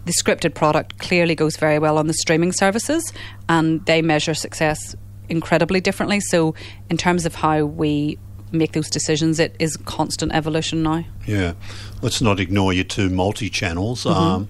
the 0.09 0.15
scripted 0.15 0.55
product 0.55 0.99
clearly 0.99 1.35
goes 1.35 1.59
very 1.59 1.79
well 1.79 1.99
on 1.99 2.07
the 2.07 2.15
streaming 2.15 2.51
services, 2.51 3.13
and 3.47 3.85
they 3.85 4.01
measure 4.01 4.33
success 4.33 4.97
incredibly 5.29 5.83
differently. 5.83 6.19
So, 6.19 6.55
in 6.89 6.97
terms 6.97 7.27
of 7.27 7.35
how 7.35 7.67
we 7.67 8.19
make 8.51 8.73
those 8.73 8.89
decisions. 8.89 9.39
It 9.39 9.55
is 9.59 9.77
constant 9.77 10.33
evolution 10.33 10.83
now. 10.83 11.05
Yeah, 11.27 11.53
let's 12.01 12.23
not 12.23 12.41
ignore 12.41 12.73
your 12.73 12.85
two 12.85 13.11
multi 13.11 13.51
channels. 13.51 14.05
Mm-hmm. 14.05 14.19
Um, 14.19 14.49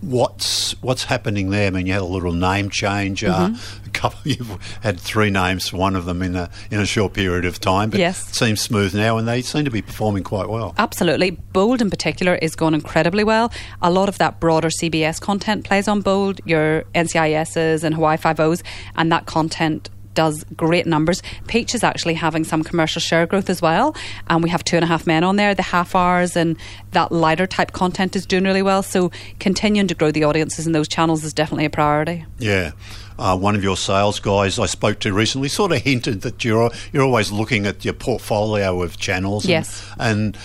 what's 0.00 0.72
what's 0.82 1.04
happening 1.04 1.50
there? 1.50 1.66
I 1.66 1.70
mean, 1.70 1.86
you 1.86 1.92
had 1.92 2.02
a 2.02 2.04
little 2.04 2.32
name 2.32 2.70
change. 2.70 3.24
Uh, 3.24 3.36
Mm-hmm. 3.36 3.86
a 3.86 3.90
couple, 3.90 4.18
you've 4.24 4.78
had 4.82 4.98
three 5.00 5.30
names 5.30 5.72
one 5.72 5.94
of 5.96 6.04
them 6.04 6.22
in 6.22 6.36
a 6.36 6.50
in 6.70 6.80
a 6.80 6.86
short 6.86 7.12
period 7.14 7.44
of 7.44 7.58
time, 7.60 7.90
but 7.90 7.98
Yes. 8.00 8.28
it 8.28 8.34
seems 8.34 8.60
smooth 8.60 8.94
now, 8.94 9.16
and 9.18 9.26
they 9.26 9.42
seem 9.42 9.64
to 9.64 9.70
be 9.70 9.82
performing 9.82 10.22
quite 10.22 10.48
well. 10.48 10.74
Absolutely. 10.78 11.30
Bold 11.52 11.80
in 11.80 11.90
particular 11.90 12.34
is 12.36 12.54
going 12.56 12.74
incredibly 12.74 13.24
well. 13.24 13.52
A 13.82 13.90
lot 13.90 14.08
of 14.08 14.18
that 14.18 14.38
broader 14.40 14.68
CBS 14.68 15.20
content 15.20 15.64
plays 15.64 15.88
on 15.88 16.00
Bold, 16.02 16.40
your 16.44 16.82
NCISs 16.94 17.82
and 17.84 17.94
Hawaii 17.94 18.16
5.0s, 18.16 18.62
and 18.96 19.10
that 19.12 19.26
content 19.26 19.88
does 20.16 20.44
great 20.56 20.86
numbers. 20.86 21.22
Peach 21.46 21.76
is 21.76 21.84
actually 21.84 22.14
having 22.14 22.42
some 22.42 22.64
commercial 22.64 23.00
share 23.00 23.26
growth 23.26 23.48
as 23.48 23.62
well. 23.62 23.94
And 24.28 24.42
we 24.42 24.50
have 24.50 24.64
two 24.64 24.74
and 24.74 24.82
a 24.82 24.88
half 24.88 25.06
men 25.06 25.22
on 25.22 25.36
there. 25.36 25.54
The 25.54 25.62
half 25.62 25.94
hours 25.94 26.36
and 26.36 26.56
that 26.90 27.12
lighter 27.12 27.46
type 27.46 27.70
content 27.70 28.16
is 28.16 28.26
doing 28.26 28.42
really 28.42 28.62
well. 28.62 28.82
So 28.82 29.12
continuing 29.38 29.86
to 29.86 29.94
grow 29.94 30.10
the 30.10 30.24
audiences 30.24 30.66
in 30.66 30.72
those 30.72 30.88
channels 30.88 31.22
is 31.22 31.32
definitely 31.32 31.66
a 31.66 31.70
priority. 31.70 32.24
Yeah. 32.38 32.72
Uh, 33.18 33.36
one 33.36 33.54
of 33.54 33.62
your 33.62 33.76
sales 33.76 34.20
guys 34.20 34.58
I 34.58 34.66
spoke 34.66 34.98
to 35.00 35.12
recently 35.12 35.48
sort 35.48 35.72
of 35.72 35.80
hinted 35.80 36.20
that 36.22 36.44
you're 36.44 36.70
you're 36.92 37.02
always 37.04 37.32
looking 37.32 37.66
at 37.66 37.84
your 37.84 37.94
portfolio 37.94 38.82
of 38.82 38.98
channels. 38.98 39.44
And, 39.44 39.50
Yes. 39.50 39.86
And 39.98 40.36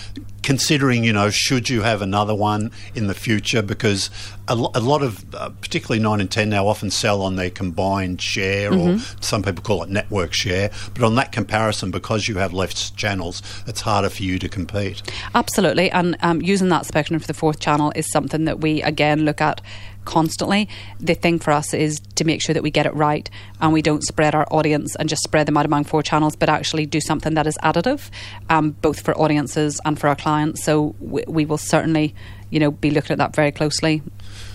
considering, 0.42 1.04
you 1.04 1.12
know, 1.12 1.30
should 1.30 1.68
you 1.68 1.82
have 1.82 2.02
another 2.02 2.34
one 2.34 2.70
in 2.94 3.06
the 3.06 3.14
future? 3.14 3.62
Because 3.62 4.10
a, 4.48 4.54
lo- 4.54 4.70
a 4.74 4.80
lot 4.80 5.02
of, 5.02 5.24
uh, 5.34 5.50
particularly 5.60 6.02
9 6.02 6.20
and 6.20 6.30
10 6.30 6.50
now, 6.50 6.66
often 6.66 6.90
sell 6.90 7.22
on 7.22 7.36
their 7.36 7.50
combined 7.50 8.20
share, 8.20 8.72
or 8.72 8.98
some 9.20 9.42
people 9.42 9.62
call 9.62 9.82
it 9.82 9.88
network 9.88 10.32
share. 10.32 10.70
But 10.94 11.02
on 11.04 11.14
that 11.16 11.32
comparison, 11.32 11.90
because 11.90 12.28
you 12.28 12.38
have 12.38 12.52
less 12.52 12.90
channels, 12.90 13.42
it's 13.66 13.80
harder 13.80 14.10
for 14.10 14.22
you 14.22 14.38
to 14.38 14.48
compete. 14.48 15.02
Absolutely, 15.34 15.90
and 15.90 16.16
um, 16.20 16.42
using 16.42 16.68
that 16.68 16.86
spectrum 16.86 17.18
for 17.20 17.26
the 17.26 17.34
fourth 17.34 17.60
channel 17.60 17.92
is 17.94 18.10
something 18.10 18.44
that 18.44 18.60
we 18.60 18.82
again 18.82 19.24
look 19.24 19.40
at 19.40 19.60
constantly. 20.04 20.68
The 21.00 21.14
thing 21.14 21.38
for 21.38 21.52
us 21.52 21.74
is 21.74 22.00
to 22.16 22.24
make 22.24 22.42
sure 22.42 22.54
that 22.54 22.62
we 22.62 22.70
get 22.70 22.86
it 22.86 22.94
right 22.94 23.28
and 23.60 23.72
we 23.72 23.82
don't 23.82 24.02
spread 24.02 24.34
our 24.34 24.46
audience 24.50 24.96
and 24.96 25.08
just 25.08 25.22
spread 25.22 25.46
them 25.46 25.56
out 25.56 25.66
among 25.66 25.84
four 25.84 26.02
channels, 26.02 26.36
but 26.36 26.48
actually 26.48 26.86
do 26.86 27.00
something 27.00 27.34
that 27.34 27.46
is 27.46 27.56
additive, 27.62 28.10
um, 28.50 28.70
both 28.82 29.00
for 29.00 29.16
audiences 29.18 29.80
and 29.84 29.98
for 29.98 30.08
our 30.08 30.16
clients. 30.16 30.64
So 30.64 30.94
we, 31.00 31.24
we 31.26 31.44
will 31.44 31.58
certainly, 31.58 32.14
you 32.50 32.60
know, 32.60 32.70
be 32.70 32.90
looking 32.90 33.12
at 33.12 33.18
that 33.18 33.34
very 33.34 33.52
closely 33.52 34.02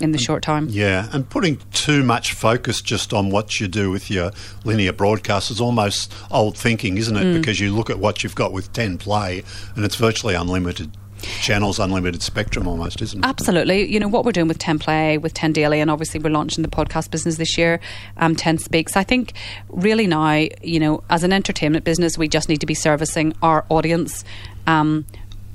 in 0.00 0.12
the 0.12 0.18
short 0.18 0.42
time. 0.42 0.68
Yeah, 0.70 1.08
and 1.12 1.28
putting 1.28 1.58
too 1.72 2.02
much 2.02 2.32
focus 2.32 2.80
just 2.80 3.12
on 3.12 3.30
what 3.30 3.60
you 3.60 3.68
do 3.68 3.90
with 3.90 4.10
your 4.10 4.30
linear 4.64 4.92
broadcast 4.92 5.50
is 5.50 5.60
almost 5.60 6.12
old 6.30 6.56
thinking, 6.56 6.98
isn't 6.98 7.16
it? 7.16 7.38
Because 7.38 7.60
you 7.60 7.74
look 7.74 7.90
at 7.90 7.98
what 7.98 8.22
you've 8.22 8.34
got 8.34 8.52
with 8.52 8.72
10 8.72 8.98
Play 8.98 9.42
and 9.74 9.84
it's 9.84 9.96
virtually 9.96 10.34
unlimited 10.34 10.96
channels, 11.22 11.78
unlimited 11.78 12.22
spectrum 12.22 12.66
almost, 12.66 13.02
isn't 13.02 13.24
it? 13.24 13.28
Absolutely. 13.28 13.90
You 13.90 14.00
know, 14.00 14.08
what 14.08 14.24
we're 14.24 14.32
doing 14.32 14.48
with 14.48 14.58
10 14.58 14.78
Play, 14.78 15.18
with 15.18 15.34
10 15.34 15.52
Daily, 15.52 15.80
and 15.80 15.90
obviously 15.90 16.20
we're 16.20 16.30
launching 16.30 16.62
the 16.62 16.68
podcast 16.68 17.10
business 17.10 17.36
this 17.36 17.56
year, 17.58 17.80
um, 18.16 18.34
10 18.34 18.58
Speaks. 18.58 18.96
I 18.96 19.04
think 19.04 19.32
really 19.68 20.06
now, 20.06 20.46
you 20.62 20.80
know, 20.80 21.02
as 21.10 21.24
an 21.24 21.32
entertainment 21.32 21.84
business, 21.84 22.16
we 22.18 22.28
just 22.28 22.48
need 22.48 22.60
to 22.60 22.66
be 22.66 22.74
servicing 22.74 23.34
our 23.42 23.64
audience. 23.68 24.24
Um, 24.66 25.06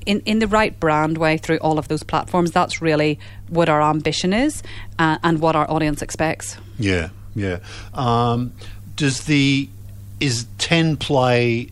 in, 0.05 0.19
in 0.25 0.39
the 0.39 0.47
right 0.47 0.77
brand 0.79 1.17
way 1.17 1.37
through 1.37 1.57
all 1.57 1.79
of 1.79 1.87
those 1.87 2.03
platforms. 2.03 2.51
That's 2.51 2.81
really 2.81 3.19
what 3.47 3.69
our 3.69 3.81
ambition 3.81 4.33
is 4.33 4.61
uh, 4.99 5.17
and 5.23 5.39
what 5.39 5.55
our 5.55 5.69
audience 5.71 6.01
expects. 6.01 6.57
Yeah, 6.77 7.09
yeah. 7.35 7.59
Um, 7.93 8.51
does 8.97 9.21
the 9.25 9.69
is 10.19 10.45
ten 10.57 10.97
play 10.97 11.69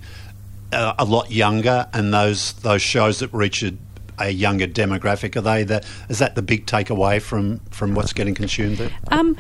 uh, 0.72 0.94
a 0.98 1.06
lot 1.06 1.32
younger, 1.32 1.88
and 1.94 2.14
those 2.14 2.54
those 2.54 2.82
shows 2.82 3.20
that 3.20 3.34
reach 3.34 3.64
a, 3.64 3.74
a 4.20 4.30
younger 4.30 4.68
demographic 4.68 5.36
are 5.36 5.42
they 5.42 5.64
the 5.64 5.84
is 6.10 6.20
that 6.20 6.36
the 6.36 6.42
big 6.42 6.66
takeaway 6.66 7.22
from 7.22 7.60
from 7.72 7.96
what's 7.96 8.14
getting 8.14 8.36
consumed 8.36 8.78
there? 8.78 8.92
Um, 9.10 9.38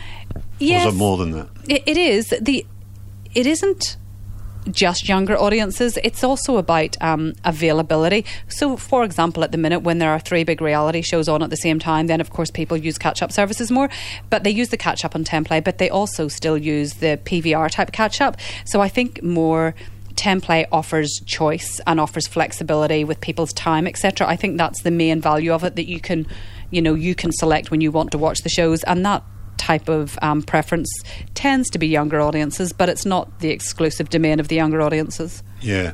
Or 0.86 0.88
is 0.88 0.94
it 0.94 0.98
more 0.98 1.18
than 1.18 1.32
that? 1.32 1.50
It, 1.68 1.84
it 1.86 1.98
is 1.98 2.34
the. 2.42 2.66
It 3.34 3.48
isn't 3.48 3.96
just 4.70 5.08
younger 5.08 5.38
audiences. 5.38 5.98
It's 6.04 6.24
also 6.24 6.58
about 6.58 6.98
um, 7.02 7.34
availability. 7.44 8.26
So, 8.48 8.78
for 8.78 9.04
example, 9.04 9.44
at 9.44 9.52
the 9.52 9.58
minute 9.58 9.80
when 9.80 9.98
there 9.98 10.12
are 10.12 10.20
three 10.20 10.44
big 10.44 10.62
reality 10.62 11.02
shows 11.02 11.28
on 11.28 11.42
at 11.42 11.50
the 11.50 11.58
same 11.58 11.80
time, 11.80 12.08
then 12.08 12.22
of 12.22 12.30
course 12.30 12.52
people 12.52 12.78
use 12.78 12.98
catch 12.98 13.22
up 13.22 13.32
services 13.32 13.72
more. 13.72 13.90
But 14.30 14.44
they 14.44 14.52
use 14.52 14.70
the 14.70 14.78
catch 14.78 15.04
up 15.04 15.16
on 15.16 15.24
10 15.24 15.46
Play, 15.46 15.60
but 15.60 15.78
they 15.78 15.90
also 15.90 16.28
still 16.28 16.58
use 16.58 16.96
the 16.96 17.20
PVR 17.24 17.70
type 17.72 17.92
catch 17.92 18.22
up. 18.22 18.38
So 18.66 18.82
I 18.82 18.90
think 18.90 19.22
more. 19.24 19.76
10 20.22 20.40
Play 20.40 20.68
offers 20.72 21.20
choice 21.26 21.82
and 21.88 22.00
offers 22.00 22.28
flexibility 22.28 23.04
with 23.04 23.20
people's 23.22 23.52
time, 23.54 23.88
etc. 23.88 24.28
I 24.28 24.36
think 24.36 24.56
that's 24.56 24.84
the 24.84 24.92
main 24.92 25.20
value 25.20 25.52
of 25.52 25.64
it 25.64 25.76
that 25.78 25.88
you 25.88 26.00
can, 26.00 26.28
you 26.70 26.80
know, 26.80 26.94
you 26.94 27.16
can 27.16 27.32
select 27.32 27.72
when 27.72 27.82
you 27.82 27.92
want 27.92 28.12
to 28.12 28.20
watch 28.20 28.42
the 28.44 28.50
shows, 28.50 28.84
and 28.84 29.04
that 29.04 29.24
type 29.58 29.90
of 29.90 30.20
um, 30.22 30.44
preference 30.44 30.88
tends 31.34 31.72
to 31.72 31.80
be 31.80 31.88
younger 31.88 32.22
audiences, 32.22 32.72
but 32.72 32.88
it's 32.88 33.04
not 33.04 33.40
the 33.40 33.50
exclusive 33.50 34.10
domain 34.10 34.40
of 34.40 34.48
the 34.48 34.56
younger 34.56 34.80
audiences. 34.84 35.42
Yeah. 35.60 35.94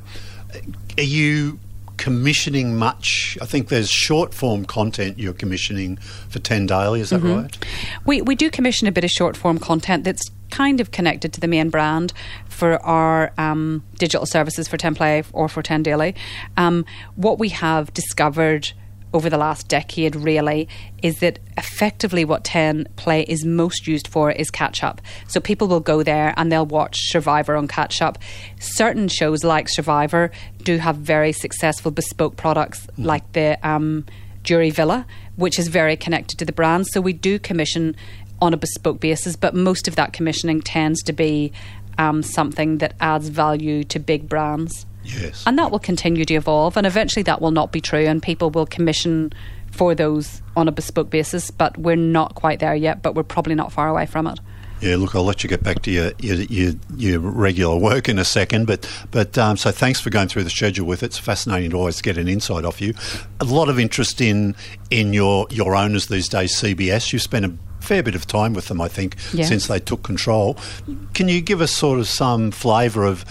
Are 0.97 1.03
you 1.03 1.57
commissioning 1.95 2.75
much? 2.75 3.37
I 3.41 3.45
think 3.45 3.69
there's 3.69 3.89
short 3.89 4.33
form 4.33 4.65
content 4.65 5.17
you're 5.19 5.33
commissioning 5.33 5.95
for 6.27 6.39
10 6.39 6.65
Daily, 6.65 6.99
is 6.99 7.11
that 7.11 7.21
Mm-hmm. 7.21 7.33
right? 7.33 7.57
We 8.05 8.21
we 8.21 8.35
do 8.35 8.49
commission 8.49 8.89
a 8.89 8.91
bit 8.91 9.05
of 9.05 9.09
short 9.09 9.37
form 9.37 9.57
content 9.57 10.03
that's 10.03 10.29
kind 10.49 10.79
of 10.79 10.91
connected 10.91 11.33
to 11.33 11.39
the 11.39 11.47
main 11.47 11.69
brand 11.69 12.13
for 12.57 12.83
our 12.83 13.31
um, 13.37 13.83
digital 13.99 14.25
services 14.25 14.67
for 14.67 14.77
10 14.77 14.95
Play 14.95 15.23
or 15.31 15.47
for 15.47 15.61
Ten 15.61 15.83
Daily. 15.83 16.15
Um, 16.57 16.85
what 17.15 17.37
we 17.37 17.49
have 17.49 17.93
discovered 17.93 18.73
over 19.13 19.29
the 19.29 19.37
last 19.37 19.67
decade 19.67 20.15
really 20.15 20.67
is 21.01 21.19
that 21.19 21.39
effectively 21.57 22.25
what 22.25 22.43
10 22.43 22.87
play 22.97 23.21
is 23.23 23.45
most 23.45 23.87
used 23.87 24.07
for 24.07 24.31
is 24.31 24.51
catch 24.51 24.83
up. 24.83 25.01
So 25.27 25.39
people 25.39 25.67
will 25.67 25.79
go 25.79 26.03
there 26.03 26.33
and 26.35 26.51
they'll 26.51 26.65
watch 26.65 26.97
survivor 27.09 27.55
on 27.55 27.67
catch 27.67 28.01
up. 28.01 28.17
Certain 28.59 29.07
shows 29.07 29.43
like 29.43 29.69
survivor 29.69 30.31
do 30.63 30.77
have 30.77 30.97
very 30.97 31.31
successful 31.31 31.91
bespoke 31.91 32.35
products 32.35 32.87
like 32.97 33.31
the 33.33 33.57
um, 33.67 34.05
jury 34.43 34.71
villa 34.71 35.05
which 35.35 35.59
is 35.59 35.67
very 35.67 35.95
connected 35.95 36.37
to 36.39 36.45
the 36.45 36.51
brand. 36.51 36.87
So 36.87 36.99
we 36.99 37.13
do 37.13 37.39
commission 37.39 37.95
on 38.41 38.53
a 38.53 38.57
bespoke 38.57 38.99
basis 38.99 39.35
but 39.35 39.55
most 39.55 39.87
of 39.87 39.95
that 39.95 40.11
commissioning 40.11 40.61
tends 40.61 41.01
to 41.03 41.13
be 41.13 41.53
um, 41.97 42.21
something 42.23 42.77
that 42.79 42.93
adds 42.99 43.29
value 43.29 43.83
to 43.85 43.99
big 43.99 44.27
brands 44.29 44.85
Yes. 45.03 45.43
and 45.47 45.57
that 45.57 45.71
will 45.71 45.79
continue 45.79 46.25
to 46.25 46.33
evolve, 46.33 46.75
and 46.77 46.85
eventually 46.85 47.23
that 47.23 47.41
will 47.41 47.51
not 47.51 47.71
be 47.71 47.79
true, 47.79 48.05
and 48.05 48.21
people 48.21 48.49
will 48.49 48.65
commission 48.65 49.31
for 49.71 49.95
those 49.95 50.41
on 50.55 50.67
a 50.67 50.71
bespoke 50.71 51.09
basis. 51.09 51.49
But 51.49 51.77
we're 51.77 51.95
not 51.95 52.35
quite 52.35 52.59
there 52.59 52.75
yet, 52.75 53.01
but 53.01 53.15
we're 53.15 53.23
probably 53.23 53.55
not 53.55 53.71
far 53.71 53.87
away 53.87 54.05
from 54.05 54.27
it. 54.27 54.39
Yeah, 54.81 54.97
look, 54.97 55.15
I'll 55.15 55.23
let 55.23 55.43
you 55.43 55.49
get 55.49 55.63
back 55.63 55.81
to 55.83 55.91
your 55.91 56.11
your, 56.19 56.35
your, 56.35 56.73
your 56.95 57.19
regular 57.19 57.77
work 57.77 58.09
in 58.09 58.19
a 58.19 58.25
second, 58.25 58.67
but 58.67 58.87
but 59.11 59.37
um, 59.37 59.57
so 59.57 59.71
thanks 59.71 59.99
for 60.01 60.09
going 60.09 60.27
through 60.27 60.43
the 60.43 60.49
schedule 60.51 60.85
with 60.85 61.01
it. 61.03 61.07
It's 61.07 61.17
fascinating 61.17 61.71
to 61.71 61.77
always 61.77 62.01
get 62.01 62.17
an 62.17 62.27
insight 62.27 62.65
off 62.65 62.81
you. 62.81 62.93
A 63.39 63.45
lot 63.45 63.69
of 63.69 63.79
interest 63.79 64.19
in 64.21 64.55
in 64.91 65.13
your 65.13 65.47
your 65.49 65.75
owners 65.75 66.07
these 66.07 66.27
days. 66.27 66.53
CBS, 66.53 67.11
you've 67.13 67.21
spent 67.23 67.45
a 67.45 67.53
fair 67.79 68.03
bit 68.03 68.15
of 68.15 68.27
time 68.27 68.53
with 68.53 68.67
them, 68.67 68.81
I 68.81 68.87
think, 68.87 69.15
Yes. 69.33 69.47
since 69.47 69.67
they 69.67 69.79
took 69.79 70.03
control. 70.03 70.57
Can 71.13 71.27
you 71.29 71.41
give 71.41 71.61
us 71.61 71.71
sort 71.71 71.99
of 71.99 72.07
some 72.07 72.51
flavour 72.51 73.05
of 73.05 73.23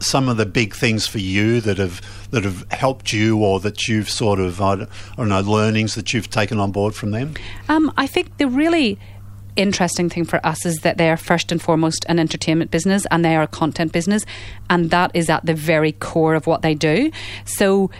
some 0.00 0.28
of 0.28 0.36
the 0.36 0.46
big 0.46 0.74
things 0.74 1.06
for 1.06 1.18
you 1.18 1.60
that 1.60 1.78
have 1.78 2.00
that 2.30 2.44
have 2.44 2.64
helped 2.70 3.12
you, 3.12 3.38
or 3.38 3.60
that 3.60 3.88
you've 3.88 4.08
sort 4.10 4.38
of 4.40 4.60
I 4.60 4.76
don't, 4.76 4.90
I 5.12 5.16
don't 5.16 5.28
know 5.28 5.40
learnings 5.40 5.94
that 5.96 6.12
you've 6.12 6.30
taken 6.30 6.58
on 6.60 6.70
board 6.72 6.94
from 6.94 7.10
them? 7.10 7.34
Um, 7.68 7.92
I 7.96 8.06
think 8.06 8.36
the 8.38 8.48
really 8.48 8.98
interesting 9.56 10.08
thing 10.08 10.24
for 10.24 10.44
us 10.46 10.64
is 10.64 10.76
that 10.78 10.96
they 10.96 11.10
are 11.10 11.16
first 11.16 11.50
and 11.50 11.60
foremost 11.60 12.06
an 12.08 12.18
entertainment 12.20 12.70
business 12.70 13.04
and 13.10 13.24
they 13.24 13.34
are 13.36 13.42
a 13.42 13.48
content 13.48 13.92
business, 13.92 14.24
and 14.70 14.90
that 14.90 15.10
is 15.14 15.28
at 15.28 15.44
the 15.44 15.54
very 15.54 15.92
core 15.92 16.34
of 16.34 16.46
what 16.46 16.62
they 16.62 16.74
do. 16.74 17.10
So. 17.44 17.90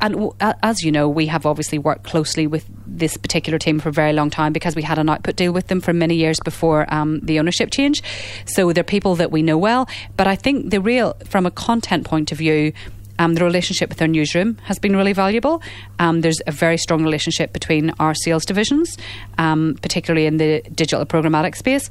And 0.00 0.30
as 0.40 0.82
you 0.82 0.92
know, 0.92 1.08
we 1.08 1.26
have 1.26 1.46
obviously 1.46 1.78
worked 1.78 2.04
closely 2.04 2.46
with 2.46 2.66
this 2.86 3.16
particular 3.16 3.58
team 3.58 3.80
for 3.80 3.88
a 3.88 3.92
very 3.92 4.12
long 4.12 4.30
time 4.30 4.52
because 4.52 4.76
we 4.76 4.82
had 4.82 4.98
an 4.98 5.08
output 5.08 5.36
deal 5.36 5.52
with 5.52 5.68
them 5.68 5.80
for 5.80 5.92
many 5.92 6.16
years 6.16 6.38
before 6.44 6.92
um, 6.92 7.20
the 7.20 7.38
ownership 7.38 7.70
change. 7.70 8.02
So 8.46 8.72
they're 8.72 8.84
people 8.84 9.14
that 9.16 9.30
we 9.30 9.42
know 9.42 9.58
well. 9.58 9.88
But 10.16 10.26
I 10.26 10.36
think 10.36 10.70
the 10.70 10.80
real, 10.80 11.16
from 11.26 11.46
a 11.46 11.50
content 11.50 12.04
point 12.04 12.30
of 12.32 12.38
view, 12.38 12.72
um, 13.18 13.34
the 13.34 13.44
relationship 13.44 13.88
with 13.88 14.00
our 14.02 14.08
newsroom 14.08 14.58
has 14.64 14.78
been 14.78 14.94
really 14.94 15.12
valuable. 15.12 15.62
Um, 15.98 16.20
there's 16.20 16.40
a 16.46 16.52
very 16.52 16.76
strong 16.76 17.02
relationship 17.02 17.52
between 17.52 17.90
our 17.98 18.14
sales 18.14 18.44
divisions, 18.44 18.96
um, 19.38 19.78
particularly 19.80 20.26
in 20.26 20.36
the 20.36 20.62
digital 20.74 21.04
programmatic 21.06 21.56
space. 21.56 21.88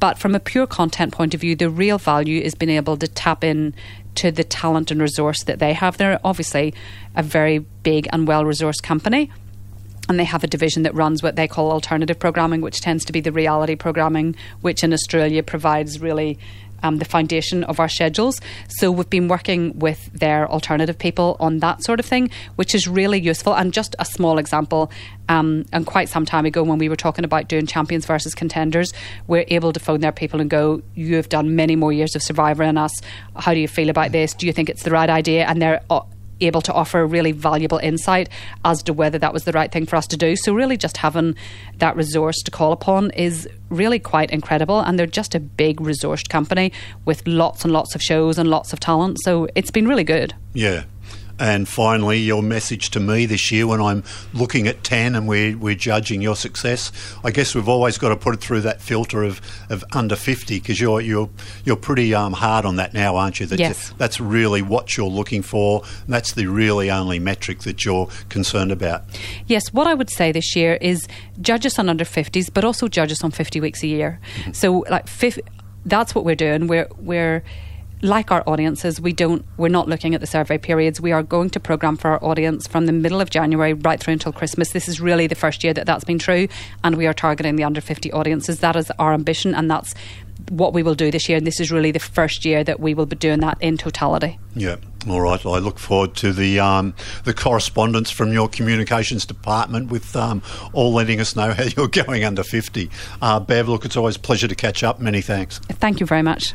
But 0.00 0.18
from 0.18 0.34
a 0.34 0.40
pure 0.40 0.66
content 0.66 1.12
point 1.12 1.34
of 1.34 1.40
view, 1.40 1.56
the 1.56 1.70
real 1.70 1.98
value 1.98 2.40
is 2.40 2.54
being 2.54 2.70
able 2.70 2.96
to 2.98 3.08
tap 3.08 3.42
in 3.42 3.74
to 4.18 4.32
the 4.32 4.44
talent 4.44 4.90
and 4.90 5.00
resource 5.00 5.44
that 5.44 5.58
they 5.58 5.72
have. 5.72 5.96
They're 5.96 6.20
obviously 6.24 6.74
a 7.14 7.22
very 7.22 7.58
big 7.58 8.08
and 8.12 8.26
well 8.26 8.44
resourced 8.44 8.82
company. 8.82 9.30
And 10.08 10.18
they 10.18 10.24
have 10.24 10.42
a 10.42 10.46
division 10.46 10.84
that 10.84 10.94
runs 10.94 11.22
what 11.22 11.36
they 11.36 11.46
call 11.46 11.70
alternative 11.70 12.18
programming, 12.18 12.62
which 12.62 12.80
tends 12.80 13.04
to 13.04 13.12
be 13.12 13.20
the 13.20 13.30
reality 13.30 13.76
programming, 13.76 14.34
which 14.62 14.82
in 14.82 14.92
Australia 14.92 15.42
provides 15.42 16.00
really 16.00 16.38
um, 16.82 16.98
the 16.98 17.04
foundation 17.04 17.64
of 17.64 17.80
our 17.80 17.88
schedules. 17.88 18.40
So 18.68 18.90
we've 18.90 19.10
been 19.10 19.28
working 19.28 19.78
with 19.78 20.10
their 20.12 20.48
alternative 20.50 20.98
people 20.98 21.36
on 21.40 21.58
that 21.58 21.82
sort 21.82 22.00
of 22.00 22.06
thing, 22.06 22.30
which 22.56 22.74
is 22.74 22.86
really 22.86 23.20
useful. 23.20 23.54
And 23.54 23.72
just 23.72 23.96
a 23.98 24.04
small 24.04 24.38
example, 24.38 24.90
um, 25.28 25.64
and 25.72 25.86
quite 25.86 26.08
some 26.08 26.24
time 26.24 26.46
ago 26.46 26.62
when 26.62 26.78
we 26.78 26.88
were 26.88 26.96
talking 26.96 27.24
about 27.24 27.48
doing 27.48 27.66
champions 27.66 28.06
versus 28.06 28.34
contenders, 28.34 28.92
we're 29.26 29.44
able 29.48 29.72
to 29.72 29.80
phone 29.80 30.00
their 30.00 30.12
people 30.12 30.40
and 30.40 30.48
go, 30.48 30.82
"You 30.94 31.16
have 31.16 31.28
done 31.28 31.56
many 31.56 31.76
more 31.76 31.92
years 31.92 32.14
of 32.14 32.22
Survivor 32.22 32.64
than 32.64 32.78
us. 32.78 32.92
How 33.36 33.54
do 33.54 33.60
you 33.60 33.68
feel 33.68 33.90
about 33.90 34.12
this? 34.12 34.34
Do 34.34 34.46
you 34.46 34.52
think 34.52 34.68
it's 34.68 34.82
the 34.82 34.90
right 34.90 35.10
idea?" 35.10 35.44
And 35.46 35.60
they're 35.60 35.80
uh, 35.90 36.00
able 36.40 36.60
to 36.62 36.72
offer 36.72 37.06
really 37.06 37.32
valuable 37.32 37.78
insight 37.78 38.28
as 38.64 38.82
to 38.84 38.92
whether 38.92 39.18
that 39.18 39.32
was 39.32 39.44
the 39.44 39.52
right 39.52 39.70
thing 39.70 39.86
for 39.86 39.96
us 39.96 40.06
to 40.08 40.16
do. 40.16 40.36
So, 40.36 40.54
really, 40.54 40.76
just 40.76 40.98
having 40.98 41.34
that 41.78 41.96
resource 41.96 42.42
to 42.42 42.50
call 42.50 42.72
upon 42.72 43.10
is 43.12 43.48
really 43.68 43.98
quite 43.98 44.30
incredible. 44.30 44.80
And 44.80 44.98
they're 44.98 45.06
just 45.06 45.34
a 45.34 45.40
big 45.40 45.78
resourced 45.78 46.28
company 46.28 46.72
with 47.04 47.26
lots 47.26 47.64
and 47.64 47.72
lots 47.72 47.94
of 47.94 48.02
shows 48.02 48.38
and 48.38 48.48
lots 48.48 48.72
of 48.72 48.80
talent. 48.80 49.18
So, 49.22 49.48
it's 49.54 49.70
been 49.70 49.88
really 49.88 50.04
good. 50.04 50.34
Yeah. 50.54 50.84
And 51.38 51.68
finally, 51.68 52.18
your 52.18 52.42
message 52.42 52.90
to 52.90 53.00
me 53.00 53.26
this 53.26 53.52
year 53.52 53.66
when 53.66 53.80
I'm 53.80 54.02
looking 54.34 54.66
at 54.66 54.82
10 54.82 55.14
and 55.14 55.28
we're, 55.28 55.56
we're 55.56 55.74
judging 55.74 56.20
your 56.20 56.36
success, 56.36 56.90
I 57.24 57.30
guess 57.30 57.54
we've 57.54 57.68
always 57.68 57.98
got 57.98 58.08
to 58.08 58.16
put 58.16 58.34
it 58.34 58.40
through 58.40 58.62
that 58.62 58.80
filter 58.80 59.22
of, 59.22 59.40
of 59.70 59.84
under 59.92 60.16
50 60.16 60.58
because 60.58 60.80
you're, 60.80 61.00
you're, 61.00 61.30
you're 61.64 61.76
pretty 61.76 62.14
um, 62.14 62.32
hard 62.32 62.64
on 62.64 62.76
that 62.76 62.92
now, 62.94 63.16
aren't 63.16 63.40
you? 63.40 63.46
That 63.46 63.58
yes. 63.58 63.92
That's 63.98 64.20
really 64.20 64.62
what 64.62 64.96
you're 64.96 65.06
looking 65.08 65.42
for. 65.42 65.82
That's 66.08 66.32
the 66.32 66.46
really 66.46 66.90
only 66.90 67.18
metric 67.18 67.60
that 67.60 67.84
you're 67.84 68.08
concerned 68.28 68.72
about. 68.72 69.04
Yes, 69.46 69.72
what 69.72 69.86
I 69.86 69.94
would 69.94 70.10
say 70.10 70.32
this 70.32 70.56
year 70.56 70.78
is 70.80 71.06
judge 71.40 71.66
us 71.66 71.78
on 71.78 71.88
under 71.88 72.04
50s, 72.04 72.52
but 72.52 72.64
also 72.64 72.88
judge 72.88 73.12
us 73.12 73.22
on 73.22 73.30
50 73.30 73.60
weeks 73.60 73.82
a 73.82 73.86
year. 73.86 74.20
Mm-hmm. 74.40 74.52
So, 74.52 74.84
like, 74.90 75.08
that's 75.84 76.14
what 76.14 76.24
we're 76.24 76.34
doing. 76.34 76.66
We're, 76.66 76.88
we're, 76.98 77.44
like 78.02 78.30
our 78.30 78.42
audiences, 78.46 79.00
we 79.00 79.12
don't 79.12 79.44
we're 79.56 79.68
not 79.68 79.88
looking 79.88 80.14
at 80.14 80.20
the 80.20 80.26
survey 80.26 80.58
periods. 80.58 81.00
We 81.00 81.12
are 81.12 81.22
going 81.22 81.50
to 81.50 81.60
program 81.60 81.96
for 81.96 82.10
our 82.10 82.24
audience 82.24 82.66
from 82.66 82.86
the 82.86 82.92
middle 82.92 83.20
of 83.20 83.30
January 83.30 83.72
right 83.72 84.00
through 84.00 84.12
until 84.12 84.32
Christmas. 84.32 84.70
This 84.70 84.88
is 84.88 85.00
really 85.00 85.26
the 85.26 85.34
first 85.34 85.64
year 85.64 85.74
that 85.74 85.86
that's 85.86 86.04
been 86.04 86.18
true, 86.18 86.48
and 86.84 86.96
we 86.96 87.06
are 87.06 87.14
targeting 87.14 87.56
the 87.56 87.64
under 87.64 87.80
fifty 87.80 88.12
audiences. 88.12 88.60
That 88.60 88.76
is 88.76 88.90
our 88.98 89.12
ambition, 89.12 89.54
and 89.54 89.70
that's 89.70 89.94
what 90.50 90.72
we 90.72 90.82
will 90.82 90.94
do 90.94 91.10
this 91.10 91.28
year. 91.28 91.38
And 91.38 91.46
this 91.46 91.60
is 91.60 91.70
really 91.70 91.90
the 91.90 91.98
first 91.98 92.44
year 92.44 92.64
that 92.64 92.80
we 92.80 92.94
will 92.94 93.06
be 93.06 93.16
doing 93.16 93.40
that 93.40 93.58
in 93.60 93.76
totality. 93.76 94.38
Yeah. 94.54 94.76
All 95.08 95.20
right. 95.20 95.44
I 95.44 95.58
look 95.58 95.78
forward 95.78 96.14
to 96.16 96.32
the 96.32 96.60
um, 96.60 96.94
the 97.24 97.34
correspondence 97.34 98.10
from 98.10 98.32
your 98.32 98.48
communications 98.48 99.26
department 99.26 99.90
with 99.90 100.14
um, 100.16 100.42
all 100.72 100.92
letting 100.92 101.20
us 101.20 101.36
know 101.36 101.52
how 101.52 101.64
you're 101.76 101.88
going 101.88 102.24
under 102.24 102.42
50. 102.42 102.90
Uh, 103.20 103.40
Bev, 103.40 103.68
look, 103.68 103.84
it's 103.84 103.96
always 103.96 104.16
a 104.16 104.20
pleasure 104.20 104.48
to 104.48 104.54
catch 104.54 104.82
up. 104.82 105.00
Many 105.00 105.20
thanks. 105.20 105.58
Thank 105.58 106.00
you 106.00 106.06
very 106.06 106.22
much. 106.22 106.54